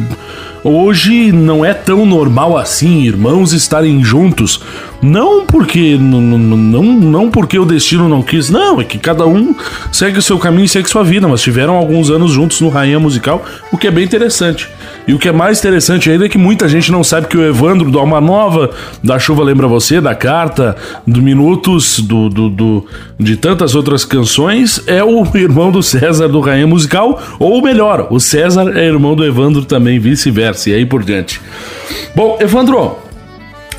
Hoje 0.64 1.32
não 1.32 1.64
é 1.64 1.74
tão 1.74 2.06
normal 2.06 2.56
assim 2.56 3.02
irmãos 3.02 3.52
estarem 3.52 4.02
juntos. 4.04 4.60
Não 5.02 5.44
porque 5.44 5.98
não, 5.98 6.20
não, 6.20 7.28
porque 7.28 7.58
o 7.58 7.64
destino 7.64 8.08
não 8.08 8.22
quis, 8.22 8.48
não, 8.48 8.80
é 8.80 8.84
que 8.84 8.98
cada 8.98 9.26
um 9.26 9.52
segue 9.90 10.18
o 10.18 10.22
seu 10.22 10.38
caminho 10.38 10.64
e 10.64 10.68
segue 10.68 10.88
sua 10.88 11.02
vida, 11.02 11.26
mas 11.26 11.42
tiveram 11.42 11.74
alguns 11.74 12.08
anos 12.08 12.30
juntos 12.30 12.60
no 12.60 12.68
Rainha 12.68 13.00
Musical, 13.00 13.44
o 13.72 13.76
que 13.76 13.88
é 13.88 13.90
bem 13.90 14.04
interessante. 14.04 14.68
E 15.06 15.12
o 15.12 15.18
que 15.18 15.28
é 15.28 15.32
mais 15.32 15.58
interessante 15.58 16.08
ainda 16.08 16.26
é 16.26 16.28
que 16.28 16.38
muita 16.38 16.68
gente 16.68 16.92
não 16.92 17.02
sabe 17.02 17.26
que 17.26 17.36
o 17.36 17.44
Evandro 17.44 17.90
do 17.90 17.98
Alma 17.98 18.20
Nova, 18.20 18.70
da 19.02 19.18
Chuva 19.18 19.42
Lembra 19.42 19.66
Você, 19.66 20.00
da 20.00 20.14
Carta, 20.14 20.76
do 21.04 21.20
Minutos, 21.20 21.98
do, 21.98 22.28
do, 22.28 22.48
do, 22.48 22.86
de 23.18 23.36
tantas 23.36 23.74
outras 23.74 24.04
canções, 24.04 24.80
é 24.86 25.02
o 25.02 25.24
irmão 25.34 25.72
do 25.72 25.82
César 25.82 26.28
do 26.28 26.38
Rainha 26.38 26.68
Musical, 26.68 27.20
ou 27.40 27.60
melhor, 27.60 28.06
o 28.10 28.20
César 28.20 28.70
é 28.76 28.86
irmão 28.86 29.16
do 29.16 29.24
Evandro 29.24 29.64
também, 29.64 29.98
vice-versa, 29.98 30.51
e 30.66 30.74
aí 30.74 30.86
por 30.86 31.02
diante. 31.02 31.40
Bom, 32.14 32.38
Evandro, 32.40 32.98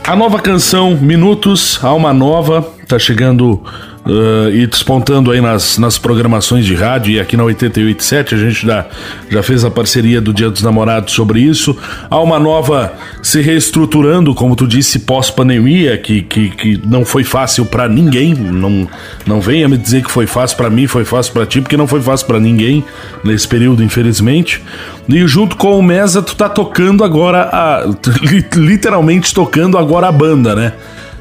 a 0.03 0.15
nova 0.15 0.39
canção 0.39 0.95
Minutos, 0.97 1.79
Alma 1.83 2.13
Nova, 2.13 2.61
tá 2.87 2.99
chegando 2.99 3.63
uh, 4.05 4.49
e 4.53 4.67
despontando 4.67 5.31
aí 5.31 5.41
nas, 5.41 5.77
nas 5.77 5.97
programações 5.97 6.65
de 6.65 6.75
rádio 6.75 7.13
e 7.13 7.19
aqui 7.19 7.35
na 7.37 7.43
887 7.43 8.35
a 8.35 8.37
gente 8.37 8.65
já, 8.65 8.85
já 9.29 9.43
fez 9.43 9.63
a 9.63 9.71
parceria 9.71 10.21
do 10.21 10.33
Dia 10.33 10.49
dos 10.49 10.61
Namorados 10.61 11.13
sobre 11.13 11.39
isso. 11.39 11.77
Há 12.09 12.19
uma 12.19 12.39
nova 12.39 12.93
se 13.21 13.41
reestruturando, 13.41 14.33
como 14.35 14.55
tu 14.55 14.67
disse, 14.67 14.99
pós-pandemia, 14.99 15.97
que, 15.97 16.21
que, 16.21 16.49
que 16.49 16.81
não 16.85 17.05
foi 17.05 17.23
fácil 17.23 17.65
para 17.65 17.87
ninguém. 17.87 18.33
Não, 18.33 18.87
não 19.25 19.41
venha 19.41 19.67
me 19.67 19.77
dizer 19.77 20.03
que 20.03 20.11
foi 20.11 20.27
fácil 20.27 20.57
para 20.57 20.69
mim, 20.69 20.87
foi 20.87 21.05
fácil 21.05 21.33
para 21.33 21.45
ti, 21.45 21.61
porque 21.61 21.77
não 21.77 21.87
foi 21.87 22.01
fácil 22.01 22.27
para 22.27 22.39
ninguém 22.39 22.83
nesse 23.23 23.47
período, 23.47 23.83
infelizmente. 23.83 24.61
E 25.07 25.27
junto 25.27 25.55
com 25.57 25.77
o 25.77 25.83
Mesa, 25.83 26.21
tu 26.21 26.35
tá 26.35 26.47
tocando 26.47 27.03
agora, 27.03 27.49
a, 27.51 27.85
literalmente 28.55 29.33
tocando 29.33 29.77
agora 29.77 30.07
a 30.07 30.11
banda, 30.11 30.55
né? 30.55 30.73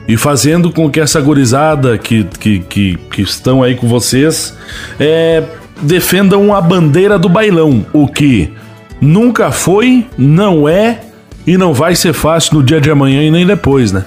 E 0.06 0.16
fazendo 0.16 0.72
com 0.72 0.90
que 0.90 1.00
essa 1.00 1.20
gurizada 1.20 1.96
que, 1.96 2.24
que, 2.24 2.58
que, 2.60 2.96
que 2.96 3.22
estão 3.22 3.62
aí 3.62 3.74
com 3.76 3.88
vocês 3.88 4.56
é, 4.98 5.42
defendam 5.80 6.54
a 6.54 6.60
bandeira 6.60 7.18
do 7.18 7.28
bailão, 7.28 7.86
o 7.92 8.06
que 8.06 8.52
nunca 9.00 9.50
foi, 9.50 10.06
não 10.16 10.68
é 10.68 11.00
e 11.46 11.56
não 11.56 11.72
vai 11.72 11.94
ser 11.94 12.12
fácil 12.12 12.56
no 12.56 12.62
dia 12.62 12.80
de 12.80 12.90
amanhã 12.90 13.22
e 13.22 13.30
nem 13.30 13.46
depois, 13.46 13.92
né? 13.92 14.04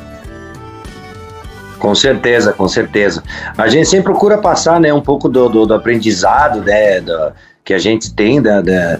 Com 1.79 1.93
certeza, 1.93 2.53
com 2.53 2.67
certeza. 2.67 3.21
A 3.57 3.67
gente 3.67 3.87
sempre 3.87 4.05
procura 4.05 4.37
passar 4.37 4.79
né, 4.79 4.93
um 4.93 5.01
pouco 5.01 5.29
do, 5.29 5.47
do, 5.49 5.65
do 5.65 5.73
aprendizado 5.73 6.61
né, 6.61 6.99
do, 7.01 7.31
que 7.65 7.73
a 7.73 7.79
gente 7.79 8.13
tem 8.13 8.39
da, 8.39 8.61
da 8.61 8.99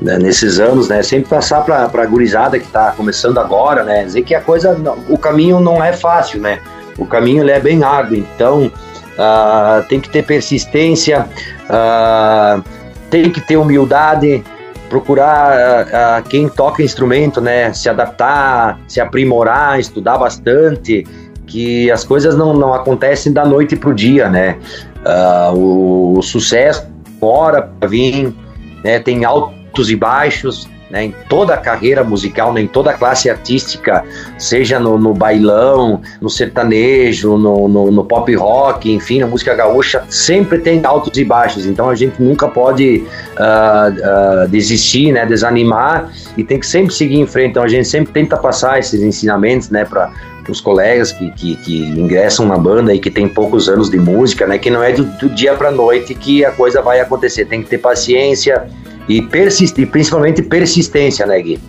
né, 0.00 0.18
nesses 0.18 0.58
anos, 0.58 0.88
né? 0.88 1.02
Sempre 1.02 1.28
passar 1.28 1.62
para 1.64 1.84
a 1.84 2.06
gurizada 2.06 2.58
que 2.58 2.64
está 2.64 2.90
começando 2.92 3.38
agora, 3.38 3.84
né? 3.84 4.04
Dizer 4.04 4.22
que 4.22 4.34
a 4.34 4.40
coisa, 4.40 4.76
o 5.08 5.18
caminho 5.18 5.60
não 5.60 5.84
é 5.84 5.92
fácil, 5.92 6.40
né? 6.40 6.58
O 6.98 7.06
caminho 7.06 7.42
ele 7.42 7.50
é 7.50 7.60
bem 7.60 7.84
árduo, 7.84 8.16
então 8.16 8.66
uh, 8.66 9.86
tem 9.88 10.00
que 10.00 10.08
ter 10.08 10.24
persistência, 10.24 11.28
uh, 11.64 12.64
tem 13.10 13.30
que 13.30 13.40
ter 13.40 13.58
humildade, 13.58 14.42
procurar 14.88 15.86
uh, 15.86 16.28
quem 16.28 16.48
toca 16.48 16.82
instrumento, 16.82 17.40
né? 17.40 17.72
Se 17.74 17.88
adaptar, 17.88 18.80
se 18.88 18.98
aprimorar, 18.98 19.78
estudar 19.78 20.16
bastante, 20.16 21.06
que 21.46 21.90
as 21.90 22.02
coisas 22.02 22.34
não, 22.34 22.54
não 22.54 22.72
acontecem 22.72 23.30
da 23.30 23.44
noite 23.44 23.76
para 23.76 23.90
o 23.90 23.94
dia, 23.94 24.28
né? 24.28 24.56
o, 25.54 26.18
o 26.18 26.22
sucesso 26.22 26.95
fora 27.18 27.62
para 27.62 27.88
vir, 27.88 28.34
né? 28.82 28.98
Tem 28.98 29.24
alto 29.24 29.56
altos 29.76 29.90
e 29.90 29.96
baixos, 29.96 30.66
né, 30.88 31.04
em 31.04 31.14
toda 31.28 31.52
a 31.52 31.56
carreira 31.58 32.02
musical, 32.02 32.52
né, 32.52 32.62
em 32.62 32.66
toda 32.66 32.92
a 32.92 32.94
classe 32.94 33.28
artística, 33.28 34.02
seja 34.38 34.80
no, 34.80 34.96
no 34.96 35.12
bailão, 35.12 36.00
no 36.20 36.30
sertanejo, 36.30 37.36
no, 37.36 37.68
no, 37.68 37.90
no, 37.90 38.04
pop 38.04 38.34
rock, 38.34 38.90
enfim, 38.90 39.20
na 39.20 39.26
música 39.26 39.54
gaúcha, 39.54 40.04
sempre 40.08 40.60
tem 40.60 40.80
altos 40.84 41.18
e 41.18 41.24
baixos. 41.24 41.66
Então 41.66 41.90
a 41.90 41.94
gente 41.94 42.22
nunca 42.22 42.48
pode 42.48 43.04
uh, 43.38 44.44
uh, 44.44 44.48
desistir, 44.48 45.12
né, 45.12 45.26
desanimar 45.26 46.10
e 46.36 46.44
tem 46.44 46.58
que 46.58 46.66
sempre 46.66 46.94
seguir 46.94 47.18
em 47.18 47.26
frente. 47.26 47.50
Então 47.50 47.64
a 47.64 47.68
gente 47.68 47.88
sempre 47.88 48.12
tenta 48.12 48.36
passar 48.36 48.78
esses 48.78 49.02
ensinamentos, 49.02 49.68
né, 49.70 49.84
para 49.84 50.10
os 50.52 50.60
colegas 50.60 51.12
que, 51.12 51.30
que, 51.32 51.56
que, 51.56 51.78
ingressam 51.84 52.46
na 52.46 52.56
banda 52.56 52.94
e 52.94 52.98
que 52.98 53.10
tem 53.10 53.28
poucos 53.28 53.68
anos 53.68 53.90
de 53.90 53.98
música, 53.98 54.46
né? 54.46 54.58
Que 54.58 54.70
não 54.70 54.82
é 54.82 54.92
do, 54.92 55.04
do 55.04 55.28
dia 55.28 55.54
para 55.54 55.70
noite 55.70 56.14
que 56.14 56.44
a 56.44 56.50
coisa 56.50 56.82
vai 56.82 57.00
acontecer. 57.00 57.46
Tem 57.46 57.62
que 57.62 57.68
ter 57.68 57.78
paciência 57.78 58.66
e 59.08 59.22
persistir, 59.22 59.88
principalmente 59.88 60.42
persistência, 60.42 61.26
né, 61.26 61.40
Gui? 61.40 61.60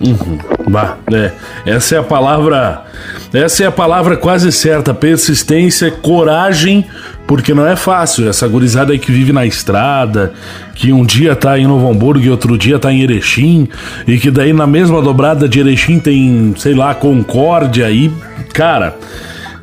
Uhum. 0.00 0.38
Bah, 0.68 0.98
é. 1.12 1.32
Essa 1.66 1.96
é 1.96 1.98
a 1.98 2.02
palavra. 2.02 2.84
Essa 3.32 3.64
é 3.64 3.66
a 3.66 3.72
palavra 3.72 4.16
quase 4.16 4.50
certa. 4.52 4.92
Persistência, 4.92 5.90
coragem, 5.90 6.86
porque 7.26 7.54
não 7.54 7.66
é 7.66 7.76
fácil. 7.76 8.28
Essa 8.28 8.46
gurizada 8.46 8.92
aí 8.92 8.98
que 8.98 9.12
vive 9.12 9.32
na 9.32 9.46
estrada, 9.46 10.32
que 10.74 10.92
um 10.92 11.04
dia 11.04 11.34
tá 11.34 11.58
em 11.58 11.66
Novo 11.66 11.88
Hamburgo 11.88 12.24
e 12.24 12.30
outro 12.30 12.56
dia 12.58 12.78
tá 12.78 12.92
em 12.92 13.02
Erechim, 13.02 13.68
e 14.06 14.18
que 14.18 14.30
daí 14.30 14.52
na 14.52 14.66
mesma 14.66 15.00
dobrada 15.00 15.48
de 15.48 15.60
Erechim 15.60 15.98
tem, 15.98 16.54
sei 16.56 16.74
lá, 16.74 16.94
Concórdia 16.94 17.86
aí. 17.86 18.12
Cara. 18.52 18.96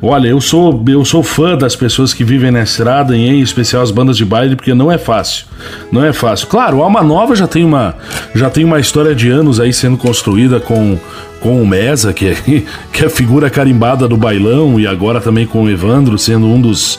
Olha, 0.04 0.26
eu 0.26 0.40
sou, 0.40 0.82
eu 0.88 1.04
sou 1.04 1.22
fã 1.22 1.56
das 1.56 1.76
pessoas 1.76 2.12
que 2.12 2.24
vivem 2.24 2.50
na 2.50 2.64
estrada, 2.64 3.16
e 3.16 3.24
em 3.24 3.40
especial 3.40 3.84
as 3.84 3.92
bandas 3.92 4.16
de 4.16 4.24
baile, 4.24 4.56
porque 4.56 4.74
não 4.74 4.90
é 4.90 4.98
fácil. 4.98 5.46
Não 5.92 6.04
é 6.04 6.12
fácil. 6.12 6.48
Claro, 6.48 6.82
Alma 6.82 7.04
Nova 7.04 7.36
já 7.36 7.46
tem 7.46 7.64
uma, 7.64 7.94
já 8.34 8.50
tem 8.50 8.64
uma 8.64 8.80
história 8.80 9.14
de 9.14 9.30
anos 9.30 9.60
aí 9.60 9.72
sendo 9.72 9.96
construída 9.96 10.58
com, 10.58 10.98
com 11.38 11.62
o 11.62 11.64
Mesa, 11.64 12.12
que 12.12 12.26
é, 12.26 12.34
que 12.92 13.04
é 13.04 13.08
figura 13.08 13.48
carimbada 13.48 14.08
do 14.08 14.16
bailão, 14.16 14.80
e 14.80 14.88
agora 14.88 15.20
também 15.20 15.46
com 15.46 15.62
o 15.62 15.70
Evandro, 15.70 16.18
sendo 16.18 16.48
um 16.48 16.60
dos, 16.60 16.98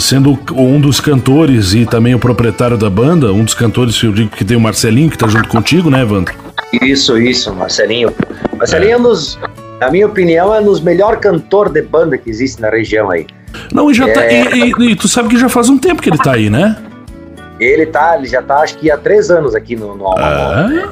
sendo 0.00 0.38
um 0.52 0.80
dos 0.80 1.00
cantores 1.00 1.74
e 1.74 1.86
também 1.86 2.14
o 2.14 2.18
proprietário 2.18 2.76
da 2.76 2.90
banda, 2.90 3.32
um 3.32 3.44
dos 3.44 3.54
cantores 3.54 4.00
eu 4.02 4.12
digo 4.12 4.30
que 4.30 4.44
tem 4.44 4.56
o 4.56 4.60
Marcelinho 4.60 5.10
que 5.10 5.18
tá 5.18 5.28
junto 5.28 5.48
contigo, 5.48 5.90
né, 5.90 6.02
Evandro? 6.02 6.34
Isso, 6.82 7.16
isso, 7.16 7.54
Marcelinho. 7.54 8.12
Marcelinho 8.56 8.90
é, 8.90 8.92
é 8.92 8.98
um 8.98 9.02
dos 9.02 9.38
na 9.80 9.90
minha 9.90 10.06
opinião, 10.06 10.54
é 10.54 10.60
um 10.60 10.64
dos 10.64 10.80
melhores 10.80 11.20
cantores 11.20 11.72
de 11.72 11.82
banda 11.82 12.16
que 12.16 12.30
existe 12.30 12.60
na 12.60 12.70
região 12.70 13.10
aí. 13.10 13.26
Não, 13.72 13.90
e 13.90 13.94
já 13.94 14.12
tá, 14.12 14.24
é... 14.24 14.44
tá. 14.44 14.56
E, 14.56 14.72
e, 14.78 14.90
e, 14.92 14.96
tu 14.96 15.08
sabe 15.08 15.28
que 15.28 15.38
já 15.38 15.48
faz 15.48 15.68
um 15.68 15.78
tempo 15.78 16.02
que 16.02 16.08
ele 16.08 16.18
tá 16.18 16.32
aí, 16.32 16.48
né? 16.48 16.76
Ele 17.60 17.86
tá, 17.86 18.16
ele 18.16 18.26
já 18.26 18.42
tá 18.42 18.58
acho 18.58 18.76
que 18.78 18.90
há 18.90 18.96
três 18.96 19.30
anos 19.30 19.54
aqui 19.54 19.76
no, 19.76 19.96
no 19.96 20.06
Alma 20.06 20.72
é? 20.72 20.88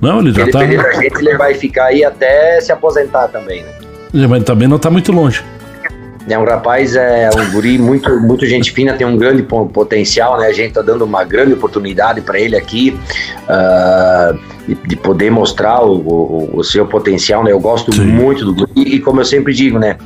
Não, 0.00 0.20
ele 0.20 0.32
já 0.32 0.42
ele 0.42 0.52
tá. 0.52 0.64
Ele 0.64 0.94
gente, 0.94 1.18
ele 1.18 1.36
vai 1.36 1.54
ficar 1.54 1.86
aí 1.86 2.04
até 2.04 2.60
se 2.60 2.72
aposentar 2.72 3.28
também, 3.28 3.62
né? 3.62 4.26
Mas 4.26 4.44
também 4.44 4.66
não 4.66 4.78
tá 4.78 4.90
muito 4.90 5.12
longe. 5.12 5.44
É 6.28 6.36
um 6.36 6.44
rapaz, 6.44 6.96
é 6.96 7.30
um 7.36 7.52
guri 7.52 7.78
muito, 7.78 8.18
muito 8.20 8.44
gente 8.46 8.72
fina, 8.72 8.94
tem 8.94 9.06
um 9.06 9.16
grande 9.16 9.42
potencial, 9.42 10.38
né? 10.38 10.46
A 10.46 10.52
gente 10.52 10.74
tá 10.74 10.82
dando 10.82 11.04
uma 11.04 11.22
grande 11.22 11.52
oportunidade 11.52 12.20
para 12.20 12.38
ele 12.38 12.56
aqui 12.56 12.98
uh, 13.44 14.38
de, 14.66 14.74
de, 14.74 14.96
poder 14.96 15.30
mostrar 15.30 15.84
o, 15.84 15.98
o, 15.98 16.58
o, 16.58 16.64
seu 16.64 16.84
potencial, 16.84 17.44
né? 17.44 17.52
Eu 17.52 17.60
gosto 17.60 17.92
Sim. 17.92 18.04
muito 18.06 18.44
do 18.44 18.54
guri 18.54 18.96
e 18.96 18.98
como 18.98 19.20
eu 19.20 19.24
sempre 19.24 19.54
digo, 19.54 19.78
né? 19.78 19.96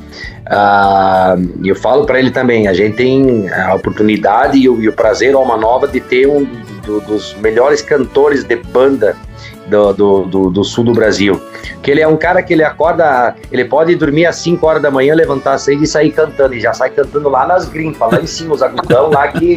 Uh, 0.47 1.67
eu 1.67 1.75
falo 1.75 2.05
para 2.05 2.19
ele 2.19 2.31
também, 2.31 2.69
a 2.69 2.75
gente 2.75 2.97
tem 2.97 3.49
a 3.49 3.75
oportunidade 3.75 4.59
e 4.59 4.69
o, 4.69 4.79
e 4.81 4.89
o 4.89 4.93
prazer, 4.93 5.35
uma 5.35 5.57
nova, 5.57 5.89
de 5.89 6.01
ter 6.01 6.29
um 6.29 6.45
do, 6.85 7.01
dos 7.01 7.35
melhores 7.41 7.81
cantores 7.81 8.45
de 8.45 8.57
banda 8.57 9.17
do, 9.71 9.93
do, 9.93 10.23
do, 10.27 10.51
do, 10.51 10.65
sul 10.65 10.85
do 10.85 10.93
Brasil. 10.93 11.41
Que 11.83 11.91
ele 11.91 12.01
é 12.01 12.09
um 12.09 12.17
cara 12.17 12.43
que 12.43 12.53
ele 12.53 12.65
acorda, 12.65 13.35
ele 13.51 13.65
pode 13.65 13.95
dormir 13.95 14.27
às 14.27 14.37
5 14.37 14.67
horas 14.67 14.83
da 14.83 14.91
manhã, 14.91 15.15
levantar 15.15 15.55
às 15.55 15.63
6 15.63 15.83
e 15.83 15.87
sair 15.87 16.11
cantando. 16.11 16.55
E 16.55 16.61
já 16.61 16.75
sai 16.75 16.91
cantando 16.91 17.29
lá 17.29 17.47
nas 17.47 17.69
grimpas, 17.69 18.13
lá 18.13 18.21
em 18.21 18.27
cima, 18.27 18.55
os 18.55 18.63
agudão 18.63 19.11
lá 19.11 19.29
que 19.29 19.57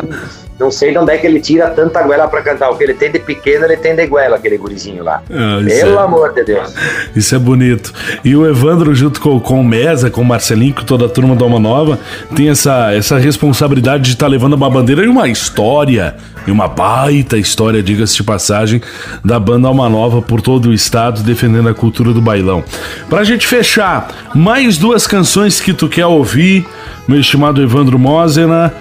não 0.60 0.70
sei 0.70 0.92
de 0.92 0.98
onde 0.98 1.12
é 1.12 1.18
que 1.18 1.26
ele 1.26 1.40
tira 1.40 1.70
tanta 1.70 2.02
goela 2.04 2.28
para 2.28 2.42
cantar. 2.42 2.70
O 2.70 2.78
que 2.78 2.84
ele 2.84 2.94
tem 2.94 3.12
de 3.12 3.20
pequeno, 3.20 3.66
ele 3.66 3.78
tem 3.78 3.96
de 3.96 4.06
goela, 4.06 4.38
aquele 4.38 4.58
gurizinho 4.58 5.04
lá. 5.04 5.22
Ah, 5.30 5.60
Pelo 5.66 5.98
é... 5.98 6.02
amor 6.02 6.34
de 6.34 6.44
Deus. 6.44 6.74
Isso 7.16 7.36
é 7.36 7.40
bonito. 7.40 7.94
E 8.24 8.36
o 8.36 8.48
Evandro, 8.48 8.94
junto 8.94 9.20
com, 9.20 9.40
com 9.40 9.60
o 9.60 9.64
Mesa, 9.64 10.10
com 10.10 10.22
o 10.22 10.26
Marcelinho, 10.26 10.76
com 10.76 10.84
toda 10.84 11.06
a 11.06 11.10
turma 11.10 11.36
da 11.36 11.44
Alma 11.44 11.60
Nova, 11.60 12.00
tem 12.36 12.50
essa, 12.50 12.94
essa 12.94 13.18
responsabilidade 13.18 14.04
de 14.04 14.10
estar 14.12 14.26
tá 14.26 14.32
levando 14.32 14.54
uma 14.54 14.70
bandeira 14.70 15.04
e 15.04 15.08
uma 15.08 15.28
história, 15.28 16.16
e 16.46 16.52
uma 16.52 16.68
baita 16.68 17.38
história, 17.38 17.82
diga-se 17.82 18.16
de 18.16 18.24
passagem, 18.24 18.82
da 19.26 19.40
banda 19.40 19.68
Alma 19.68 19.90
Nova 19.90 20.22
por 20.22 20.42
todo 20.42 20.70
o 20.70 20.74
estado, 20.74 21.24
defendendo 21.24 21.70
a 21.70 21.74
cultura 21.74 22.14
do 22.14 22.22
bailão. 22.22 22.64
Pra 23.10 23.24
gente 23.24 23.48
fechar, 23.48 24.08
mais 24.36 24.78
duas 24.78 25.08
canções 25.08 25.60
que 25.60 25.74
tu 25.74 25.90
quer 25.90 26.06
ouvir, 26.06 26.66
meu 27.08 27.20
estimado 27.20 27.62
Evandro 27.62 27.98
Mosena. 27.98 28.72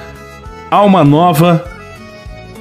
Alma 0.72 1.04
Nova 1.04 1.62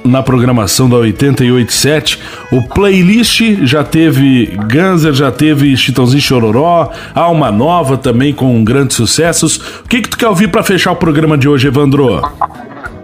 na 0.04 0.22
programação 0.22 0.86
da 0.86 0.98
887. 0.98 2.20
O 2.52 2.62
playlist 2.68 3.40
já 3.62 3.82
teve 3.82 4.48
Ganser, 4.66 5.14
já 5.14 5.32
teve 5.32 5.74
Chitãozinho 5.78 6.20
Chororó, 6.20 6.90
Alma 7.14 7.50
Nova 7.50 7.96
também 7.96 8.34
com 8.34 8.62
grandes 8.62 8.98
sucessos. 8.98 9.56
O 9.80 9.88
que, 9.88 10.02
que 10.02 10.10
tu 10.10 10.18
quer 10.18 10.28
ouvir 10.28 10.48
para 10.48 10.62
fechar 10.62 10.92
o 10.92 10.96
programa 10.96 11.38
de 11.38 11.48
hoje, 11.48 11.68
Evandro? 11.68 12.20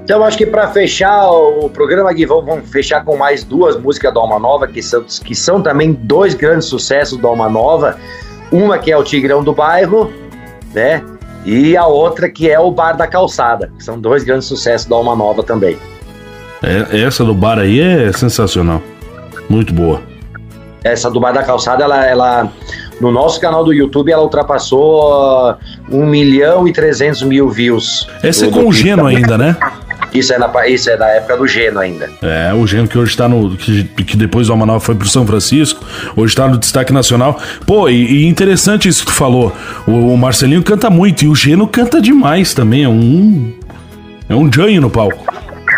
Então, 0.05 0.23
acho 0.23 0.37
que 0.37 0.45
para 0.45 0.69
fechar 0.69 1.27
o 1.31 1.71
programa 1.71 2.11
aqui, 2.11 2.27
vamos 2.27 2.69
fechar 2.71 3.03
com 3.03 3.17
mais 3.17 3.43
duas 3.43 3.81
músicas 3.81 4.13
da 4.13 4.21
Alma 4.21 4.39
Nova, 4.39 4.67
que 4.69 4.83
são, 4.83 5.03
que 5.25 5.35
são 5.35 5.63
também 5.63 5.95
dois 6.03 6.35
grandes 6.35 6.69
sucessos 6.69 7.17
da 7.17 7.29
Alma 7.29 7.49
Nova. 7.49 7.97
Uma 8.53 8.77
que 8.77 8.93
é 8.93 8.97
o 8.97 9.03
Tigrão 9.03 9.43
do 9.43 9.55
Bairro, 9.55 10.13
né? 10.75 11.03
E 11.51 11.79
a 11.79 11.87
outra 11.87 12.29
que 12.29 12.51
é 12.51 12.61
o 12.61 12.71
Bar 12.71 12.93
da 12.93 13.07
Calçada, 13.07 13.73
que 13.79 13.83
são 13.83 13.99
dois 13.99 14.23
grandes 14.23 14.47
sucessos 14.47 14.87
da 14.87 14.95
Alma 14.95 15.17
Nova 15.17 15.43
também. 15.43 15.79
É, 16.63 17.01
essa 17.01 17.25
do 17.25 17.33
bar 17.33 17.59
aí 17.59 17.81
é 17.81 18.13
sensacional. 18.13 18.83
Muito 19.49 19.73
boa. 19.73 20.03
Essa 20.85 21.11
do 21.11 21.19
Bar 21.19 21.33
da 21.33 21.43
Calçada, 21.43 21.85
ela, 21.85 22.05
ela 22.05 22.53
no 23.01 23.11
nosso 23.11 23.41
canal 23.41 23.65
do 23.65 23.73
YouTube, 23.73 24.13
ela 24.13 24.23
ultrapassou 24.23 25.53
uh, 25.53 25.57
1 25.91 26.05
milhão 26.05 26.69
e 26.69 26.73
300 26.73 27.23
mil 27.23 27.49
views. 27.49 28.07
Essa 28.23 28.45
é 28.45 28.51
com 28.51 28.69
o 28.69 28.73
Geno 28.73 29.07
ainda, 29.07 29.39
né? 29.39 29.57
Isso 30.19 30.33
é, 30.33 30.39
na, 30.39 30.69
isso 30.69 30.91
é 30.91 30.97
da 30.97 31.07
época 31.09 31.37
do 31.37 31.47
Geno 31.47 31.79
ainda. 31.79 32.11
É, 32.23 32.53
o 32.53 32.67
Geno 32.67 32.89
que 32.89 32.99
hoje 32.99 33.11
está 33.11 33.29
no. 33.29 33.57
Que, 33.57 33.85
que 33.85 34.17
depois 34.17 34.47
do 34.49 34.53
Amanal 34.53 34.81
foi 34.81 34.95
pro 34.95 35.09
São 35.09 35.27
Francisco, 35.27 35.85
hoje 36.17 36.33
está 36.33 36.49
no 36.49 36.59
destaque 36.59 36.93
nacional. 36.93 37.41
Pô, 37.67 37.89
e, 37.89 37.95
e, 37.95 38.27
interessante 38.27 38.89
isso 38.89 39.05
que 39.05 39.13
tu 39.13 39.15
falou. 39.15 39.55
O, 39.87 40.13
o, 40.13 40.19
Marcelinho 40.19 40.63
canta 40.63 40.91
muito 40.91 41.25
e 41.25 41.29
o 41.29 41.35
Geno 41.35 41.67
canta 41.67 42.01
demais 42.01 42.55
também. 42.55 42.85
É 42.85 42.89
um. 42.89 43.53
É 44.29 44.35
um 44.35 44.53
janho 44.53 44.81
no 44.81 44.91
palco. 44.91 45.25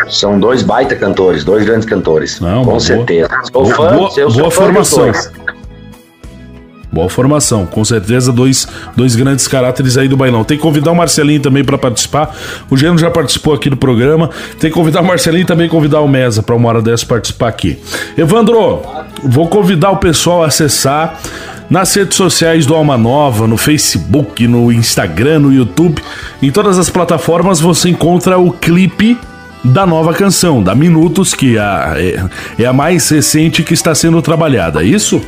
São 0.09 0.41
dois 0.41 0.63
baita 0.63 0.97
cantores, 0.97 1.45
dois 1.45 1.65
grandes 1.65 1.87
cantores. 1.87 2.41
Não, 2.41 2.65
com 2.65 2.81
certeza. 2.81 3.29
Sou 3.53 3.63
boa, 3.63 3.75
fã, 3.75 3.97
boa, 3.97 4.31
boa 4.31 4.51
formação. 4.51 5.13
Boa 6.93 7.09
formação, 7.09 7.67
com 7.67 7.85
certeza 7.85 8.33
dois, 8.33 8.67
dois 8.97 9.15
grandes 9.15 9.47
caráteres 9.47 9.97
aí 9.97 10.09
do 10.09 10.17
bailão. 10.17 10.43
Tem 10.43 10.57
que 10.57 10.63
convidar 10.63 10.91
o 10.91 10.95
Marcelinho 10.95 11.41
também 11.41 11.63
para 11.63 11.79
participar. 11.79 12.37
O 12.69 12.77
Geno 12.77 12.99
já 12.99 13.11
participou 13.11 13.55
aqui 13.55 13.71
do 13.71 13.77
programa. 13.77 14.29
Tem 14.59 14.71
que 14.71 14.75
convidar 14.75 15.01
o 15.01 15.05
Marcelinho 15.05 15.43
e 15.43 15.47
também 15.47 15.69
convidar 15.69 16.01
o 16.01 16.09
Mesa 16.09 16.43
para 16.43 16.57
uma 16.57 16.69
hora 16.69 16.83
dessa 16.83 17.07
participar 17.07 17.49
aqui. 17.49 17.79
Evandro, 18.19 18.83
vou 19.23 19.47
convidar 19.49 19.91
o 19.91 19.99
pessoal 19.99 20.43
a 20.43 20.49
acessar 20.49 21.21
nas 21.71 21.95
redes 21.95 22.17
sociais 22.17 22.67
do 22.67 22.75
Alma 22.75 22.99
Nova, 22.99 23.47
no 23.47 23.57
Facebook, 23.57 24.49
no 24.49 24.73
Instagram, 24.73 25.39
no 25.39 25.53
YouTube, 25.53 26.03
em 26.43 26.51
todas 26.51 26.77
as 26.77 26.91
plataformas 26.91 27.61
você 27.61 27.89
encontra 27.89 28.37
o 28.37 28.51
clipe 28.51 29.17
da 29.63 29.87
nova 29.87 30.13
canção, 30.13 30.61
da 30.61 30.75
Minutos, 30.75 31.35
que 31.35 31.57
é 31.57 31.61
a, 31.61 31.95
é, 31.97 32.25
é 32.59 32.67
a 32.67 32.73
mais 32.73 33.09
recente 33.09 33.63
que 33.63 33.75
está 33.75 33.95
sendo 33.95 34.21
trabalhada, 34.21 34.83
é 34.83 34.87
isso? 34.87 35.23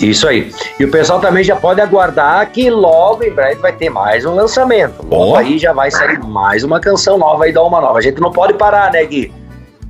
Isso 0.00 0.26
aí. 0.26 0.50
E 0.78 0.84
o 0.84 0.90
pessoal 0.90 1.20
também 1.20 1.44
já 1.44 1.56
pode 1.56 1.80
aguardar 1.80 2.50
que 2.50 2.70
logo 2.70 3.22
em 3.22 3.30
breve 3.30 3.60
vai 3.60 3.72
ter 3.72 3.90
mais 3.90 4.24
um 4.24 4.34
lançamento. 4.34 5.04
Logo 5.08 5.32
oh. 5.32 5.36
aí 5.36 5.58
já 5.58 5.72
vai 5.72 5.90
sair 5.90 6.18
mais 6.20 6.64
uma 6.64 6.80
canção 6.80 7.18
nova 7.18 7.44
aí 7.44 7.52
da 7.52 7.62
Uma 7.62 7.80
Nova. 7.80 7.98
A 7.98 8.02
gente 8.02 8.20
não 8.20 8.32
pode 8.32 8.54
parar, 8.54 8.92
né, 8.92 9.04
Gui? 9.04 9.32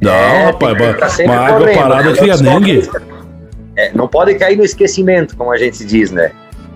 Não, 0.01 0.13
é, 0.13 0.45
rapaz, 0.47 1.19
uma 1.21 1.37
água 1.37 1.69
parada 1.73 2.13
cria 2.15 2.37
dengue. 2.37 2.91
É, 3.77 3.93
não 3.95 4.09
pode 4.09 4.35
cair 4.35 4.57
no 4.57 4.65
esquecimento, 4.65 5.37
como 5.37 5.53
a 5.53 5.57
gente 5.57 5.85
diz, 5.85 6.11
né? 6.11 6.33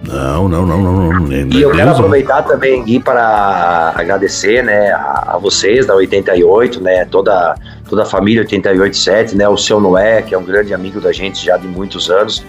Não, 0.07 0.49
não, 0.49 0.66
não, 0.66 0.82
não. 0.82 0.93
não, 0.93 1.20
não 1.20 1.32
e 1.32 1.62
eu 1.62 1.70
quero 1.72 1.91
aproveitar 1.91 2.43
também, 2.43 2.85
Gui, 2.85 3.01
para 3.01 3.95
agradecer 3.97 4.62
né, 4.62 4.93
a, 4.93 5.32
a, 5.35 5.39
vocês 5.39 5.87
da 5.87 5.95
88, 5.95 6.80
né, 6.82 7.07
toda, 7.07 7.55
toda 7.89 8.03
a 8.03 8.07
família 8.07 8.43
887, 8.43 9.37
né, 9.37 9.49
o 9.49 9.57
seu 9.57 9.80
Noé, 9.80 10.22
que 10.22 10.35
é 10.35 10.39
um 10.39 10.45
grande 10.45 10.72
amigo 10.72 11.01
da 11.01 11.12
gente 11.12 11.45
já 11.45 11.57
de 11.57 11.66
muitos 11.66 12.11
anos, 12.11 12.45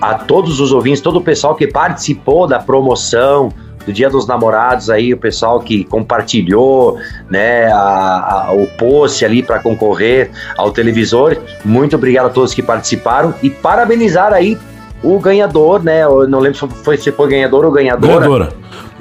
a 0.00 0.14
todos 0.14 0.60
os 0.60 0.72
ouvintes, 0.72 1.00
todo 1.00 1.16
o 1.16 1.22
pessoal 1.22 1.54
que 1.54 1.66
participou 1.66 2.46
da 2.46 2.58
promoção, 2.58 3.52
do 3.88 3.92
Dia 3.92 4.10
dos 4.10 4.26
Namorados 4.26 4.90
aí, 4.90 5.14
o 5.14 5.16
pessoal 5.16 5.60
que 5.60 5.82
compartilhou, 5.84 6.98
né, 7.30 7.72
a, 7.72 8.48
a, 8.48 8.52
o 8.52 8.66
post 8.66 9.24
ali 9.24 9.42
para 9.42 9.60
concorrer 9.60 10.30
ao 10.58 10.70
televisor. 10.70 11.38
Muito 11.64 11.96
obrigado 11.96 12.26
a 12.26 12.30
todos 12.30 12.52
que 12.52 12.62
participaram 12.62 13.34
e 13.42 13.48
parabenizar 13.48 14.34
aí 14.34 14.58
o 15.02 15.18
ganhador, 15.18 15.82
né? 15.82 16.02
Eu 16.02 16.28
não 16.28 16.40
lembro 16.40 16.58
se 16.58 16.74
foi, 16.82 16.96
se 16.96 17.12
foi 17.12 17.28
ganhador 17.28 17.64
ou 17.64 17.70
ganhadora. 17.70 18.14
Ganhadora. 18.14 18.48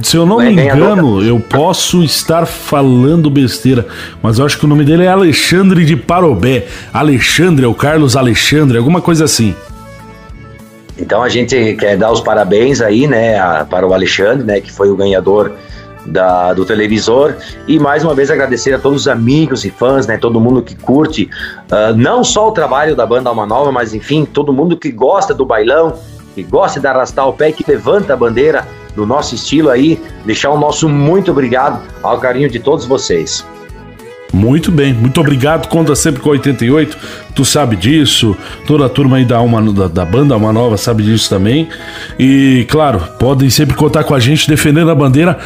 Se 0.01 0.15
eu 0.15 0.27
não 0.27 0.39
é, 0.39 0.51
me 0.51 0.61
engano, 0.61 1.23
eu 1.23 1.39
posso 1.39 2.03
estar 2.03 2.45
falando 2.45 3.31
besteira, 3.31 3.87
mas 4.21 4.37
eu 4.37 4.45
acho 4.45 4.59
que 4.59 4.65
o 4.65 4.67
nome 4.67 4.85
dele 4.85 5.03
é 5.03 5.07
Alexandre 5.07 5.83
de 5.85 5.95
Parobé. 5.95 6.67
Alexandre, 6.93 7.65
é 7.65 7.67
o 7.67 7.73
Carlos 7.73 8.15
Alexandre, 8.15 8.77
alguma 8.77 9.01
coisa 9.01 9.25
assim. 9.25 9.55
Então 10.99 11.23
a 11.23 11.29
gente 11.29 11.75
quer 11.75 11.97
dar 11.97 12.11
os 12.11 12.21
parabéns 12.21 12.79
aí, 12.79 13.07
né, 13.07 13.39
a, 13.39 13.65
para 13.65 13.87
o 13.87 13.93
Alexandre, 13.93 14.45
né, 14.45 14.61
que 14.61 14.71
foi 14.71 14.89
o 14.89 14.95
ganhador 14.95 15.51
da, 16.07 16.53
do 16.53 16.65
televisor 16.65 17.35
e 17.67 17.77
mais 17.77 18.03
uma 18.03 18.15
vez 18.15 18.31
agradecer 18.31 18.73
a 18.73 18.79
todos 18.79 19.01
os 19.01 19.07
amigos 19.07 19.65
e 19.65 19.69
fãs, 19.69 20.07
né, 20.07 20.17
todo 20.17 20.39
mundo 20.39 20.61
que 20.61 20.75
curte 20.75 21.29
uh, 21.71 21.95
não 21.95 22.23
só 22.23 22.47
o 22.47 22.51
trabalho 22.51 22.95
da 22.95 23.05
banda 23.05 23.29
Alma 23.29 23.45
Nova, 23.45 23.71
mas 23.71 23.93
enfim, 23.93 24.25
todo 24.25 24.53
mundo 24.53 24.77
que 24.77 24.91
gosta 24.91 25.33
do 25.33 25.45
bailão, 25.45 25.99
que 26.33 26.43
gosta 26.43 26.79
de 26.79 26.87
arrastar 26.87 27.27
o 27.27 27.33
pé, 27.33 27.51
que 27.51 27.63
levanta 27.67 28.13
a 28.13 28.17
bandeira 28.17 28.65
do 28.95 29.05
nosso 29.05 29.35
estilo 29.35 29.69
aí, 29.69 30.01
deixar 30.25 30.49
o 30.49 30.57
nosso 30.57 30.89
muito 30.89 31.31
obrigado 31.31 31.81
ao 32.01 32.19
carinho 32.19 32.49
de 32.49 32.59
todos 32.59 32.85
vocês. 32.85 33.45
Muito 34.33 34.71
bem, 34.71 34.93
muito 34.93 35.21
obrigado. 35.21 35.67
Conta 35.69 35.95
sempre 35.95 36.21
com 36.21 36.29
88, 36.29 36.97
tu 37.38 37.45
sabe 37.45 37.75
disso. 37.75 38.35
Toda 38.65 38.88
a 38.88 38.89
turma 38.89 39.17
aí 39.17 39.25
da, 39.25 39.38
Alma, 39.38 39.61
da, 39.71 39.88
da 39.88 40.03
banda 40.03 40.33
Alma 40.33 40.51
Nova 40.51 40.75
sabe 40.75 41.03
disso 41.03 41.29
também. 41.29 41.69
E, 42.17 42.65
claro, 42.67 42.99
podem 43.19 43.47
sempre 43.51 43.75
contar 43.75 44.03
com 44.03 44.15
a 44.15 44.19
gente 44.19 44.49
defendendo 44.49 44.89
a 44.89 44.95
bandeira. 44.95 45.38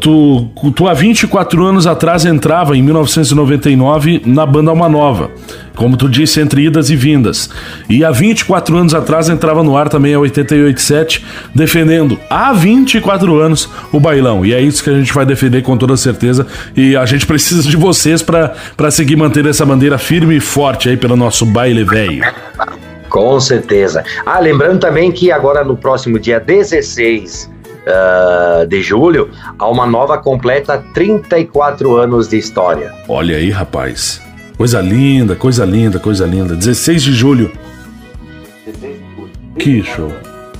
Tu, 0.00 0.48
tu 0.74 0.86
há 0.86 0.94
24 0.94 1.66
anos 1.66 1.86
atrás 1.86 2.24
entrava, 2.24 2.76
em 2.76 2.82
1999, 2.82 4.22
na 4.24 4.46
banda 4.46 4.70
Alma 4.70 4.88
Nova. 4.88 5.30
Como 5.74 5.96
tu 5.96 6.08
disse, 6.08 6.40
entre 6.40 6.66
idas 6.66 6.90
e 6.90 6.96
vindas. 6.96 7.50
E 7.88 8.04
há 8.04 8.10
24 8.10 8.76
anos 8.76 8.94
atrás 8.94 9.28
entrava 9.28 9.62
no 9.62 9.76
ar 9.76 9.88
também 9.88 10.14
a 10.14 10.18
887, 10.20 11.24
defendendo 11.54 12.18
há 12.28 12.52
24 12.52 13.40
anos 13.40 13.68
o 13.90 13.98
bailão. 13.98 14.44
E 14.44 14.52
é 14.52 14.60
isso 14.60 14.84
que 14.84 14.90
a 14.90 14.98
gente 14.98 15.12
vai 15.12 15.24
defender 15.24 15.62
com 15.62 15.76
toda 15.76 15.96
certeza. 15.96 16.46
E 16.76 16.94
a 16.94 17.06
gente 17.06 17.26
precisa 17.26 17.68
de 17.68 17.76
vocês 17.76 18.22
para 18.22 18.90
seguir 18.90 19.16
mantendo 19.16 19.48
essa 19.48 19.64
bandeira 19.64 19.98
firme 19.98 20.36
e 20.36 20.40
forte 20.40 20.88
aí 20.88 20.96
pelo 20.96 21.16
nosso 21.32 21.46
baile 21.46 21.82
velho. 21.82 22.22
Com 23.08 23.40
certeza. 23.40 24.04
Ah, 24.26 24.38
lembrando 24.38 24.80
também 24.80 25.10
que 25.10 25.32
agora 25.32 25.64
no 25.64 25.74
próximo 25.74 26.18
dia 26.18 26.38
16 26.38 27.50
uh, 27.86 28.66
de 28.66 28.82
julho, 28.82 29.30
há 29.58 29.66
uma 29.66 29.86
nova 29.86 30.18
completa 30.18 30.84
34 30.92 31.96
anos 31.96 32.28
de 32.28 32.36
história. 32.36 32.92
Olha 33.08 33.36
aí, 33.36 33.48
rapaz. 33.50 34.20
Coisa 34.58 34.82
linda, 34.82 35.34
coisa 35.34 35.64
linda, 35.64 35.98
coisa 35.98 36.26
linda. 36.26 36.54
16 36.54 37.02
de 37.02 37.12
julho. 37.14 37.50
Que 39.58 39.82
show. 39.82 40.12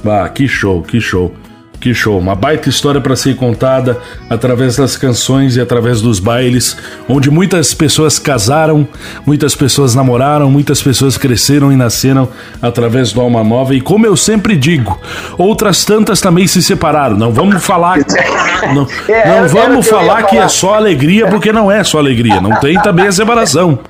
Ah, 0.06 0.26
que 0.30 0.48
show, 0.48 0.82
que 0.82 1.02
show. 1.02 1.34
Que 1.82 1.92
show, 1.92 2.16
uma 2.16 2.36
baita 2.36 2.68
história 2.68 3.00
para 3.00 3.16
ser 3.16 3.34
contada 3.34 3.98
através 4.30 4.76
das 4.76 4.96
canções 4.96 5.56
e 5.56 5.60
através 5.60 6.00
dos 6.00 6.20
bailes, 6.20 6.76
onde 7.08 7.28
muitas 7.28 7.74
pessoas 7.74 8.20
casaram, 8.20 8.86
muitas 9.26 9.56
pessoas 9.56 9.92
namoraram, 9.92 10.48
muitas 10.48 10.80
pessoas 10.80 11.18
cresceram 11.18 11.72
e 11.72 11.76
nasceram 11.76 12.28
através 12.62 13.12
do 13.12 13.20
Alma 13.20 13.42
Nova. 13.42 13.74
E 13.74 13.80
como 13.80 14.06
eu 14.06 14.16
sempre 14.16 14.56
digo, 14.56 14.96
outras 15.36 15.84
tantas 15.84 16.20
também 16.20 16.46
se 16.46 16.62
separaram. 16.62 17.16
Não 17.16 17.32
vamos 17.32 17.60
falar, 17.64 17.98
não, 18.72 18.86
É, 19.08 19.40
não 19.40 19.48
vamos 19.48 19.88
falar 19.88 20.22
que 20.22 20.36
é 20.36 20.46
só 20.46 20.74
alegria, 20.74 21.26
porque 21.26 21.52
não 21.52 21.68
é 21.68 21.82
só 21.82 21.98
alegria. 21.98 22.40
Não 22.40 22.60
tem 22.60 22.80
também 22.80 23.08
a 23.08 23.12
separação. 23.12 23.80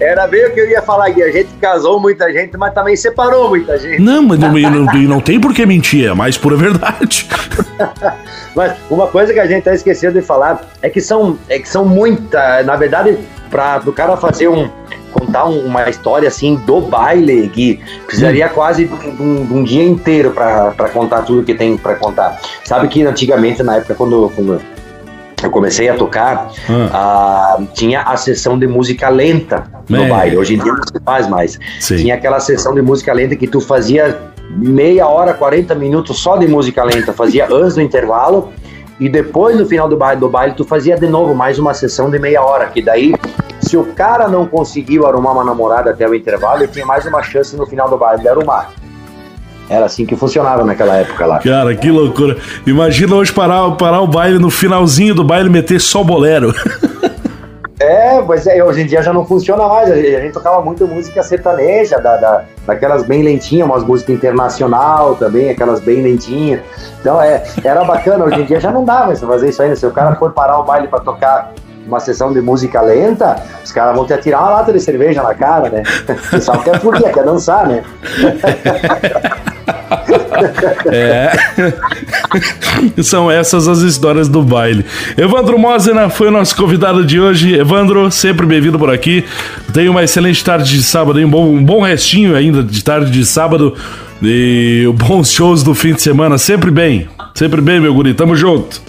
Era 0.00 0.26
bem 0.26 0.46
o 0.46 0.52
que 0.52 0.60
eu 0.60 0.68
ia 0.68 0.82
falar 0.82 1.06
aqui. 1.06 1.22
A 1.22 1.30
gente 1.30 1.48
casou 1.60 2.00
muita 2.00 2.32
gente, 2.32 2.56
mas 2.56 2.74
também 2.74 2.96
separou 2.96 3.48
muita 3.48 3.78
gente. 3.78 4.00
Não, 4.00 4.22
mas 4.22 4.38
não, 4.38 4.52
não, 4.52 4.84
não 4.84 5.20
tem 5.20 5.40
por 5.40 5.54
que 5.54 5.64
mentir, 5.64 6.08
é 6.08 6.14
mais 6.14 6.36
pura 6.36 6.56
verdade. 6.56 7.28
Mas 8.54 8.72
uma 8.88 9.08
coisa 9.08 9.32
que 9.32 9.40
a 9.40 9.46
gente 9.46 9.62
até 9.68 9.74
esqueceu 9.74 10.12
de 10.12 10.22
falar 10.22 10.60
é 10.80 10.88
que 10.88 11.00
são, 11.00 11.36
é 11.48 11.58
que 11.58 11.68
são 11.68 11.84
muita. 11.84 12.62
Na 12.62 12.76
verdade, 12.76 13.18
para 13.50 13.82
o 13.84 13.92
cara 13.92 14.16
fazer 14.16 14.46
um. 14.48 14.70
contar 15.10 15.46
um- 15.46 15.64
uma 15.66 15.88
história 15.88 16.28
assim 16.28 16.54
do 16.56 16.80
baile, 16.80 17.48
que 17.48 17.80
precisaria 18.06 18.48
quase 18.48 18.84
de 18.86 18.94
um, 19.22 19.44
de 19.46 19.52
um 19.54 19.64
dia 19.64 19.82
inteiro 19.84 20.30
para 20.30 20.88
contar 20.92 21.22
tudo 21.22 21.42
que 21.44 21.54
tem 21.54 21.76
para 21.76 21.94
contar. 21.96 22.40
Sabe 22.64 22.86
que 22.88 23.02
antigamente, 23.04 23.62
na 23.62 23.76
época, 23.76 23.94
quando, 23.94 24.30
quando 24.34 24.60
eu 25.46 25.50
comecei 25.50 25.88
a 25.88 25.94
tocar, 25.94 26.50
Ah. 26.68 27.56
ah, 27.58 27.62
tinha 27.74 28.02
a 28.02 28.16
sessão 28.16 28.58
de 28.58 28.66
música 28.66 29.08
lenta 29.08 29.64
no 29.88 30.02
É. 30.04 30.08
baile. 30.08 30.36
Hoje 30.36 30.54
em 30.54 30.58
dia 30.58 30.72
não 30.72 30.82
se 30.82 31.00
faz 31.04 31.28
mais. 31.28 31.58
Sim. 31.80 31.96
Tinha 31.96 32.14
aquela 32.14 32.40
sessão 32.40 32.74
de 32.74 32.82
música 32.82 33.12
lenta 33.12 33.36
que 33.36 33.46
tu 33.46 33.60
fazia 33.60 34.18
meia 34.50 35.06
hora, 35.06 35.32
40 35.34 35.74
minutos 35.74 36.18
só 36.20 36.36
de 36.36 36.46
música 36.46 36.82
lenta, 36.84 37.12
fazia 37.12 37.46
antes 37.50 37.74
do 37.74 37.80
intervalo 37.82 38.50
e 39.00 39.08
depois 39.08 39.58
no 39.58 39.66
final 39.66 39.88
do 39.88 39.96
baile, 39.96 40.20
do 40.20 40.28
baile 40.28 40.54
tu 40.54 40.64
fazia 40.64 40.96
de 40.96 41.06
novo 41.08 41.34
mais 41.34 41.58
uma 41.58 41.74
sessão 41.74 42.10
de 42.10 42.18
meia 42.18 42.42
hora, 42.42 42.66
que 42.66 42.80
daí 42.82 43.14
se 43.60 43.76
o 43.76 43.84
cara 43.84 44.28
não 44.28 44.46
conseguiu 44.46 45.06
arrumar 45.06 45.32
uma 45.32 45.42
namorada 45.44 45.90
até 45.90 46.06
o 46.08 46.14
intervalo, 46.14 46.62
ele 46.62 46.68
tinha 46.68 46.84
mais 46.86 47.04
uma 47.06 47.22
chance 47.22 47.56
no 47.56 47.66
final 47.66 47.88
do 47.88 47.96
baile 47.96 48.20
de 48.22 48.28
arrumar. 48.28 48.70
Era 49.68 49.86
assim 49.86 50.04
que 50.04 50.14
funcionava 50.14 50.64
naquela 50.64 50.96
época 50.96 51.24
lá. 51.26 51.38
Cara, 51.38 51.74
que 51.74 51.90
loucura. 51.90 52.36
Imagina 52.66 53.14
hoje 53.16 53.32
parar, 53.32 53.70
parar 53.72 54.00
o 54.02 54.06
baile 54.06 54.38
no 54.38 54.50
finalzinho 54.50 55.14
do 55.14 55.24
baile 55.24 55.48
meter 55.48 55.80
só 55.80 56.00
o 56.02 56.04
bolero. 56.04 56.52
É, 57.80 58.22
mas 58.22 58.46
é, 58.46 58.62
hoje 58.64 58.82
em 58.82 58.86
dia 58.86 59.02
já 59.02 59.12
não 59.12 59.26
funciona 59.26 59.66
mais. 59.66 59.90
A 59.90 59.96
gente, 59.96 60.14
a 60.14 60.20
gente 60.20 60.32
tocava 60.32 60.62
muito 60.62 60.86
música 60.86 61.22
sertaneja, 61.24 61.98
da, 61.98 62.16
da- 62.16 62.44
daquelas 62.64 63.02
bem 63.02 63.22
lentinhas, 63.22 63.66
umas 63.68 63.82
músicas 63.84 64.14
internacional 64.14 65.16
também, 65.16 65.50
aquelas 65.50 65.80
bem 65.80 66.00
lentinhas. 66.00 66.60
Então 67.00 67.20
é, 67.20 67.42
era 67.64 67.84
bacana, 67.84 68.24
hoje 68.24 68.40
em 68.40 68.44
dia 68.44 68.60
já 68.60 68.70
não 68.70 68.84
dá 68.84 69.04
mais 69.06 69.20
fazer 69.20 69.48
isso 69.50 69.60
ainda. 69.60 69.74
Se 69.76 69.84
o 69.84 69.90
cara 69.90 70.14
for 70.14 70.32
parar 70.32 70.60
o 70.60 70.62
baile 70.62 70.86
pra 70.86 71.00
tocar 71.00 71.52
uma 71.86 71.98
sessão 72.00 72.32
de 72.32 72.40
música 72.40 72.80
lenta, 72.80 73.42
os 73.62 73.72
caras 73.72 73.94
vão 73.96 74.06
te 74.06 74.14
atirar 74.14 74.40
uma 74.40 74.50
lata 74.50 74.72
de 74.72 74.80
cerveja 74.80 75.22
na 75.22 75.34
cara, 75.34 75.68
né? 75.68 75.82
O 76.08 76.30
pessoal 76.30 76.60
quer 76.62 76.80
fugir, 76.80 77.12
quer 77.12 77.24
dançar, 77.24 77.66
né? 77.66 77.82
É. 80.86 81.32
São 83.02 83.30
essas 83.30 83.68
as 83.68 83.78
histórias 83.78 84.28
do 84.28 84.42
baile. 84.42 84.84
Evandro 85.16 85.58
Mosena 85.58 86.08
foi 86.08 86.28
o 86.28 86.30
nosso 86.30 86.56
convidado 86.56 87.04
de 87.04 87.20
hoje. 87.20 87.54
Evandro, 87.54 88.10
sempre 88.10 88.46
bem-vindo 88.46 88.78
por 88.78 88.92
aqui. 88.92 89.24
Tenha 89.72 89.90
uma 89.90 90.02
excelente 90.02 90.44
tarde 90.44 90.70
de 90.70 90.82
sábado, 90.82 91.18
um 91.18 91.28
bom, 91.28 91.48
um 91.48 91.64
bom 91.64 91.82
restinho 91.82 92.34
ainda 92.34 92.62
de 92.62 92.82
tarde 92.82 93.10
de 93.10 93.24
sábado. 93.24 93.74
E 94.22 94.90
bons 94.94 95.30
shows 95.30 95.62
do 95.62 95.74
fim 95.74 95.92
de 95.92 96.02
semana. 96.02 96.38
Sempre 96.38 96.70
bem. 96.70 97.08
Sempre 97.34 97.60
bem, 97.60 97.80
meu 97.80 97.92
guri. 97.92 98.14
Tamo 98.14 98.34
junto. 98.36 98.80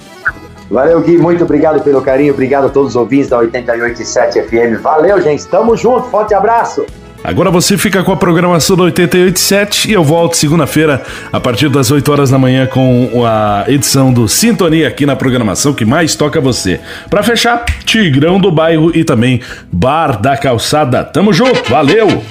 Valeu, 0.69 0.99
Gui, 1.01 1.17
muito 1.17 1.43
obrigado 1.43 1.83
pelo 1.83 2.01
carinho, 2.01 2.33
obrigado 2.33 2.65
a 2.65 2.69
todos 2.69 2.89
os 2.89 2.95
ouvintes 2.95 3.29
da 3.29 3.37
88.7 3.37 4.47
FM. 4.47 4.81
Valeu, 4.81 5.21
gente, 5.21 5.45
tamo 5.47 5.77
junto, 5.77 6.09
forte 6.09 6.33
abraço! 6.33 6.85
Agora 7.25 7.49
você 7.49 7.75
fica 7.75 8.03
com 8.03 8.11
a 8.11 8.15
programação 8.15 8.75
do 8.75 8.83
887 8.83 9.89
e 9.89 9.93
eu 9.93 10.03
volto 10.03 10.37
segunda-feira 10.37 11.01
a 11.33 11.39
partir 11.39 11.69
das 11.69 11.89
8 11.89 12.11
horas 12.11 12.29
da 12.29 12.37
manhã 12.37 12.67
com 12.67 13.25
a 13.25 13.65
edição 13.67 14.13
do 14.13 14.27
Sintonia 14.27 14.87
aqui 14.87 15.07
na 15.07 15.15
programação 15.15 15.73
que 15.73 15.83
mais 15.83 16.15
toca 16.15 16.39
você. 16.39 16.79
Pra 17.09 17.23
fechar, 17.23 17.65
Tigrão 17.83 18.39
do 18.39 18.51
Bairro 18.51 18.91
e 18.95 19.03
também 19.03 19.41
Bar 19.71 20.21
da 20.21 20.37
Calçada. 20.37 21.03
Tamo 21.03 21.33
junto, 21.33 21.67
valeu! 21.67 22.23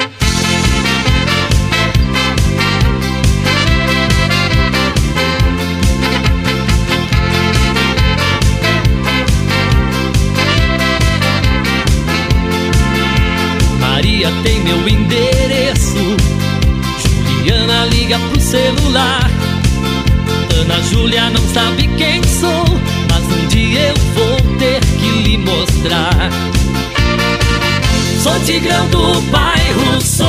Tigrão 28.45 28.87
do 28.89 29.21
bairro, 29.31 30.01
sou. 30.03 30.27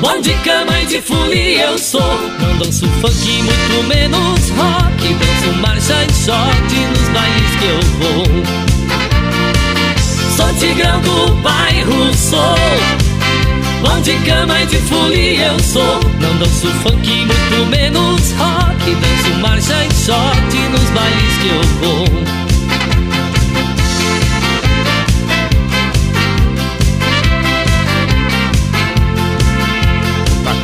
Bom 0.00 0.20
de 0.20 0.34
cama 0.44 0.78
e 0.82 0.86
de 0.86 1.00
folia 1.00 1.66
eu 1.66 1.78
sou. 1.78 2.00
Não 2.38 2.58
danço 2.58 2.86
funk, 3.00 3.42
muito 3.42 3.88
menos 3.88 4.50
rock. 4.50 5.14
Danço 5.14 5.58
marcha 5.60 6.04
e 6.04 6.12
short 6.24 6.74
nos 6.90 7.08
bailes 7.08 7.56
que 7.58 7.64
eu 7.64 7.80
vou. 7.98 8.26
Sou 10.36 10.54
tigrão 10.58 11.00
do 11.00 11.34
bairro, 11.36 12.14
sou 12.14 12.56
Bom 13.80 14.00
de 14.02 14.18
cama 14.26 14.60
e 14.60 14.66
de 14.66 14.76
folia 14.76 15.46
eu 15.46 15.58
sou 15.60 16.00
Não 16.20 16.36
danço 16.36 16.68
funk, 16.82 17.08
muito 17.08 17.70
menos 17.70 18.32
rock 18.32 18.94
Danço 18.96 19.40
marcha 19.40 19.82
e 19.82 20.04
short 20.04 20.56
nos 20.72 20.90
bailes 20.90 21.38
que 21.40 21.48
eu 21.48 21.62
vou 21.80 22.45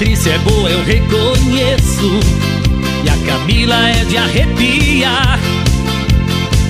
Patrícia 0.03 0.33
é 0.33 0.39
boa, 0.39 0.69
eu 0.69 0.85
reconheço. 0.85 2.19
E 3.05 3.09
a 3.09 3.17
Camila 3.25 3.89
é 3.89 4.05
de 4.05 4.17
arrepiar 4.17 5.39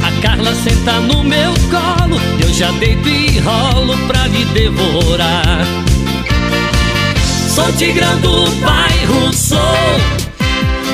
a 0.03 0.21
Carla 0.21 0.55
senta 0.55 1.01
no 1.01 1.25
meu 1.25 1.55
colo, 1.71 2.21
eu 2.43 2.53
já 2.53 2.71
deito 2.73 3.09
e 3.09 3.39
rolo 3.39 3.97
pra 4.07 4.27
lhe 4.27 4.45
devorar. 4.45 5.67
Sou 7.49 7.73
tigrão 7.73 8.21
do 8.21 8.51
bairro, 8.61 9.33
sou. 9.33 9.59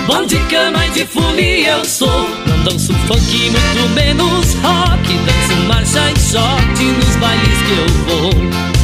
Bom 0.06 0.24
de 0.24 0.38
cama 0.48 0.86
e 0.86 0.90
de 0.90 1.06
folia 1.06 1.72
eu 1.72 1.84
sou. 1.84 2.30
Não 2.46 2.62
danço 2.62 2.94
funk, 3.08 3.50
muito 3.50 3.94
menos 3.94 4.54
rock. 4.62 5.12
Danço 5.26 5.60
marcha 5.66 6.08
e 6.08 6.20
short 6.20 6.84
nos 6.84 7.16
bailes 7.16 7.62
que 7.62 7.72
eu 7.72 7.88
vou 8.06 8.77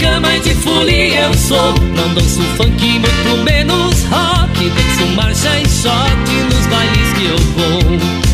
cama 0.00 0.38
de 0.40 0.54
folia 0.54 1.20
eu 1.22 1.34
sou 1.34 1.74
Não 1.94 2.14
danço 2.14 2.42
funk, 2.56 2.98
muito 2.98 3.44
menos 3.44 4.02
rock 4.04 4.70
Danço 4.70 5.06
marcha 5.14 5.58
e 5.60 5.68
short 5.68 6.30
nos 6.50 6.66
bailes 6.66 7.12
que 7.14 7.24
eu 7.26 7.38
vou 7.38 8.26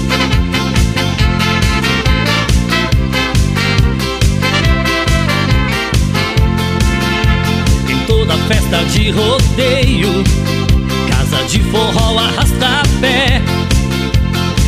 festa 8.52 8.84
de 8.84 9.10
rodeio, 9.10 10.24
casa 11.08 11.44
de 11.44 11.60
forró 11.70 12.18
arrasta 12.18 12.82
pé. 13.00 13.40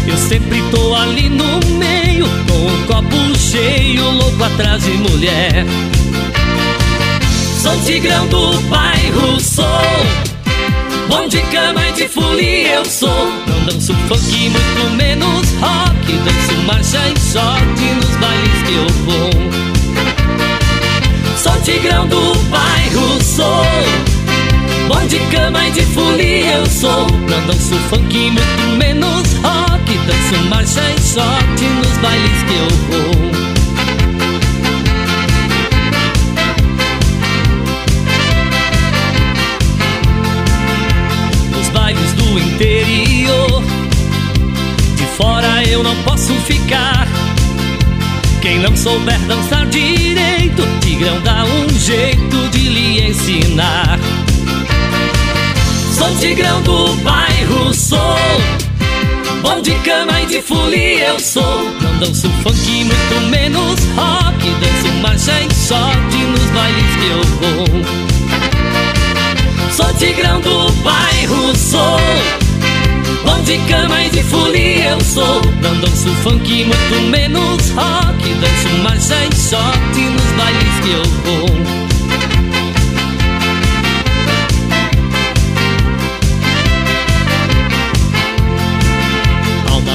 Eu 0.06 0.16
sempre 0.16 0.62
tô 0.70 0.94
ali 0.94 1.28
no 1.28 1.60
meio, 1.78 2.26
com 2.46 2.66
o 2.66 2.86
copo 2.86 3.38
cheio, 3.38 4.10
louco 4.10 4.44
atrás 4.44 4.82
de 4.84 4.92
mulher. 4.92 5.66
Sou 7.64 7.74
tigrão 7.80 8.26
do 8.26 8.60
bairro, 8.68 9.40
sou. 9.40 9.64
Bom 11.08 11.26
de 11.26 11.40
cama 11.44 11.88
e 11.88 11.92
de 11.92 12.06
folia 12.06 12.74
eu 12.74 12.84
sou. 12.84 13.32
Não 13.46 13.64
danço 13.64 13.94
funk, 14.06 14.50
muito 14.50 14.90
menos 14.96 15.48
rock. 15.62 16.12
Danço 16.12 16.62
marcha 16.66 16.98
e 17.08 17.18
short 17.32 17.80
nos 17.96 18.16
bailes 18.16 18.62
que 18.66 18.74
eu 18.74 18.86
vou. 19.06 19.30
Sou 21.38 21.58
tigrão 21.62 22.06
do 22.06 22.34
bairro, 22.50 23.24
sou 23.24 23.64
Bom 24.86 25.06
de 25.06 25.18
cama 25.34 25.66
e 25.66 25.70
de 25.70 25.82
folia 25.86 26.56
eu 26.56 26.66
sou 26.66 27.06
Não 27.06 27.46
danço 27.46 27.74
funk, 27.88 28.30
muito 28.30 28.76
menos 28.76 29.32
rock 29.42 29.98
Danço 30.06 30.44
marcha 30.50 30.82
e 30.82 31.00
short 31.00 31.64
nos 31.64 31.96
bailes 31.96 32.42
que 32.42 32.54
eu 32.54 32.68
vou 32.90 33.63
ficar 46.74 47.06
quem 48.40 48.58
não 48.58 48.76
souber 48.76 49.18
dançar 49.20 49.64
direito, 49.66 50.62
Tigrão 50.80 51.20
dá 51.22 51.44
um 51.44 51.68
jeito 51.78 52.48
de 52.50 52.68
lhe 52.68 53.08
ensinar. 53.08 53.98
Sou 55.96 56.14
Tigrão 56.16 56.60
do 56.62 56.94
bairro, 56.96 57.72
sou. 57.72 58.18
Bom 59.40 59.62
de 59.62 59.74
cama 59.76 60.20
e 60.20 60.26
de 60.26 60.42
folia 60.42 61.06
eu 61.08 61.20
sou. 61.20 61.70
Não 61.80 61.98
danço 61.98 62.28
funk, 62.42 62.84
muito 62.84 63.30
menos 63.30 63.80
rock. 63.96 64.50
Danço 64.60 64.94
marcha 65.00 65.32
e 65.40 65.48
short 65.66 66.16
nos 66.16 66.50
bailes 66.50 66.96
que 66.96 67.06
eu 67.06 67.22
vou. 67.40 67.66
Sou 69.70 69.94
Tigrão 69.94 70.40
do 70.42 70.70
bairro, 70.82 71.56
sou. 71.56 72.43
Bom 73.24 73.42
de 73.42 73.58
cama 73.68 74.04
e 74.04 74.10
de 74.10 74.22
folia 74.22 74.90
eu 74.90 75.00
sou. 75.00 75.40
Não 75.62 75.80
danço 75.80 76.08
funk, 76.22 76.64
muito 76.64 77.10
menos 77.10 77.70
rock. 77.70 78.34
Danço 78.34 78.82
marcha 78.82 79.16
e 79.24 79.34
short 79.34 80.00
nos 80.00 80.32
bailes 80.36 80.80
que 80.82 80.90
eu 80.90 81.04
vou. 81.24 81.84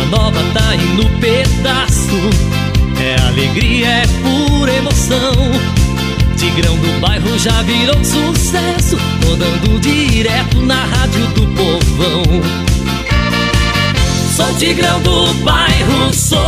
Nova 0.10 0.42
tá 0.54 0.76
indo 0.76 1.08
pedaço. 1.20 2.18
É 3.00 3.16
alegria, 3.28 3.88
é 3.88 4.04
pura 4.24 4.74
emoção. 4.74 5.34
Tigrão 6.36 6.76
do 6.78 7.00
bairro 7.00 7.38
já 7.38 7.62
virou 7.62 8.04
sucesso. 8.04 8.98
Rodando 9.24 9.80
direto 9.80 10.62
na 10.62 10.84
rádio 10.84 11.28
do 11.28 11.48
povão 11.56 12.79
Sou 14.40 14.54
tigrão 14.54 15.02
do 15.02 15.34
bairro, 15.44 16.14
sou. 16.14 16.40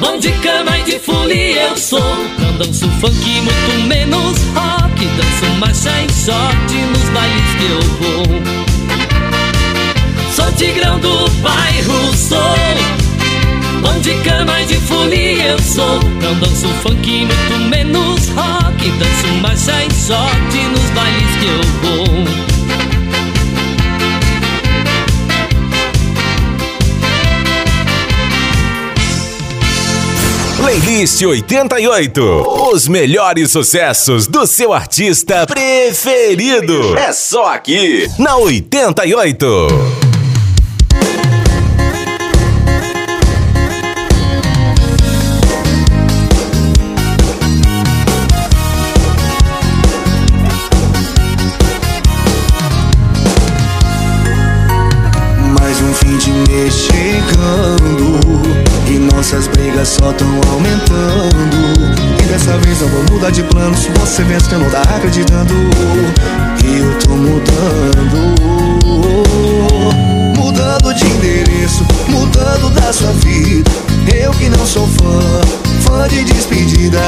Bom 0.00 0.18
de 0.18 0.32
cama 0.42 0.76
e 0.76 0.82
de 0.82 0.98
folia 0.98 1.68
eu 1.68 1.76
sou. 1.76 2.00
Não 2.36 2.52
danço 2.58 2.88
funk, 3.00 3.40
muito 3.42 3.86
menos 3.86 4.38
rock. 4.56 5.06
Danço 5.06 5.54
marcha 5.60 5.92
e 6.02 6.10
short 6.12 6.74
nos 6.74 7.08
bailes 7.10 7.54
que 7.58 7.64
eu 7.64 7.80
vou. 8.00 8.24
Sou 10.34 10.52
tigrão 10.54 10.98
do 10.98 11.30
bairro, 11.42 12.16
sou. 12.16 12.56
Bom 13.80 13.96
de 14.00 14.14
cama 14.28 14.60
e 14.60 14.66
de 14.66 14.78
folia 14.78 15.44
eu 15.50 15.58
sou. 15.60 16.00
Não 16.20 16.34
danço 16.40 16.66
funk, 16.82 17.24
muito 17.24 17.68
menos 17.70 18.30
rock. 18.30 18.90
Danço 18.98 19.32
marcha 19.40 19.84
e 19.84 19.94
short 19.94 20.58
nos 20.72 20.90
bailes 20.90 21.36
que 21.38 21.46
eu 21.46 21.62
vou 21.82 22.57
Playlist 30.68 31.22
88. 31.22 32.20
Os 32.70 32.88
melhores 32.88 33.50
sucessos 33.50 34.26
do 34.26 34.46
seu 34.46 34.70
artista 34.74 35.46
preferido. 35.46 36.94
É 36.94 37.10
só 37.10 37.54
aqui, 37.54 38.06
na 38.18 38.36
88. 38.36 39.97
anos 63.68 63.86
Você 64.00 64.24
vence 64.24 64.54
não 64.56 64.68
dar 64.70 64.82
acreditando 64.82 65.54
eu 66.64 66.98
tô 66.98 67.10
mudando. 67.10 68.34
Mudando 70.36 70.94
de 70.94 71.06
endereço, 71.06 71.84
mudando 72.08 72.70
da 72.70 72.92
sua 72.92 73.12
vida. 73.12 73.70
Eu 74.14 74.30
que 74.32 74.48
não 74.48 74.66
sou 74.66 74.86
fã, 74.86 75.40
fã 75.82 76.08
de 76.08 76.24
despedidas. 76.24 77.00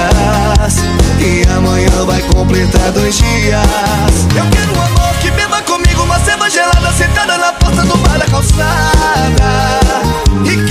E 1.19 1.47
amanhã 1.51 2.05
vai 2.07 2.23
completar 2.23 2.93
dois 2.93 3.17
dias. 3.17 4.27
Eu 4.37 4.47
quero 4.51 4.73
um 4.77 4.83
amor 4.83 5.15
que 5.21 5.31
beba 5.31 5.61
comigo 5.63 6.03
Uma 6.03 6.19
cerveja 6.21 6.63
gelada 6.63 6.93
sentada 6.93 7.39
na 7.39 7.53
porta 7.53 7.83
do 7.83 7.97
bar 7.99 8.19
da 8.19 8.27
calçada. 8.27 9.81
E 10.45 10.57
que 10.65 10.70